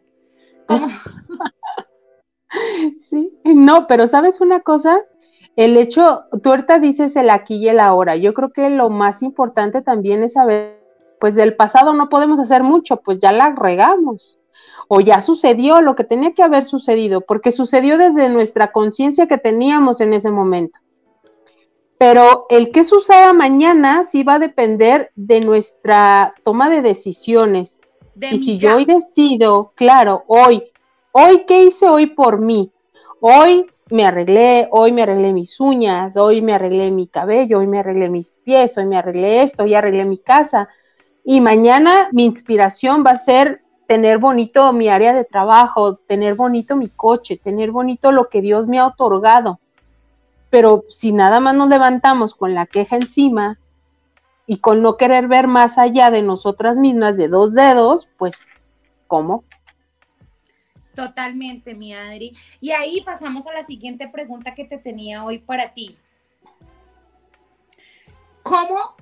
¿Cómo? 0.67 0.87
Sí, 3.01 3.39
no, 3.45 3.87
pero 3.87 4.07
¿sabes 4.07 4.41
una 4.41 4.61
cosa? 4.61 5.01
El 5.57 5.77
hecho, 5.79 6.25
tú 6.43 6.51
ahorita 6.51 6.79
dices 6.79 7.17
el 7.17 7.31
aquí 7.31 7.57
y 7.57 7.69
el 7.69 7.81
ahora. 7.81 8.17
Yo 8.17 8.35
creo 8.35 8.53
que 8.53 8.69
lo 8.69 8.91
más 8.91 9.23
importante 9.23 9.83
también 9.83 10.23
es 10.23 10.35
saber, 10.35 10.76
pues 11.21 11.35
del 11.35 11.55
pasado 11.57 11.93
no 11.95 12.09
podemos 12.09 12.39
hacer 12.41 12.63
mucho, 12.63 12.99
pues 12.99 13.19
ya 13.21 13.33
la 13.33 13.51
regamos. 13.51 14.39
O 14.89 15.01
ya 15.01 15.21
sucedió 15.21 15.81
lo 15.81 15.97
que 15.97 16.05
tenía 16.05 16.33
que 16.33 16.43
haber 16.43 16.65
sucedido, 16.65 17.21
porque 17.21 17.51
sucedió 17.51 17.99
desde 17.99 18.29
nuestra 18.29 18.73
conciencia 18.73 19.27
que 19.27 19.39
teníamos 19.39 20.01
en 20.01 20.15
ese 20.15 20.31
momento. 20.31 20.79
Pero 21.99 22.47
el 22.51 22.71
que 22.71 22.85
suceda 22.85 23.33
mañana 23.33 24.05
sí 24.05 24.23
va 24.23 24.35
a 24.35 24.39
depender 24.39 25.11
de 25.15 25.41
nuestra 25.41 26.35
toma 26.45 26.69
de 26.69 26.83
decisiones. 26.83 27.81
y 28.21 28.39
si 28.39 28.59
yo 28.59 28.77
hoy 28.77 28.85
decido, 28.85 29.73
claro, 29.75 30.25
hoy 30.27 30.63
Hoy, 31.19 31.45
¿qué 31.47 31.63
hice 31.63 31.89
hoy 31.89 32.09
por 32.09 32.43
mí? 32.43 32.71
Hoy 33.21 33.65
me 33.91 34.05
arreglé, 34.05 34.69
hoy 34.71 34.93
me 34.93 35.03
arreglé 35.03 35.33
mis 35.33 35.59
uñas, 35.61 36.15
hoy 36.19 36.43
me 36.43 36.53
arreglé 36.53 36.91
mi 36.91 37.07
cabello, 37.07 37.61
hoy 37.61 37.67
me 37.67 37.79
arreglé 37.79 38.11
mis 38.11 38.37
pies, 38.45 38.77
hoy 38.77 38.85
me 38.85 38.99
arreglé 38.99 39.43
esto, 39.43 39.63
hoy 39.63 39.73
arreglé 39.73 40.05
mi 40.05 40.19
casa. 40.19 40.69
Y 41.29 41.41
mañana 41.41 42.09
mi 42.13 42.25
inspiración 42.25 43.03
va 43.05 43.11
a 43.11 43.17
ser 43.17 43.61
tener 43.89 44.19
bonito 44.19 44.73
mi 44.73 44.89
área 44.89 45.13
de 45.13 45.25
trabajo, 45.25 45.97
tener 45.97 46.37
bonito 46.37 46.77
mi 46.77 46.89
coche, 46.89 47.37
tener 47.37 47.73
bonito 47.73 48.13
lo 48.13 48.29
que 48.29 48.41
Dios 48.41 48.69
me 48.69 48.79
ha 48.79 48.87
otorgado. 48.87 49.59
Pero 50.51 50.85
si 50.89 51.11
nada 51.11 51.41
más 51.41 51.57
nos 51.57 51.69
levantamos 51.69 52.33
con 52.33 52.55
la 52.55 52.65
queja 52.65 52.95
encima 52.95 53.59
y 54.47 54.59
con 54.59 54.83
no 54.83 54.97
querer 54.97 55.27
ver 55.27 55.49
más 55.49 55.79
allá 55.79 56.11
de 56.11 56.23
nosotras 56.23 56.77
mismas 56.77 57.17
de 57.17 57.27
dos 57.27 57.55
dedos, 57.55 58.09
pues, 58.19 58.47
¿cómo? 59.09 59.43
Totalmente, 60.95 61.75
mi 61.75 61.93
Adri. 61.93 62.35
Y 62.61 62.71
ahí 62.71 63.01
pasamos 63.01 63.49
a 63.49 63.53
la 63.53 63.65
siguiente 63.65 64.07
pregunta 64.07 64.55
que 64.55 64.65
te 64.65 64.79
tenía 64.79 65.25
hoy 65.25 65.41
para 65.41 65.73
ti. 65.73 65.99
¿Cómo, 68.45 68.95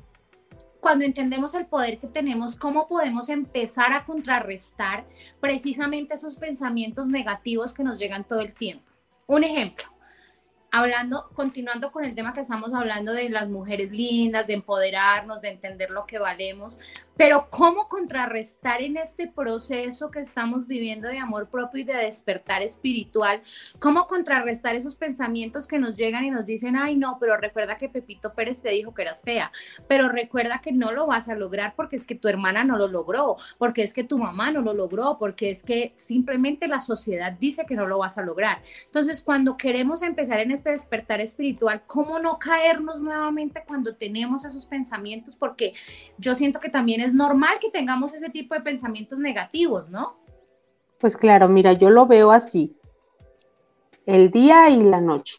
cuando 0.84 1.06
entendemos 1.06 1.54
el 1.54 1.64
poder 1.64 1.98
que 1.98 2.08
tenemos, 2.08 2.56
cómo 2.56 2.86
podemos 2.86 3.30
empezar 3.30 3.94
a 3.94 4.04
contrarrestar 4.04 5.06
precisamente 5.40 6.12
esos 6.12 6.36
pensamientos 6.36 7.08
negativos 7.08 7.72
que 7.72 7.82
nos 7.82 7.98
llegan 7.98 8.24
todo 8.24 8.40
el 8.40 8.52
tiempo? 8.52 8.92
Un 9.26 9.44
ejemplo, 9.44 9.86
hablando, 10.70 11.30
continuando 11.32 11.90
con 11.90 12.04
el 12.04 12.14
tema 12.14 12.34
que 12.34 12.42
estamos 12.42 12.74
hablando 12.74 13.14
de 13.14 13.30
las 13.30 13.48
mujeres 13.48 13.92
lindas, 13.92 14.46
de 14.46 14.52
empoderarnos, 14.52 15.40
de 15.40 15.52
entender 15.52 15.88
lo 15.88 16.04
que 16.04 16.18
valemos, 16.18 16.78
Pero 17.16 17.48
¿cómo 17.50 17.86
contrarrestar 17.88 18.82
en 18.82 18.96
este 18.96 19.28
proceso 19.28 20.10
que 20.10 20.20
estamos 20.20 20.66
viviendo 20.66 21.08
de 21.08 21.18
amor 21.18 21.48
propio 21.48 21.82
y 21.82 21.84
de 21.84 21.96
despertar 21.96 22.62
espiritual? 22.62 23.40
¿Cómo 23.78 24.06
contrarrestar 24.06 24.74
esos 24.74 24.96
pensamientos 24.96 25.66
que 25.66 25.78
nos 25.78 25.96
llegan 25.96 26.24
y 26.24 26.30
nos 26.30 26.44
dicen, 26.44 26.76
ay 26.76 26.96
no, 26.96 27.18
pero 27.20 27.36
recuerda 27.36 27.76
que 27.76 27.88
Pepito 27.88 28.34
Pérez 28.34 28.60
te 28.60 28.70
dijo 28.70 28.94
que 28.94 29.02
eras 29.02 29.22
fea, 29.22 29.52
pero 29.88 30.08
recuerda 30.08 30.60
que 30.60 30.72
no 30.72 30.92
lo 30.92 31.06
vas 31.06 31.28
a 31.28 31.34
lograr 31.34 31.74
porque 31.76 31.96
es 31.96 32.04
que 32.04 32.14
tu 32.14 32.28
hermana 32.28 32.64
no 32.64 32.76
lo 32.76 32.88
logró, 32.88 33.36
porque 33.58 33.82
es 33.82 33.94
que 33.94 34.04
tu 34.04 34.18
mamá 34.18 34.50
no 34.50 34.60
lo 34.62 34.74
logró, 34.74 35.16
porque 35.18 35.50
es 35.50 35.62
que 35.62 35.92
simplemente 35.96 36.68
la 36.68 36.80
sociedad 36.80 37.32
dice 37.32 37.64
que 37.66 37.76
no 37.76 37.86
lo 37.86 37.98
vas 37.98 38.18
a 38.18 38.22
lograr. 38.22 38.60
Entonces, 38.86 39.22
cuando 39.22 39.56
queremos 39.56 40.02
empezar 40.02 40.40
en 40.40 40.50
este 40.50 40.70
despertar 40.70 41.20
espiritual, 41.20 41.82
¿cómo 41.86 42.18
no 42.18 42.38
caernos 42.38 43.02
nuevamente 43.02 43.62
cuando 43.66 43.94
tenemos 43.94 44.44
esos 44.44 44.66
pensamientos? 44.66 45.36
Porque 45.36 45.72
yo 46.18 46.34
siento 46.34 46.60
que 46.60 46.68
también 46.68 47.03
es 47.04 47.14
normal 47.14 47.54
que 47.60 47.70
tengamos 47.70 48.14
ese 48.14 48.30
tipo 48.30 48.54
de 48.54 48.62
pensamientos 48.62 49.18
negativos, 49.18 49.90
¿no? 49.90 50.16
Pues 50.98 51.16
claro, 51.16 51.48
mira, 51.48 51.72
yo 51.74 51.90
lo 51.90 52.06
veo 52.06 52.32
así, 52.32 52.76
el 54.06 54.30
día 54.30 54.70
y 54.70 54.82
la 54.82 55.00
noche. 55.00 55.36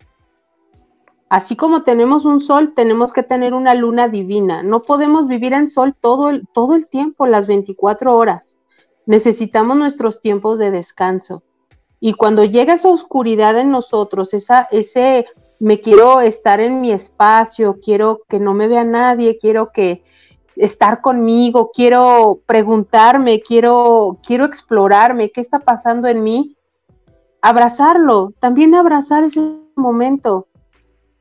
Así 1.28 1.56
como 1.56 1.84
tenemos 1.84 2.24
un 2.24 2.40
sol, 2.40 2.74
tenemos 2.76 3.12
que 3.12 3.24
tener 3.24 3.54
una 3.54 3.74
luna 3.74 4.08
divina. 4.08 4.64
No 4.64 4.84
podemos 4.84 5.28
vivir 5.28 5.54
en 5.54 5.68
sol 5.68 5.94
todo 6.00 6.30
el, 6.30 6.48
todo 6.54 6.76
el 6.76 6.88
tiempo, 6.88 7.26
las 7.26 7.48
24 7.48 8.16
horas. 8.16 8.58
Necesitamos 9.06 9.76
nuestros 9.76 10.22
tiempos 10.22 10.60
de 10.60 10.72
descanso. 10.72 11.44
Y 12.00 12.14
cuando 12.14 12.46
llega 12.46 12.76
esa 12.76 12.90
oscuridad 12.90 13.58
en 13.58 13.72
nosotros, 13.72 14.34
esa, 14.34 14.68
ese 14.72 15.26
me 15.60 15.82
quiero 15.82 16.22
estar 16.22 16.60
en 16.60 16.80
mi 16.80 16.92
espacio, 16.92 17.80
quiero 17.84 18.22
que 18.30 18.40
no 18.40 18.54
me 18.54 18.68
vea 18.68 18.84
nadie, 18.84 19.38
quiero 19.38 19.72
que 19.72 20.04
estar 20.56 21.02
conmigo, 21.02 21.72
quiero 21.74 22.40
preguntarme, 22.46 23.42
quiero, 23.42 24.18
quiero 24.26 24.46
explorarme, 24.46 25.32
qué 25.32 25.42
está 25.42 25.60
pasando 25.60 26.08
en 26.08 26.24
mí, 26.24 26.56
abrazarlo, 27.42 28.34
también 28.40 28.74
abrazar 28.74 29.24
ese 29.24 29.42
momento, 29.76 30.48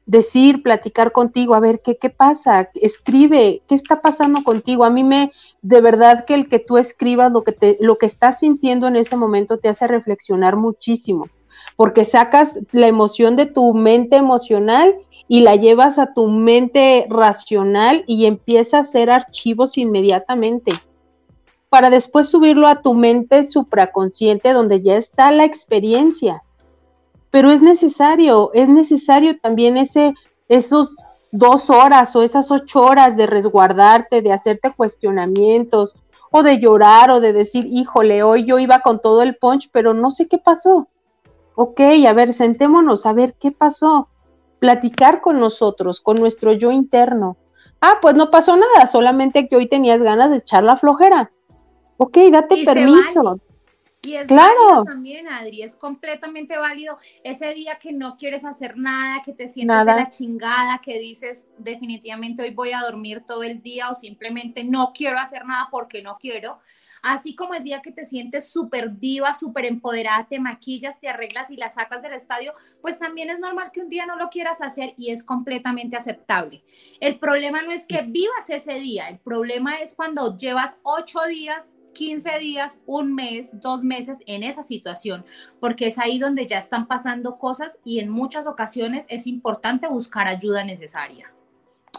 decir, 0.07 0.63
platicar 0.63 1.13
contigo, 1.13 1.55
a 1.55 1.61
ver 1.61 1.81
qué, 1.83 1.97
qué 1.97 2.11
pasa, 2.11 2.71
escribe, 2.75 3.63
qué 3.67 3.75
está 3.75 4.01
pasando 4.01 4.45
contigo. 4.45 4.85
A 4.85 4.91
mí 4.91 5.03
me, 5.03 5.33
de 5.63 5.81
verdad 5.81 6.25
que 6.25 6.35
el 6.35 6.49
que 6.49 6.59
tú 6.59 6.79
escribas 6.79 7.33
lo 7.33 7.43
que, 7.43 7.53
te, 7.53 7.79
lo 7.81 7.99
que 7.99 8.07
estás 8.07 8.41
sintiendo 8.41 8.87
en 8.87 8.97
ese 8.97 9.17
momento 9.17 9.59
te 9.59 9.69
hace 9.69 9.87
reflexionar 9.87 10.57
muchísimo, 10.57 11.29
porque 11.77 12.05
sacas 12.05 12.59
la 12.73 12.87
emoción 12.87 13.37
de 13.37 13.47
tu 13.47 13.75
mente 13.75 14.17
emocional 14.17 14.95
y 15.29 15.41
la 15.41 15.57
llevas 15.57 15.99
a 15.99 16.13
tu 16.13 16.29
mente 16.29 17.07
racional 17.09 18.05
y 18.07 18.27
empieza 18.27 18.79
a 18.79 18.81
hacer 18.81 19.11
archivos 19.11 19.79
inmediatamente 19.79 20.73
para 21.69 21.91
después 21.91 22.29
subirlo 22.29 22.69
a 22.69 22.83
tu 22.83 22.95
mente 22.95 23.45
supraconsciente 23.45 24.53
donde 24.53 24.81
ya 24.81 24.97
está 24.97 25.33
la 25.33 25.45
experiencia. 25.45 26.43
Pero 27.31 27.51
es 27.51 27.63
necesario, 27.63 28.53
es 28.53 28.69
necesario 28.69 29.41
también 29.41 29.77
ese, 29.77 30.15
esos 30.49 30.97
dos 31.33 31.71
horas 31.71 32.15
o 32.15 32.23
esas 32.23 32.53
ocho 32.53 32.83
horas 32.83 33.17
de 33.17 33.27
resguardarte, 33.27 34.23
de 34.23 34.33
hacerte 34.33 34.73
cuestionamientos 34.73 35.97
o 36.31 36.45
de 36.45 36.61
llorar 36.61 37.11
o 37.11 37.19
de 37.19 37.33
decir, 37.33 37.67
híjole, 37.67 38.23
hoy 38.23 38.45
yo 38.45 38.61
iba 38.61 38.79
con 38.79 39.01
todo 39.01 39.23
el 39.23 39.35
punch, 39.37 39.69
pero 39.73 39.95
no 39.95 40.13
sé 40.13 40.29
qué 40.29 40.39
pasó. 40.39 40.87
Ok, 41.57 41.81
a 42.07 42.13
ver, 42.13 42.35
sentémonos 42.35 43.05
a 43.05 43.13
ver 43.13 43.35
qué 43.35 43.51
pasó 43.51 44.09
platicar 44.65 45.21
con 45.21 45.39
nosotros, 45.39 46.01
con 46.01 46.17
nuestro 46.17 46.55
yo 46.55 46.73
interno. 46.73 47.37
Ah, 47.83 47.99
pues 48.01 48.15
no 48.15 48.31
pasó 48.31 48.57
nada, 48.57 48.87
solamente 48.87 49.47
que 49.47 49.57
hoy 49.57 49.67
tenías 49.67 50.03
ganas 50.03 50.31
de 50.31 50.39
echar 50.39 50.65
la 50.65 50.79
flojera. 50.79 51.31
Ok, 51.99 52.17
date 52.33 52.65
permiso. 52.65 53.39
Y 54.01 54.15
es 54.17 54.27
claro. 54.27 54.85
también, 54.87 55.29
Adri, 55.29 55.63
es 55.63 55.77
completamente 55.77 56.57
válido 56.57 56.97
ese 57.25 57.53
día 57.53 57.79
que 57.79 57.93
no 57.93 58.17
quieres 58.17 58.47
hacer 58.47 58.79
nada, 58.79 59.21
que 59.23 59.35
te 59.35 59.49
sientes 59.49 59.79
de 59.81 59.85
la 59.85 60.09
chingada, 60.09 60.81
que 60.83 60.99
dices 60.99 61.47
definitivamente 61.59 62.43
hoy 62.43 62.55
voy 62.55 62.73
a 62.73 62.81
dormir 62.81 63.23
todo 63.27 63.43
el 63.43 63.61
día 63.61 63.91
o 63.91 63.95
simplemente 63.95 64.65
no 64.65 64.93
quiero 64.95 65.19
hacer 65.19 65.45
nada 65.45 65.69
porque 65.71 66.03
no 66.03 66.17
quiero. 66.19 66.59
Así 67.07 67.35
como 67.35 67.53
el 67.53 67.63
día 67.63 67.83
que 67.83 67.93
te 67.93 68.07
sientes 68.07 68.49
súper 68.49 68.99
diva, 68.99 69.35
súper 69.35 69.67
empoderada, 69.67 70.27
te 70.27 70.41
maquillas, 70.41 70.99
te 70.99 71.11
arreglas 71.11 71.51
y 71.51 71.57
la 71.59 71.69
sacas 71.69 72.01
del 72.01 72.15
estadio, 72.15 72.55
pues 72.81 72.99
también 72.99 73.29
es 73.29 73.39
normal 73.39 73.73
que 73.73 73.83
un 73.83 73.91
día 73.91 74.07
no 74.07 74.17
lo 74.17 74.31
quieras 74.31 74.63
hacer 74.63 74.95
y 74.97 75.11
es 75.11 75.23
completamente 75.23 75.99
aceptable. 75.99 76.65
El 77.01 77.19
problema 77.19 77.61
no 77.61 77.73
es 77.73 77.85
que 77.85 78.01
vivas 78.01 78.49
ese 78.49 78.81
día, 78.81 79.11
el 79.11 79.19
problema 79.19 79.77
es 79.81 79.95
cuando 79.95 80.39
llevas 80.39 80.77
ocho 80.83 81.21
días 81.29 81.79
15 81.93 82.39
días, 82.39 82.81
un 82.87 83.15
mes, 83.15 83.61
dos 83.61 83.85
meses 83.85 84.21
en 84.27 84.43
esa 84.43 84.63
situación, 84.63 85.27
porque 85.61 85.89
es 85.89 85.99
ahí 85.99 86.19
donde 86.19 86.47
ya 86.47 86.57
están 86.57 86.89
pasando 86.89 87.37
cosas 87.37 87.79
y 87.85 88.01
en 88.01 88.09
muchas 88.09 88.47
ocasiones 88.47 89.05
es 89.11 89.27
importante 89.27 89.89
buscar 89.89 90.27
ayuda 90.27 90.65
necesaria. 90.65 91.31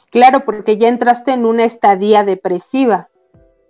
Claro, 0.09 0.45
porque 0.45 0.77
ya 0.77 0.87
entraste 0.87 1.31
en 1.31 1.45
una 1.45 1.63
estadía 1.63 2.23
depresiva 2.23 3.09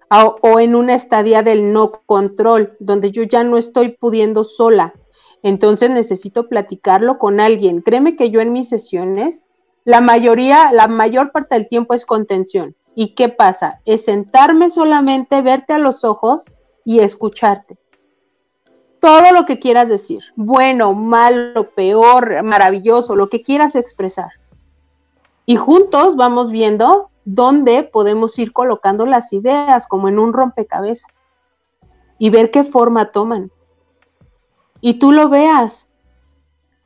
o, 0.10 0.60
en 0.60 0.76
una 0.76 0.95
estadía 0.95 1.43
del 1.43 1.74
no 1.74 1.91
control, 2.06 2.76
donde 2.80 3.12
yo 3.12 3.24
ya 3.24 3.43
no 3.43 3.58
estoy 3.58 3.89
pudiendo 3.89 4.43
sola. 4.43 4.93
Entonces 5.43 5.89
necesito 5.89 6.47
platicarlo 6.47 7.18
con 7.18 7.39
alguien. 7.39 7.82
Créeme 7.82 8.16
que 8.16 8.30
yo 8.30 8.41
en 8.41 8.53
mis 8.53 8.70
sesiones, 8.70 9.45
la 9.84 10.01
mayoría, 10.01 10.72
la 10.72 10.88
mayor 10.88 11.32
parte 11.32 11.56
del 11.56 11.68
tiempo 11.68 11.93
es 11.93 12.06
contención. 12.06 12.76
¿Y 12.95 13.14
qué 13.14 13.30
pasa? 13.30 13.82
Es 13.86 14.06
sentarme 14.06 14.70
solamente, 14.70 15.41
verte 15.41 15.74
a 15.74 15.78
los 15.78 16.03
ojos 16.03 16.51
y 16.86 16.99
escucharte. 16.99 17.78
Todo 18.99 19.32
lo 19.34 19.45
que 19.45 19.60
quieras 19.60 19.89
decir, 19.89 20.24
bueno, 20.36 20.93
malo, 20.93 21.70
peor, 21.72 22.41
maravilloso, 22.41 23.16
lo 23.16 23.30
que 23.30 23.41
quieras 23.43 23.76
expresar. 23.76 24.30
Y 25.45 25.58
juntos 25.58 26.16
vamos 26.16 26.49
viendo 26.49 27.12
dónde 27.26 27.84
podemos 27.84 28.38
ir 28.39 28.53
colocando 28.53 29.05
las 29.05 29.34
ideas 29.34 29.88
como 29.88 30.07
en 30.07 30.19
un 30.19 30.32
rompecabezas 30.32 31.11
y 32.17 32.30
ver 32.30 32.51
qué 32.51 32.63
forma 32.63 33.11
toman. 33.11 33.51
Y 34.80 34.99
tú 34.99 35.11
lo 35.11 35.28
veas, 35.28 35.89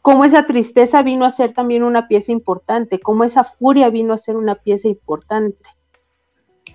cómo 0.01 0.23
esa 0.23 0.45
tristeza 0.45 1.03
vino 1.03 1.25
a 1.25 1.31
ser 1.31 1.53
también 1.53 1.83
una 1.83 2.07
pieza 2.07 2.31
importante, 2.31 2.99
cómo 2.99 3.25
esa 3.25 3.43
furia 3.43 3.89
vino 3.89 4.13
a 4.13 4.17
ser 4.17 4.37
una 4.37 4.55
pieza 4.55 4.87
importante. 4.87 5.69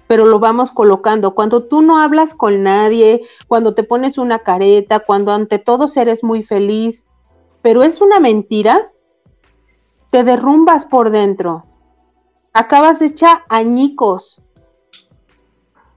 Pero 0.06 0.26
lo 0.26 0.38
vamos 0.38 0.70
colocando. 0.70 1.34
Cuando 1.34 1.64
tú 1.64 1.80
no 1.80 1.98
hablas 1.98 2.34
con 2.34 2.62
nadie, 2.62 3.22
cuando 3.48 3.74
te 3.74 3.84
pones 3.84 4.18
una 4.18 4.40
careta, 4.40 5.00
cuando 5.00 5.32
ante 5.32 5.58
todos 5.58 5.96
eres 5.96 6.22
muy 6.22 6.42
feliz, 6.42 7.08
pero 7.62 7.82
es 7.82 8.02
una 8.02 8.20
mentira, 8.20 8.92
te 10.10 10.22
derrumbas 10.22 10.84
por 10.84 11.08
dentro 11.08 11.64
acabas 12.55 13.02
hecha 13.02 13.44
añicos. 13.48 14.40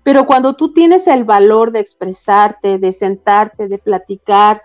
Pero 0.03 0.25
cuando 0.25 0.55
tú 0.55 0.73
tienes 0.73 1.07
el 1.07 1.23
valor 1.23 1.71
de 1.71 1.79
expresarte, 1.79 2.79
de 2.79 2.91
sentarte, 2.91 3.67
de 3.67 3.77
platicar, 3.77 4.63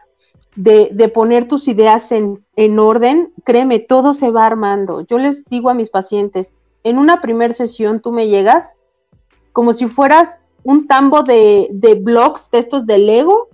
de, 0.54 1.10
poner 1.12 1.48
tus 1.48 1.68
ideas 1.68 2.12
en, 2.12 2.78
orden, 2.78 3.32
créeme, 3.44 3.78
todo 3.78 4.14
se 4.14 4.30
va 4.30 4.46
armando. 4.46 5.02
Yo 5.02 5.18
les 5.18 5.44
digo 5.46 5.70
a 5.70 5.74
mis 5.74 5.90
pacientes, 5.90 6.58
en 6.84 6.98
una 6.98 7.20
primera 7.20 7.54
sesión 7.54 8.00
tú 8.00 8.12
me 8.12 8.28
llegas 8.28 8.74
como 9.52 9.72
si 9.72 9.86
fueras 9.86 10.54
un 10.64 10.86
tambo 10.86 11.22
de, 11.22 11.68
de 11.72 11.94
blogs 11.94 12.50
de 12.50 12.58
estos 12.58 12.86
de 12.86 12.98
Lego, 12.98 13.48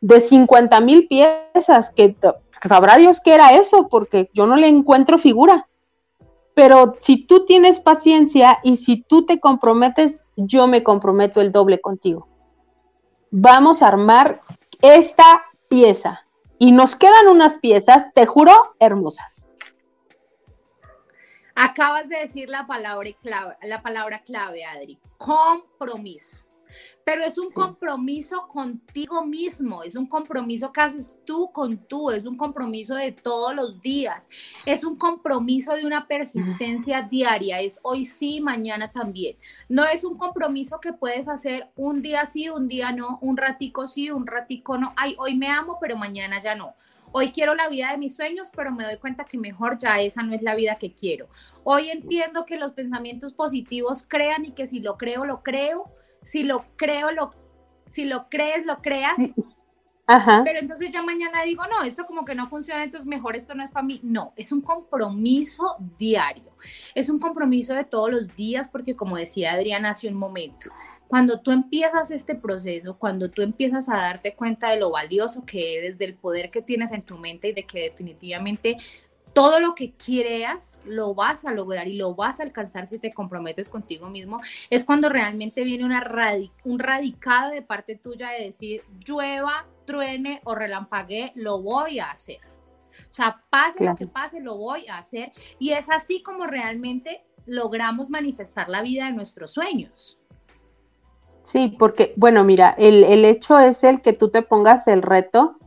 de 0.00 0.20
50 0.20 0.80
mil 0.80 1.08
piezas, 1.08 1.90
que 1.90 2.16
sabrá 2.62 2.96
Dios 2.96 3.20
qué 3.20 3.34
era 3.34 3.54
eso, 3.54 3.88
porque 3.88 4.30
yo 4.34 4.46
no 4.46 4.56
le 4.56 4.68
encuentro 4.68 5.18
figura. 5.18 5.66
Pero 6.54 6.94
si 7.00 7.26
tú 7.26 7.46
tienes 7.46 7.80
paciencia 7.80 8.58
y 8.62 8.76
si 8.76 9.02
tú 9.02 9.26
te 9.26 9.40
comprometes, 9.40 10.26
yo 10.36 10.66
me 10.66 10.82
comprometo 10.82 11.40
el 11.40 11.52
doble 11.52 11.80
contigo. 11.80 12.28
Vamos 13.30 13.82
a 13.82 13.88
armar 13.88 14.40
esta 14.80 15.44
pieza. 15.68 16.20
Y 16.58 16.70
nos 16.70 16.94
quedan 16.94 17.26
unas 17.28 17.58
piezas, 17.58 18.06
te 18.14 18.26
juro, 18.26 18.52
hermosas. 18.78 19.44
Acabas 21.56 22.08
de 22.08 22.18
decir 22.18 22.48
la 22.48 22.66
palabra 22.66 23.10
clave, 23.20 23.56
la 23.62 23.82
palabra 23.82 24.20
clave, 24.20 24.64
Adri. 24.64 24.98
Compromiso 25.18 26.43
pero 27.04 27.22
es 27.22 27.38
un 27.38 27.50
compromiso 27.50 28.48
contigo 28.48 29.24
mismo, 29.24 29.82
es 29.82 29.94
un 29.94 30.06
compromiso 30.06 30.72
que 30.72 30.80
haces 30.80 31.18
tú 31.24 31.50
con 31.52 31.76
tú, 31.76 32.10
es 32.10 32.24
un 32.24 32.36
compromiso 32.36 32.94
de 32.94 33.12
todos 33.12 33.54
los 33.54 33.80
días, 33.80 34.30
es 34.64 34.84
un 34.84 34.96
compromiso 34.96 35.74
de 35.74 35.84
una 35.84 36.06
persistencia 36.06 37.02
diaria, 37.02 37.60
es 37.60 37.78
hoy 37.82 38.04
sí, 38.04 38.40
mañana 38.40 38.90
también. 38.90 39.36
No 39.68 39.84
es 39.84 40.04
un 40.04 40.16
compromiso 40.16 40.80
que 40.80 40.92
puedes 40.92 41.28
hacer 41.28 41.68
un 41.76 42.00
día 42.00 42.24
sí, 42.24 42.48
un 42.48 42.68
día 42.68 42.92
no, 42.92 43.18
un 43.20 43.36
ratico 43.36 43.86
sí, 43.86 44.10
un 44.10 44.26
ratico 44.26 44.78
no. 44.78 44.92
Ay, 44.96 45.14
hoy 45.18 45.36
me 45.36 45.48
amo, 45.48 45.78
pero 45.80 45.96
mañana 45.96 46.40
ya 46.42 46.54
no. 46.54 46.74
Hoy 47.12 47.30
quiero 47.30 47.54
la 47.54 47.68
vida 47.68 47.92
de 47.92 47.98
mis 47.98 48.16
sueños, 48.16 48.50
pero 48.56 48.72
me 48.72 48.82
doy 48.82 48.96
cuenta 48.96 49.24
que 49.24 49.38
mejor 49.38 49.78
ya 49.78 50.00
esa 50.00 50.22
no 50.22 50.34
es 50.34 50.42
la 50.42 50.56
vida 50.56 50.78
que 50.78 50.94
quiero. 50.94 51.28
Hoy 51.62 51.90
entiendo 51.90 52.44
que 52.44 52.58
los 52.58 52.72
pensamientos 52.72 53.34
positivos 53.34 54.04
crean 54.08 54.44
y 54.44 54.50
que 54.50 54.66
si 54.66 54.80
lo 54.80 54.96
creo, 54.96 55.24
lo 55.24 55.42
creo 55.42 55.92
si 56.24 56.42
lo 56.42 56.64
creo, 56.76 57.12
lo, 57.12 57.32
si 57.86 58.04
lo 58.04 58.28
crees, 58.28 58.66
lo 58.66 58.82
creas. 58.82 59.14
Pero 60.06 60.58
entonces 60.58 60.90
ya 60.92 61.02
mañana 61.02 61.42
digo, 61.44 61.62
no, 61.66 61.82
esto 61.82 62.04
como 62.04 62.24
que 62.24 62.34
no 62.34 62.46
funciona, 62.46 62.84
entonces 62.84 63.06
mejor 63.06 63.36
esto 63.36 63.54
no 63.54 63.62
es 63.62 63.70
para 63.70 63.86
mí. 63.86 64.00
No, 64.02 64.32
es 64.36 64.52
un 64.52 64.60
compromiso 64.60 65.76
diario. 65.98 66.56
Es 66.94 67.08
un 67.08 67.18
compromiso 67.18 67.74
de 67.74 67.84
todos 67.84 68.10
los 68.10 68.34
días 68.34 68.68
porque 68.68 68.96
como 68.96 69.16
decía 69.16 69.52
Adriana 69.52 69.90
hace 69.90 70.08
un 70.08 70.14
momento, 70.14 70.70
cuando 71.08 71.40
tú 71.40 71.52
empiezas 71.52 72.10
este 72.10 72.34
proceso, 72.34 72.98
cuando 72.98 73.30
tú 73.30 73.42
empiezas 73.42 73.88
a 73.88 73.96
darte 73.96 74.34
cuenta 74.34 74.70
de 74.70 74.80
lo 74.80 74.90
valioso 74.90 75.44
que 75.46 75.78
eres, 75.78 75.96
del 75.96 76.14
poder 76.16 76.50
que 76.50 76.60
tienes 76.60 76.92
en 76.92 77.02
tu 77.02 77.16
mente 77.16 77.48
y 77.48 77.52
de 77.52 77.64
que 77.64 77.80
definitivamente 77.82 78.76
todo 79.34 79.60
lo 79.60 79.74
que 79.74 79.92
creas 79.92 80.80
lo 80.86 81.14
vas 81.14 81.44
a 81.44 81.52
lograr 81.52 81.88
y 81.88 81.96
lo 81.96 82.14
vas 82.14 82.40
a 82.40 82.44
alcanzar 82.44 82.86
si 82.86 82.98
te 82.98 83.12
comprometes 83.12 83.68
contigo 83.68 84.08
mismo, 84.08 84.40
es 84.70 84.84
cuando 84.84 85.08
realmente 85.08 85.64
viene 85.64 85.84
una 85.84 86.02
un 86.64 86.78
radicado 86.78 87.50
de 87.50 87.60
parte 87.60 87.96
tuya 87.96 88.30
de 88.30 88.46
decir, 88.46 88.82
llueva, 89.04 89.66
truene 89.84 90.40
o 90.44 90.54
relampaguee, 90.54 91.32
lo 91.34 91.60
voy 91.60 91.98
a 91.98 92.10
hacer. 92.10 92.38
O 93.00 93.12
sea, 93.12 93.42
pase 93.50 93.84
lo 93.84 93.96
que 93.96 94.06
pase, 94.06 94.40
lo 94.40 94.56
voy 94.56 94.86
a 94.86 94.98
hacer. 94.98 95.32
Y 95.58 95.70
es 95.70 95.90
así 95.90 96.22
como 96.22 96.46
realmente 96.46 97.24
logramos 97.44 98.08
manifestar 98.08 98.68
la 98.68 98.82
vida 98.82 99.06
de 99.06 99.12
nuestros 99.12 99.50
sueños. 99.50 100.18
Sí, 101.42 101.74
porque, 101.78 102.14
bueno, 102.16 102.44
mira, 102.44 102.74
el, 102.78 103.04
el 103.04 103.24
hecho 103.24 103.58
es 103.58 103.84
el 103.84 104.00
que 104.00 104.12
tú 104.12 104.30
te 104.30 104.42
pongas 104.42 104.86
el 104.86 105.02
reto 105.02 105.58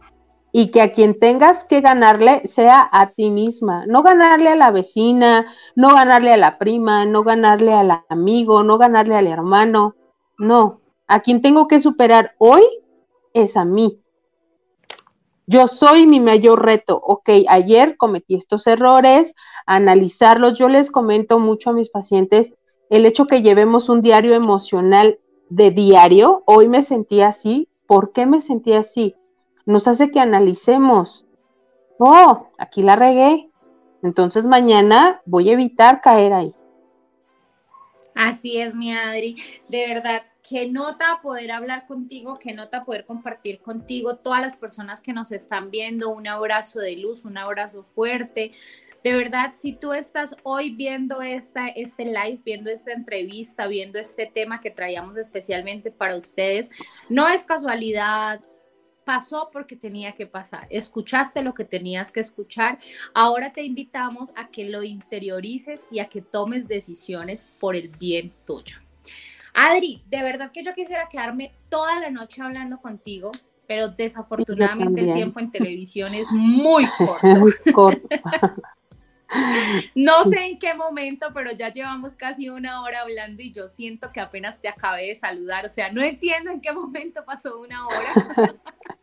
y 0.52 0.72
que 0.72 0.82
a 0.82 0.92
quien 0.92 1.20
tengas 1.20 1.66
que 1.66 1.82
ganarle 1.82 2.42
sea 2.46 2.88
a 2.92 3.12
ti 3.12 3.30
misma, 3.30 3.86
no 3.86 4.02
ganarle 4.02 4.50
a 4.50 4.56
la 4.56 4.72
vecina, 4.72 5.46
no 5.76 5.90
ganarle 5.90 6.34
a 6.34 6.38
la 6.38 6.58
prima, 6.58 7.06
no 7.06 7.24
ganarle 7.24 7.74
al 7.74 8.04
amigo, 8.10 8.64
no 8.64 8.78
ganarle 8.78 9.16
al 9.16 9.28
hermano, 9.28 9.96
no, 10.38 10.82
a 11.08 11.22
quien 11.22 11.42
tengo 11.42 11.68
que 11.68 11.80
superar 11.80 12.36
hoy 12.38 12.64
es 13.34 13.58
a 13.58 13.66
mí. 13.66 14.02
Yo 15.50 15.68
soy 15.68 16.06
mi 16.06 16.20
mayor 16.20 16.66
reto. 16.66 17.00
Ok, 17.02 17.30
ayer 17.48 17.96
cometí 17.96 18.36
estos 18.36 18.68
errores, 18.68 19.34
analizarlos. 19.66 20.60
Yo 20.60 20.68
les 20.68 20.92
comento 20.92 21.40
mucho 21.40 21.70
a 21.70 21.74
mis 21.74 21.90
pacientes 21.90 22.54
el 22.90 23.06
hecho 23.06 23.28
que 23.28 23.42
llevemos 23.42 23.88
un 23.88 24.02
diario 24.02 24.36
emocional 24.36 25.20
de 25.50 25.72
diario. 25.72 26.44
Hoy 26.46 26.68
me 26.68 26.84
sentí 26.84 27.22
así. 27.22 27.70
¿Por 27.86 28.12
qué 28.12 28.26
me 28.26 28.42
sentí 28.42 28.74
así? 28.74 29.16
Nos 29.68 29.88
hace 29.88 30.10
que 30.12 30.20
analicemos, 30.20 31.26
oh, 32.00 32.48
aquí 32.58 32.82
la 32.82 32.96
regué, 32.96 33.50
entonces 34.02 34.48
mañana 34.48 35.22
voy 35.26 35.50
a 35.50 35.54
evitar 35.54 36.00
caer 36.02 36.34
ahí. 36.34 36.56
Así 38.16 38.60
es, 38.60 38.76
mi 38.76 38.94
Adri, 38.94 39.36
de 39.70 39.88
verdad. 39.88 40.24
Qué 40.50 40.70
nota 40.70 41.20
poder 41.22 41.52
hablar 41.52 41.86
contigo, 41.86 42.40
qué 42.40 42.54
nota 42.54 42.86
poder 42.86 43.06
compartir 43.06 43.60
contigo, 43.60 44.16
todas 44.16 44.42
las 44.42 44.56
personas 44.56 45.02
que 45.02 45.12
nos 45.12 45.34
están 45.34 45.70
viendo, 45.70 46.10
un 46.10 46.26
abrazo 46.26 46.80
de 46.80 46.96
luz, 46.96 47.26
un 47.26 47.38
abrazo 47.38 47.84
fuerte. 47.84 48.52
De 49.04 49.14
verdad, 49.14 49.52
si 49.54 49.74
tú 49.74 49.92
estás 49.92 50.38
hoy 50.44 50.74
viendo 50.74 51.22
esta, 51.22 51.68
este 51.68 52.06
live, 52.06 52.40
viendo 52.46 52.70
esta 52.70 52.94
entrevista, 52.94 53.68
viendo 53.68 54.00
este 54.00 54.32
tema 54.34 54.62
que 54.62 54.72
traíamos 54.72 55.18
especialmente 55.18 55.92
para 55.92 56.16
ustedes, 56.16 56.72
no 57.10 57.28
es 57.28 57.44
casualidad, 57.44 58.40
pasó 59.08 59.50
porque 59.54 59.78
tenía 59.78 60.12
que 60.12 60.28
pasar. 60.28 60.68
Escuchaste 60.70 61.42
lo 61.42 61.54
que 61.54 61.64
tenías 61.64 62.12
que 62.12 62.20
escuchar. 62.20 62.78
Ahora 63.14 63.54
te 63.54 63.64
invitamos 63.64 64.34
a 64.36 64.50
que 64.50 64.66
lo 64.66 64.84
interiorices 64.84 65.86
y 65.90 66.00
a 66.00 66.10
que 66.10 66.22
tomes 66.22 66.68
decisiones 66.68 67.48
por 67.58 67.78
el 67.78 67.88
bien 67.88 68.34
tuyo. 68.46 68.80
Adri, 69.54 70.04
de 70.08 70.24
verdad 70.24 70.52
que 70.52 70.62
yo 70.62 70.74
quisiera 70.74 71.08
quedarme 71.08 71.54
toda 71.70 72.02
la 72.02 72.12
noche 72.12 72.42
hablando 72.42 72.82
contigo, 72.82 73.32
pero 73.66 73.88
desafortunadamente 73.88 75.00
el 75.00 75.14
tiempo 75.14 75.40
en 75.40 75.52
televisión 75.52 76.14
es 76.14 76.28
muy 76.34 76.86
corto. 76.98 77.28
Muy 77.28 77.54
corto. 77.74 78.10
No 79.94 80.24
sé 80.24 80.46
en 80.46 80.60
qué 80.60 80.74
momento, 80.74 81.28
pero 81.34 81.52
ya 81.52 81.72
llevamos 81.72 82.16
casi 82.16 82.50
una 82.50 82.82
hora 82.82 83.02
hablando 83.02 83.42
y 83.44 83.52
yo 83.52 83.68
siento 83.68 84.12
que 84.12 84.22
apenas 84.22 84.62
te 84.62 84.70
acabé 84.70 85.08
de 85.08 85.16
saludar. 85.16 85.66
O 85.66 85.70
sea, 85.70 85.92
no 85.92 86.02
entiendo 86.02 86.52
en 86.52 86.62
qué 86.62 86.72
momento 86.72 87.26
pasó 87.26 87.60
una 87.60 87.86
hora. 87.88 88.14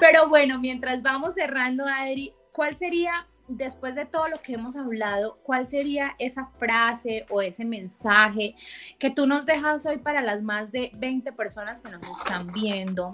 Pero 0.00 0.28
bueno, 0.28 0.58
mientras 0.58 1.02
vamos 1.02 1.34
cerrando, 1.34 1.84
Adri, 1.86 2.32
¿cuál 2.52 2.76
sería, 2.76 3.26
después 3.46 3.94
de 3.94 4.06
todo 4.06 4.28
lo 4.28 4.40
que 4.40 4.54
hemos 4.54 4.76
hablado, 4.76 5.38
cuál 5.42 5.66
sería 5.66 6.14
esa 6.18 6.46
frase 6.58 7.26
o 7.30 7.42
ese 7.42 7.64
mensaje 7.64 8.54
que 8.98 9.10
tú 9.10 9.26
nos 9.26 9.46
dejas 9.46 9.86
hoy 9.86 9.98
para 9.98 10.22
las 10.22 10.42
más 10.42 10.72
de 10.72 10.90
20 10.94 11.32
personas 11.32 11.80
que 11.80 11.90
nos 11.90 12.02
están 12.18 12.46
viendo? 12.52 13.12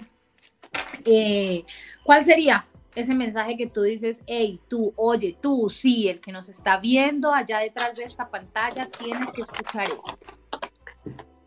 Eh, 1.05 1.65
¿Cuál 2.03 2.23
sería? 2.23 2.65
ese 2.95 3.13
mensaje 3.13 3.57
que 3.57 3.67
tú 3.67 3.81
dices, 3.81 4.23
hey, 4.25 4.59
tú, 4.69 4.93
oye, 4.95 5.37
tú, 5.41 5.69
sí, 5.69 6.07
el 6.07 6.21
que 6.21 6.31
nos 6.31 6.47
está 6.47 6.77
viendo 6.77 7.33
allá 7.33 7.59
detrás 7.59 7.95
de 7.95 8.03
esta 8.03 8.29
pantalla, 8.29 8.89
tienes 8.89 9.31
que 9.33 9.41
escuchar 9.41 9.89
esto. 9.89 10.17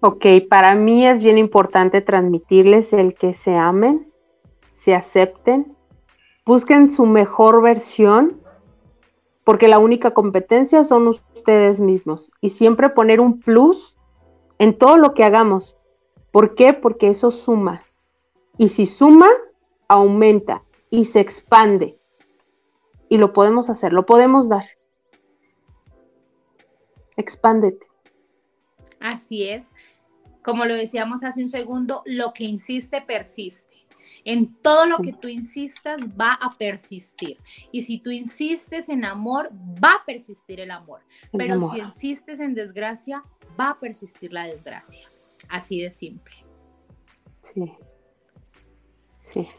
Ok, 0.00 0.26
para 0.48 0.76
mí 0.76 1.06
es 1.06 1.20
bien 1.20 1.38
importante 1.38 2.00
transmitirles 2.00 2.92
el 2.92 3.14
que 3.14 3.34
se 3.34 3.56
amen, 3.56 4.12
se 4.70 4.94
acepten, 4.94 5.76
busquen 6.46 6.92
su 6.92 7.04
mejor 7.04 7.60
versión, 7.62 8.40
porque 9.42 9.66
la 9.66 9.80
única 9.80 10.12
competencia 10.12 10.84
son 10.84 11.08
ustedes 11.08 11.80
mismos 11.80 12.30
y 12.40 12.50
siempre 12.50 12.90
poner 12.90 13.20
un 13.20 13.40
plus 13.40 13.96
en 14.58 14.78
todo 14.78 14.98
lo 14.98 15.14
que 15.14 15.24
hagamos. 15.24 15.76
¿Por 16.30 16.54
qué? 16.54 16.74
Porque 16.74 17.08
eso 17.08 17.32
suma. 17.32 17.82
Y 18.56 18.68
si 18.68 18.86
suma, 18.86 19.28
aumenta 19.88 20.62
y 20.90 21.06
se 21.06 21.18
expande. 21.18 21.98
Y 23.08 23.18
lo 23.18 23.32
podemos 23.32 23.68
hacer, 23.68 23.92
lo 23.92 24.06
podemos 24.06 24.48
dar. 24.48 24.64
Expándete. 27.16 27.87
Así 29.00 29.48
es. 29.48 29.72
Como 30.42 30.64
lo 30.64 30.74
decíamos 30.74 31.24
hace 31.24 31.42
un 31.42 31.48
segundo, 31.48 32.02
lo 32.06 32.32
que 32.32 32.44
insiste 32.44 33.02
persiste. 33.02 33.76
En 34.24 34.54
todo 34.62 34.86
lo 34.86 34.98
que 34.98 35.12
tú 35.12 35.28
insistas 35.28 36.00
va 36.18 36.32
a 36.32 36.56
persistir. 36.56 37.38
Y 37.72 37.82
si 37.82 37.98
tú 37.98 38.10
insistes 38.10 38.88
en 38.88 39.04
amor, 39.04 39.50
va 39.52 39.96
a 39.96 40.04
persistir 40.04 40.60
el 40.60 40.70
amor. 40.70 41.02
Pero 41.32 41.68
si 41.70 41.78
insistes 41.78 42.40
en 42.40 42.54
desgracia, 42.54 43.22
va 43.58 43.70
a 43.70 43.80
persistir 43.80 44.32
la 44.32 44.46
desgracia. 44.46 45.08
Así 45.48 45.80
de 45.80 45.90
simple. 45.90 46.36
Sí. 47.42 47.72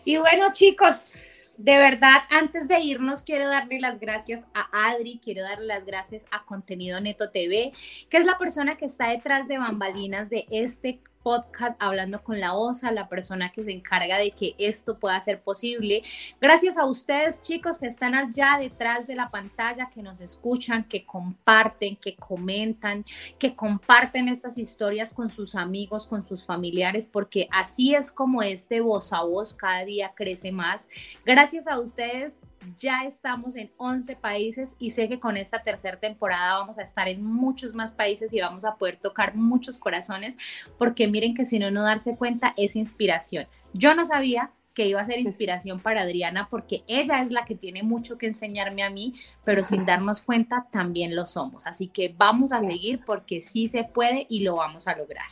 Y 0.04 0.18
bueno, 0.18 0.52
chicos, 0.52 1.14
de 1.60 1.76
verdad, 1.76 2.22
antes 2.30 2.70
de 2.70 2.80
irnos, 2.80 3.24
quiero 3.24 3.50
darle 3.50 3.82
las 3.82 4.00
gracias 4.00 4.46
a 4.54 4.92
Adri, 4.92 5.20
quiero 5.22 5.44
darle 5.44 5.66
las 5.66 5.84
gracias 5.84 6.26
a 6.32 6.46
Contenido 6.46 7.02
Neto 7.02 7.32
TV, 7.32 7.74
que 8.10 8.16
es 8.16 8.26
la 8.26 8.38
persona 8.38 8.78
que 8.78 8.86
está 8.86 9.10
detrás 9.10 9.50
de 9.50 9.58
bambalinas 9.58 10.30
de 10.30 10.46
este 10.52 11.02
podcast 11.24 11.76
Hablando 11.80 12.24
con 12.24 12.40
la 12.40 12.56
OSA, 12.56 12.92
la 12.92 13.10
persona 13.10 13.52
que 13.52 13.64
se 13.64 13.72
encarga 13.72 14.18
de 14.18 14.32
que 14.32 14.56
esto 14.58 14.98
pueda 14.98 15.20
ser 15.22 15.42
posible. 15.42 16.02
Gracias 16.40 16.78
a 16.78 16.86
ustedes, 16.86 17.42
chicos, 17.42 17.80
que 17.80 17.88
están 17.88 18.16
allá 18.16 18.58
detrás 18.60 19.08
de 19.08 19.16
la 19.16 19.30
pantalla, 19.30 19.90
que 19.94 20.02
nos 20.02 20.20
escuchan, 20.22 20.84
que 20.84 21.06
comparten, 21.06 21.96
que 21.96 22.16
comentan, 22.16 23.06
que 23.38 23.56
comparten 23.56 24.28
estas 24.28 24.58
historias 24.58 25.14
con 25.14 25.30
sus 25.30 25.56
amigos, 25.56 26.08
con 26.08 26.26
sus 26.26 26.46
familiares, 26.46 27.08
porque 27.08 27.48
así 27.52 27.96
es 27.96 28.12
como 28.12 28.42
este 28.42 28.82
voz 28.82 29.14
a 29.14 29.24
voz 29.24 29.54
cada 29.54 29.86
día 29.86 30.14
crece 30.16 30.52
más. 30.52 30.90
Gracias 31.26 31.68
a 31.68 31.80
ustedes 31.80 32.42
ya 32.78 33.04
estamos 33.06 33.56
en 33.56 33.72
11 33.78 34.16
países 34.16 34.76
y 34.80 34.92
sé 34.92 35.08
que 35.08 35.20
con 35.20 35.38
esta 35.38 35.64
tercera 35.64 35.98
temporada 35.98 36.60
vamos 36.60 36.78
a 36.78 36.84
estar 36.84 37.08
en 37.08 37.24
muchos 37.24 37.74
más 37.74 37.94
países 37.94 38.34
y 38.34 38.42
vamos 38.42 38.66
a 38.66 38.76
poder 38.76 38.98
tocar 38.98 39.36
muchos 39.36 39.78
corazones 39.78 40.36
porque 40.78 41.08
miren 41.08 41.34
que 41.34 41.46
si 41.46 41.60
no 41.60 41.72
no 41.72 41.84
darse 41.84 42.16
cuenta 42.16 42.54
es 42.58 42.76
inspiración. 42.76 43.48
Yo 43.74 43.96
no 43.96 44.06
sabía 44.06 44.52
que 44.74 44.86
iba 44.86 45.02
a 45.02 45.04
ser 45.04 45.20
inspiración 45.20 45.80
para 45.82 46.02
Adriana 46.02 46.48
porque 46.50 46.84
ella 46.88 47.22
es 47.22 47.32
la 47.32 47.46
que 47.46 47.56
tiene 47.56 47.84
mucho 47.84 48.18
que 48.18 48.28
enseñarme 48.28 48.84
a 48.84 48.90
mí, 48.90 49.14
pero 49.44 49.64
sin 49.64 49.86
darnos 49.86 50.22
cuenta 50.22 50.68
también 50.72 51.16
lo 51.16 51.26
somos. 51.26 51.66
Así 51.66 51.88
que 51.88 52.14
vamos 52.18 52.52
a 52.52 52.62
seguir 52.62 53.02
porque 53.06 53.42
sí 53.42 53.68
se 53.68 53.84
puede 53.84 54.26
y 54.30 54.42
lo 54.42 54.56
vamos 54.56 54.88
a 54.88 54.96
lograr. 54.96 55.28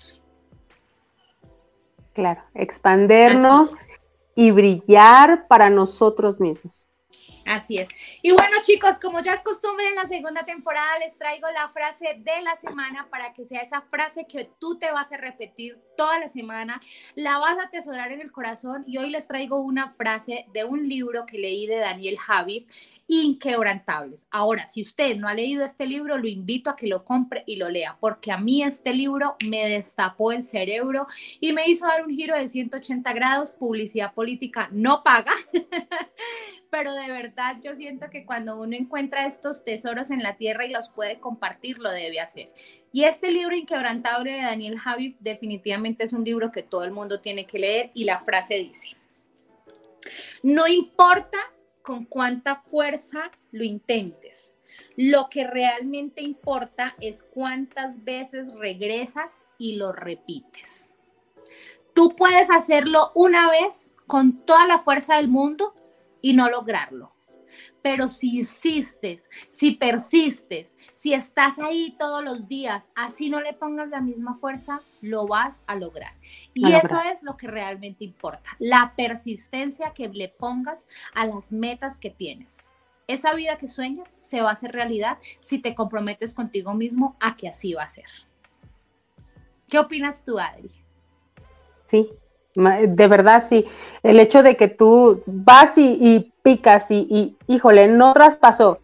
Claro, 2.14 2.42
expandernos 2.56 3.74
y 4.34 4.52
brillar 4.52 5.48
para 5.48 5.70
nosotros 5.70 6.40
mismos. 6.40 6.88
Así 7.48 7.78
es. 7.78 7.88
Y 8.22 8.32
bueno, 8.32 8.58
chicos, 8.62 9.00
como 9.00 9.22
ya 9.22 9.32
es 9.32 9.42
costumbre 9.42 9.88
en 9.88 9.96
la 9.96 10.04
segunda 10.04 10.44
temporada, 10.44 11.00
les 11.00 11.18
traigo 11.18 11.50
la 11.52 11.70
frase 11.70 12.18
de 12.18 12.42
la 12.42 12.56
semana 12.56 13.08
para 13.10 13.34
que 13.34 13.46
sea 13.46 13.62
esa 13.62 13.82
frase 13.82 14.28
que 14.28 14.50
tú 14.60 14.78
te 14.78 14.92
vas 14.92 15.12
a 15.14 15.18
repetir 15.18 15.80
toda 15.96 16.20
la 16.20 16.28
semana, 16.28 16.82
la 17.16 17.38
vas 17.38 17.58
a 17.58 17.64
atesorar 17.64 18.12
en 18.12 18.20
el 18.20 18.32
corazón 18.34 18.84
y 18.86 18.98
hoy 18.98 19.10
les 19.10 19.28
traigo 19.28 19.60
una 19.62 19.92
frase 19.92 20.46
de 20.54 20.66
un 20.66 20.90
libro 20.90 21.26
que 21.26 21.40
leí 21.40 21.68
de 21.68 21.78
Daniel 21.78 22.18
Javi, 22.18 22.68
Inquebrantables. 23.10 24.28
Ahora, 24.32 24.68
si 24.68 24.84
usted 24.84 25.16
no 25.16 25.30
ha 25.30 25.34
leído 25.34 25.64
este 25.64 25.86
libro, 25.86 26.18
lo 26.18 26.28
invito 26.28 26.70
a 26.70 26.76
que 26.76 26.88
lo 26.88 27.06
compre 27.06 27.44
y 27.46 27.56
lo 27.56 27.70
lea, 27.70 27.96
porque 28.02 28.34
a 28.34 28.38
mí 28.38 28.64
este 28.64 28.94
libro 28.94 29.38
me 29.50 29.70
destapó 29.70 30.34
el 30.34 30.44
cerebro 30.44 31.08
y 31.40 31.54
me 31.54 31.70
hizo 31.70 31.88
dar 31.88 32.06
un 32.06 32.14
giro 32.14 32.36
de 32.36 32.48
180 32.48 33.14
grados, 33.14 33.52
publicidad 33.52 34.14
política 34.14 34.68
no 34.74 35.04
paga, 35.04 35.32
pero 36.70 36.94
de 36.94 37.12
verdad 37.12 37.58
yo 37.62 37.76
siento 37.76 38.10
que 38.10 38.26
cuando 38.26 38.60
uno 38.60 38.76
encuentra 38.76 39.26
estos 39.26 39.64
tesoros 39.64 40.12
en 40.12 40.24
la 40.24 40.36
tierra 40.36 40.66
y 40.66 40.72
los 40.72 40.90
puede 40.90 41.20
compartir, 41.20 41.80
lo 41.80 41.92
debe 41.92 42.20
hacer. 42.20 42.52
Y 42.92 43.04
este 43.04 43.32
libro 43.32 43.56
Inquebrantable 43.56 44.32
de 44.32 44.42
Daniel 44.42 44.80
Javi 44.80 45.16
definitivamente 45.20 46.04
es 46.04 46.14
un 46.14 46.24
libro 46.24 46.52
que 46.52 46.64
todo 46.64 46.84
el 46.84 46.92
mundo 46.92 47.22
tiene 47.22 47.46
que 47.46 47.60
leer 47.60 47.92
y 47.94 48.04
la 48.04 48.20
frase 48.20 48.56
dice, 48.56 48.96
no 50.44 50.68
importa 50.68 51.38
con 51.82 52.06
cuánta 52.06 52.56
fuerza 52.56 53.32
lo 53.52 53.64
intentes, 53.64 54.54
lo 54.96 55.30
que 55.30 55.48
realmente 55.48 56.22
importa 56.22 56.96
es 57.00 57.24
cuántas 57.24 58.04
veces 58.04 58.54
regresas 58.54 59.42
y 59.58 59.76
lo 59.76 59.94
repites. 59.94 60.92
Tú 61.94 62.16
puedes 62.16 62.52
hacerlo 62.52 63.12
una 63.16 63.50
vez 63.50 63.94
con 64.06 64.46
toda 64.46 64.68
la 64.68 64.78
fuerza 64.78 65.16
del 65.16 65.28
mundo 65.28 65.74
y 66.22 66.34
no 66.34 66.50
lograrlo. 66.50 67.14
Pero 67.82 68.08
si 68.08 68.40
insistes, 68.40 69.30
si 69.50 69.72
persistes, 69.72 70.78
si 70.96 71.14
estás 71.14 71.60
ahí 71.60 71.96
todos 71.98 72.24
los 72.24 72.48
días, 72.48 72.90
así 72.96 73.30
no 73.30 73.42
le 73.42 73.54
pongas 73.54 73.90
la 73.90 74.02
misma 74.02 74.34
fuerza, 74.34 74.82
lo 75.02 75.28
vas 75.28 75.62
a 75.66 75.76
lograr. 75.76 76.14
Y 76.54 76.74
eso 76.74 77.00
es 77.12 77.24
lo 77.24 77.38
que 77.38 77.48
realmente 77.48 78.04
importa, 78.04 78.50
la 78.60 78.94
persistencia 78.98 79.94
que 79.94 80.10
le 80.10 80.30
pongas 80.30 80.88
a 81.14 81.26
las 81.26 81.52
metas 81.52 81.98
que 81.98 82.10
tienes. 82.10 82.68
Esa 83.08 83.34
vida 83.34 83.58
que 83.58 83.70
sueñas 83.70 84.18
se 84.20 84.42
va 84.42 84.50
a 84.50 84.54
hacer 84.54 84.74
realidad 84.74 85.18
si 85.40 85.60
te 85.60 85.74
comprometes 85.74 86.34
contigo 86.34 86.74
mismo 86.74 87.16
a 87.22 87.38
que 87.38 87.48
así 87.48 87.74
va 87.74 87.84
a 87.84 87.88
ser. 87.88 88.10
¿Qué 89.70 89.80
opinas 89.80 90.26
tú, 90.26 90.38
Adri? 90.38 90.72
Sí, 91.86 92.10
de 92.58 93.08
verdad 93.08 93.44
sí. 93.48 93.66
El 94.04 94.20
hecho 94.20 94.42
de 94.44 94.58
que 94.58 94.68
tú 94.68 95.22
vas 95.28 95.78
y, 95.78 96.32
picas 96.42 96.90
y, 96.92 97.08
y, 97.10 97.54
híjole, 97.54 97.88
no 97.88 98.14
traspasó. 98.14 98.80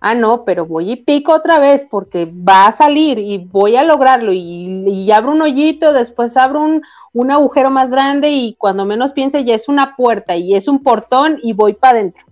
Ah, 0.00 0.14
no, 0.14 0.44
pero 0.44 0.64
voy 0.64 0.92
y 0.92 0.96
pico 0.96 1.34
otra 1.34 1.58
vez 1.58 1.84
porque 1.90 2.26
va 2.26 2.68
a 2.68 2.72
salir 2.72 3.18
y 3.18 3.38
voy 3.38 3.74
a 3.74 3.82
lograrlo 3.82 4.32
y, 4.32 5.10
abro 5.10 5.32
un 5.32 5.42
hoyito, 5.42 5.92
después 5.92 6.36
abro 6.36 6.60
un, 6.60 6.82
un, 7.12 7.30
agujero 7.32 7.68
más 7.68 7.90
grande 7.90 8.30
y 8.30 8.54
cuando 8.54 8.84
menos 8.84 9.10
piense 9.10 9.44
ya 9.44 9.56
es 9.56 9.68
una 9.68 9.96
puerta 9.96 10.36
y 10.36 10.54
es 10.54 10.68
un 10.68 10.84
portón 10.84 11.40
y 11.42 11.52
voy 11.52 11.72
para 11.74 11.98
adentro. 11.98 12.24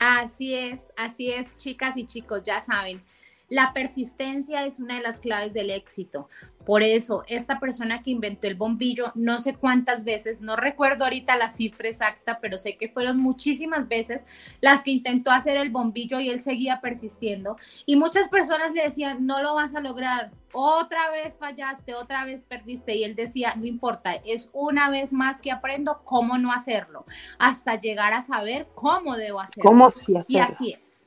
Así 0.00 0.54
es, 0.54 0.90
así 0.96 1.30
es, 1.30 1.54
chicas 1.54 1.96
y 1.96 2.06
chicos, 2.06 2.42
ya 2.42 2.60
saben. 2.60 3.00
La 3.48 3.72
persistencia 3.72 4.64
es 4.66 4.78
una 4.78 4.96
de 4.96 5.02
las 5.02 5.18
claves 5.18 5.52
del 5.54 5.70
éxito. 5.70 6.28
Por 6.66 6.82
eso, 6.82 7.22
esta 7.28 7.60
persona 7.60 8.02
que 8.02 8.10
inventó 8.10 8.46
el 8.46 8.54
bombillo, 8.54 9.10
no 9.14 9.40
sé 9.40 9.54
cuántas 9.54 10.04
veces, 10.04 10.42
no 10.42 10.54
recuerdo 10.54 11.04
ahorita 11.04 11.34
la 11.36 11.48
cifra 11.48 11.88
exacta, 11.88 12.40
pero 12.42 12.58
sé 12.58 12.76
que 12.76 12.90
fueron 12.90 13.16
muchísimas 13.16 13.88
veces 13.88 14.26
las 14.60 14.82
que 14.82 14.90
intentó 14.90 15.30
hacer 15.30 15.56
el 15.56 15.70
bombillo 15.70 16.20
y 16.20 16.28
él 16.28 16.40
seguía 16.40 16.82
persistiendo. 16.82 17.56
Y 17.86 17.96
muchas 17.96 18.28
personas 18.28 18.74
le 18.74 18.82
decían, 18.82 19.24
no 19.24 19.42
lo 19.42 19.54
vas 19.54 19.74
a 19.74 19.80
lograr, 19.80 20.30
otra 20.52 21.10
vez 21.10 21.38
fallaste, 21.38 21.94
otra 21.94 22.26
vez 22.26 22.44
perdiste. 22.44 22.96
Y 22.96 23.04
él 23.04 23.14
decía, 23.14 23.54
no 23.56 23.64
importa, 23.64 24.16
es 24.26 24.50
una 24.52 24.90
vez 24.90 25.14
más 25.14 25.40
que 25.40 25.50
aprendo 25.50 26.02
cómo 26.04 26.36
no 26.36 26.52
hacerlo, 26.52 27.06
hasta 27.38 27.80
llegar 27.80 28.12
a 28.12 28.20
saber 28.20 28.68
cómo 28.74 29.16
debo 29.16 29.40
hacerlo. 29.40 29.70
¿Cómo 29.70 29.88
sí 29.88 30.12
Y 30.26 30.36
así 30.36 30.72
es. 30.72 30.97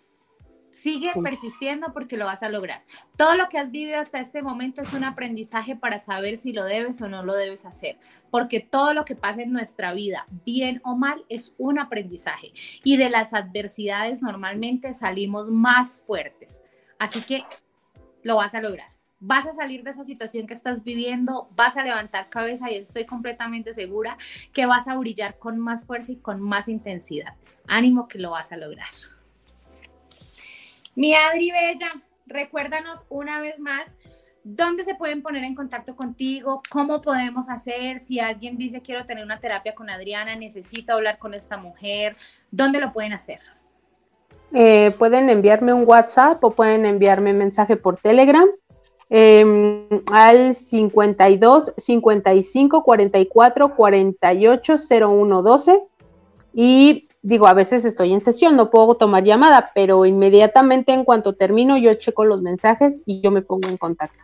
Sigue 0.81 1.11
persistiendo 1.21 1.93
porque 1.93 2.17
lo 2.17 2.25
vas 2.25 2.41
a 2.41 2.49
lograr. 2.49 2.81
Todo 3.15 3.35
lo 3.35 3.49
que 3.49 3.59
has 3.59 3.69
vivido 3.69 3.99
hasta 3.99 4.19
este 4.19 4.41
momento 4.41 4.81
es 4.81 4.93
un 4.93 5.03
aprendizaje 5.03 5.75
para 5.75 5.99
saber 5.99 6.37
si 6.37 6.53
lo 6.53 6.63
debes 6.63 6.99
o 7.03 7.07
no 7.07 7.21
lo 7.23 7.35
debes 7.35 7.67
hacer, 7.67 7.99
porque 8.31 8.61
todo 8.61 8.95
lo 8.95 9.05
que 9.05 9.15
pasa 9.15 9.43
en 9.43 9.53
nuestra 9.53 9.93
vida, 9.93 10.25
bien 10.43 10.81
o 10.83 10.97
mal, 10.97 11.23
es 11.29 11.53
un 11.59 11.77
aprendizaje. 11.77 12.51
Y 12.83 12.97
de 12.97 13.11
las 13.11 13.35
adversidades 13.35 14.23
normalmente 14.23 14.93
salimos 14.93 15.51
más 15.51 16.01
fuertes. 16.01 16.63
Así 16.97 17.21
que 17.21 17.43
lo 18.23 18.37
vas 18.37 18.55
a 18.55 18.61
lograr. 18.61 18.89
Vas 19.19 19.45
a 19.45 19.53
salir 19.53 19.83
de 19.83 19.91
esa 19.91 20.03
situación 20.03 20.47
que 20.47 20.55
estás 20.55 20.83
viviendo, 20.83 21.47
vas 21.55 21.77
a 21.77 21.83
levantar 21.83 22.29
cabeza 22.29 22.71
y 22.71 22.77
estoy 22.77 23.05
completamente 23.05 23.75
segura 23.75 24.17
que 24.51 24.65
vas 24.65 24.87
a 24.87 24.95
brillar 24.95 25.37
con 25.37 25.59
más 25.59 25.85
fuerza 25.85 26.13
y 26.13 26.15
con 26.15 26.41
más 26.41 26.67
intensidad. 26.67 27.35
Ánimo 27.67 28.07
que 28.07 28.17
lo 28.17 28.31
vas 28.31 28.51
a 28.51 28.57
lograr. 28.57 28.87
Mi 30.95 31.13
Adri 31.13 31.51
Bella, 31.51 31.91
recuérdanos 32.25 33.05
una 33.09 33.39
vez 33.39 33.59
más 33.59 33.97
dónde 34.43 34.83
se 34.83 34.95
pueden 34.95 35.21
poner 35.21 35.43
en 35.43 35.55
contacto 35.55 35.95
contigo, 35.95 36.61
cómo 36.69 37.01
podemos 37.01 37.47
hacer, 37.47 37.99
si 37.99 38.19
alguien 38.19 38.57
dice 38.57 38.81
quiero 38.81 39.05
tener 39.05 39.23
una 39.23 39.39
terapia 39.39 39.73
con 39.73 39.89
Adriana, 39.89 40.35
necesito 40.35 40.93
hablar 40.93 41.17
con 41.17 41.33
esta 41.33 41.57
mujer, 41.57 42.15
¿dónde 42.49 42.79
lo 42.79 42.91
pueden 42.91 43.13
hacer? 43.13 43.39
Eh, 44.53 44.91
pueden 44.97 45.29
enviarme 45.29 45.73
un 45.73 45.87
WhatsApp 45.87 46.43
o 46.43 46.51
pueden 46.51 46.85
enviarme 46.85 47.31
mensaje 47.31 47.77
por 47.77 47.97
Telegram 47.97 48.47
em, 49.09 49.87
al 50.11 50.55
52 50.55 51.73
55 51.77 52.83
44 52.83 53.75
48 53.75 54.75
01 54.89 55.41
12 55.41 55.83
y 56.53 57.07
digo, 57.21 57.47
a 57.47 57.53
veces 57.53 57.85
estoy 57.85 58.13
en 58.13 58.21
sesión, 58.21 58.55
no 58.55 58.69
puedo 58.69 58.95
tomar 58.95 59.23
llamada, 59.23 59.71
pero 59.75 60.05
inmediatamente 60.05 60.93
en 60.93 61.03
cuanto 61.03 61.35
termino 61.35 61.77
yo 61.77 61.93
checo 61.93 62.25
los 62.25 62.41
mensajes 62.41 63.01
y 63.05 63.21
yo 63.21 63.31
me 63.31 63.41
pongo 63.41 63.69
en 63.69 63.77
contacto. 63.77 64.23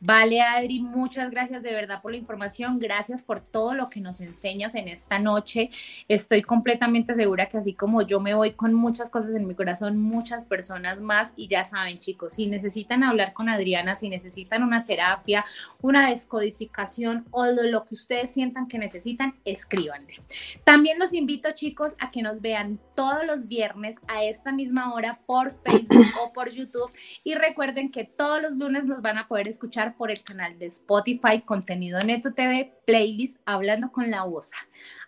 Vale, 0.00 0.40
Adri, 0.40 0.78
muchas 0.78 1.28
gracias 1.28 1.60
de 1.60 1.72
verdad 1.72 2.00
por 2.00 2.12
la 2.12 2.18
información. 2.18 2.78
Gracias 2.78 3.20
por 3.20 3.40
todo 3.40 3.74
lo 3.74 3.88
que 3.88 4.00
nos 4.00 4.20
enseñas 4.20 4.76
en 4.76 4.86
esta 4.86 5.18
noche. 5.18 5.70
Estoy 6.06 6.42
completamente 6.42 7.14
segura 7.14 7.48
que 7.48 7.58
así 7.58 7.74
como 7.74 8.02
yo 8.02 8.20
me 8.20 8.32
voy 8.32 8.52
con 8.52 8.74
muchas 8.74 9.10
cosas 9.10 9.34
en 9.34 9.48
mi 9.48 9.56
corazón, 9.56 9.98
muchas 9.98 10.44
personas 10.44 11.00
más. 11.00 11.32
Y 11.34 11.48
ya 11.48 11.64
saben, 11.64 11.98
chicos, 11.98 12.34
si 12.34 12.46
necesitan 12.46 13.02
hablar 13.02 13.32
con 13.32 13.48
Adriana, 13.48 13.96
si 13.96 14.08
necesitan 14.08 14.62
una 14.62 14.86
terapia, 14.86 15.44
una 15.80 16.10
descodificación 16.10 17.26
o 17.32 17.46
lo 17.46 17.84
que 17.84 17.94
ustedes 17.94 18.32
sientan 18.32 18.68
que 18.68 18.78
necesitan, 18.78 19.34
escríbanle. 19.44 20.20
También 20.62 21.00
los 21.00 21.12
invito, 21.12 21.50
chicos, 21.50 21.96
a 21.98 22.10
que 22.10 22.22
nos 22.22 22.40
vean 22.40 22.78
todos 22.94 23.26
los 23.26 23.48
viernes 23.48 23.96
a 24.06 24.22
esta 24.22 24.52
misma 24.52 24.94
hora 24.94 25.18
por 25.26 25.52
Facebook 25.64 26.06
o 26.22 26.32
por 26.32 26.50
YouTube. 26.50 26.92
Y 27.24 27.34
recuerden 27.34 27.90
que 27.90 28.04
todos 28.04 28.40
los 28.40 28.54
lunes 28.56 28.86
nos 28.86 29.02
van 29.02 29.18
a 29.18 29.26
poder 29.26 29.48
escuchar 29.48 29.87
por 29.94 30.10
el 30.10 30.22
canal 30.22 30.58
de 30.58 30.66
Spotify 30.66 31.40
Contenido 31.44 32.00
Neto 32.00 32.34
TV 32.34 32.72
Playlist 32.86 33.40
Hablando 33.44 33.92
con 33.92 34.10
la 34.10 34.24
Osa. 34.24 34.56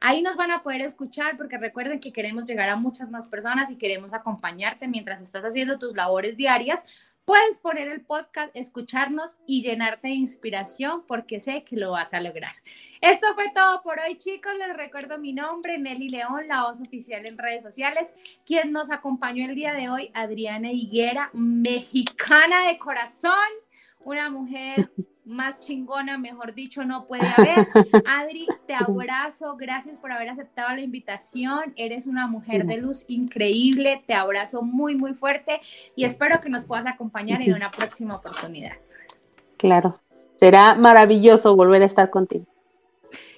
Ahí 0.00 0.22
nos 0.22 0.36
van 0.36 0.50
a 0.50 0.62
poder 0.62 0.82
escuchar 0.82 1.36
porque 1.36 1.58
recuerden 1.58 2.00
que 2.00 2.12
queremos 2.12 2.46
llegar 2.46 2.68
a 2.68 2.76
muchas 2.76 3.10
más 3.10 3.28
personas 3.28 3.70
y 3.70 3.76
queremos 3.76 4.14
acompañarte 4.14 4.88
mientras 4.88 5.20
estás 5.20 5.44
haciendo 5.44 5.78
tus 5.78 5.94
labores 5.94 6.36
diarias. 6.36 6.84
Puedes 7.24 7.58
poner 7.58 7.86
el 7.86 8.00
podcast, 8.00 8.50
escucharnos 8.56 9.36
y 9.46 9.62
llenarte 9.62 10.08
de 10.08 10.14
inspiración 10.14 11.04
porque 11.06 11.38
sé 11.38 11.62
que 11.62 11.76
lo 11.76 11.92
vas 11.92 12.12
a 12.12 12.20
lograr. 12.20 12.52
Esto 13.00 13.28
fue 13.34 13.52
todo 13.54 13.82
por 13.82 14.00
hoy, 14.00 14.18
chicos. 14.18 14.52
Les 14.58 14.76
recuerdo 14.76 15.18
mi 15.18 15.32
nombre, 15.32 15.78
Nelly 15.78 16.08
León, 16.08 16.48
la 16.48 16.62
voz 16.62 16.80
oficial 16.80 17.24
en 17.26 17.38
redes 17.38 17.62
sociales. 17.62 18.14
Quien 18.44 18.72
nos 18.72 18.90
acompañó 18.90 19.44
el 19.48 19.54
día 19.54 19.74
de 19.74 19.88
hoy, 19.88 20.10
Adriana 20.12 20.72
Higuera, 20.72 21.30
mexicana 21.32 22.66
de 22.66 22.78
corazón 22.78 23.32
una 24.05 24.30
mujer 24.30 24.90
más 25.24 25.61
chingona, 25.61 26.18
mejor 26.18 26.55
dicho, 26.55 26.84
no 26.84 27.07
puede 27.07 27.26
haber. 27.26 27.68
Adri, 28.07 28.46
te 28.66 28.74
abrazo, 28.78 29.57
gracias 29.57 29.96
por 29.98 30.12
haber 30.12 30.28
aceptado 30.28 30.74
la 30.74 30.82
invitación. 30.82 31.72
Eres 31.76 32.07
una 32.07 32.26
mujer 32.26 32.66
de 32.66 32.78
luz 32.78 33.05
increíble, 33.09 34.03
te 34.07 34.14
abrazo 34.14 34.62
muy, 34.62 34.96
muy 34.96 35.14
fuerte 35.14 35.61
y 35.94 36.05
espero 36.05 36.40
que 36.40 36.48
nos 36.48 36.64
puedas 36.64 36.86
acompañar 36.86 37.42
en 37.42 37.55
una 37.55 37.70
próxima 37.70 38.16
oportunidad. 38.16 38.72
Claro, 39.57 40.01
será 40.36 40.74
maravilloso 40.74 41.55
volver 41.55 41.82
a 41.82 41.86
estar 41.86 42.11
contigo. 42.11 42.49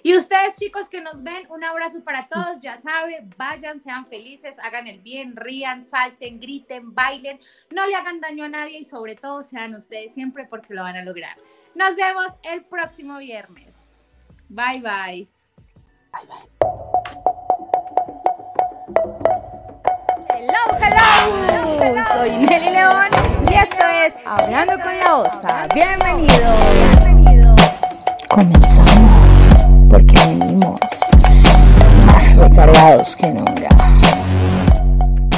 Y 0.05 0.17
ustedes, 0.17 0.57
chicos 0.57 0.89
que 0.89 1.01
nos 1.01 1.23
ven, 1.23 1.47
un 1.49 1.63
abrazo 1.63 2.03
para 2.03 2.27
todos. 2.27 2.61
Ya 2.61 2.77
saben, 2.77 3.33
vayan, 3.37 3.79
sean 3.79 4.07
felices, 4.07 4.59
hagan 4.59 4.89
el 4.89 5.01
bien, 5.01 5.37
rían, 5.37 5.81
salten, 5.83 6.41
griten, 6.41 6.93
bailen, 6.93 7.39
no 7.71 7.87
le 7.87 7.95
hagan 7.95 8.21
daño 8.21 8.45
a 8.45 8.49
nadie 8.49 8.79
y 8.79 8.85
sobre 8.85 9.15
todo 9.15 9.43
sean 9.43 9.75
ustedes 9.75 10.13
siempre 10.13 10.47
porque 10.47 10.75
lo 10.75 10.83
van 10.83 10.97
a 10.97 11.05
lograr. 11.05 11.37
Nos 11.75 11.95
vemos 11.95 12.27
el 12.43 12.65
próximo 12.65 13.19
viernes. 13.19 13.91
Bye 14.49 14.81
bye. 14.81 15.29
Bye 16.13 16.27
bye. 16.27 16.53
Hello, 20.35 20.79
hello, 20.81 22.05
Soy 22.15 22.37
Nelly 22.39 22.71
León 22.71 23.07
y 23.51 23.55
esto 23.55 23.85
es 23.87 24.17
Hablando 24.27 24.81
con 24.83 24.99
la 24.99 25.17
Osa. 25.17 25.69
Bienvenido. 25.73 26.53
Bienvenido. 27.05 27.55
Comenzamos 28.29 29.22
porque 29.93 30.19
venimos 30.27 30.81
más 32.07 32.35
recargados 32.35 33.15
que 33.15 33.31
nunca. 33.31 33.69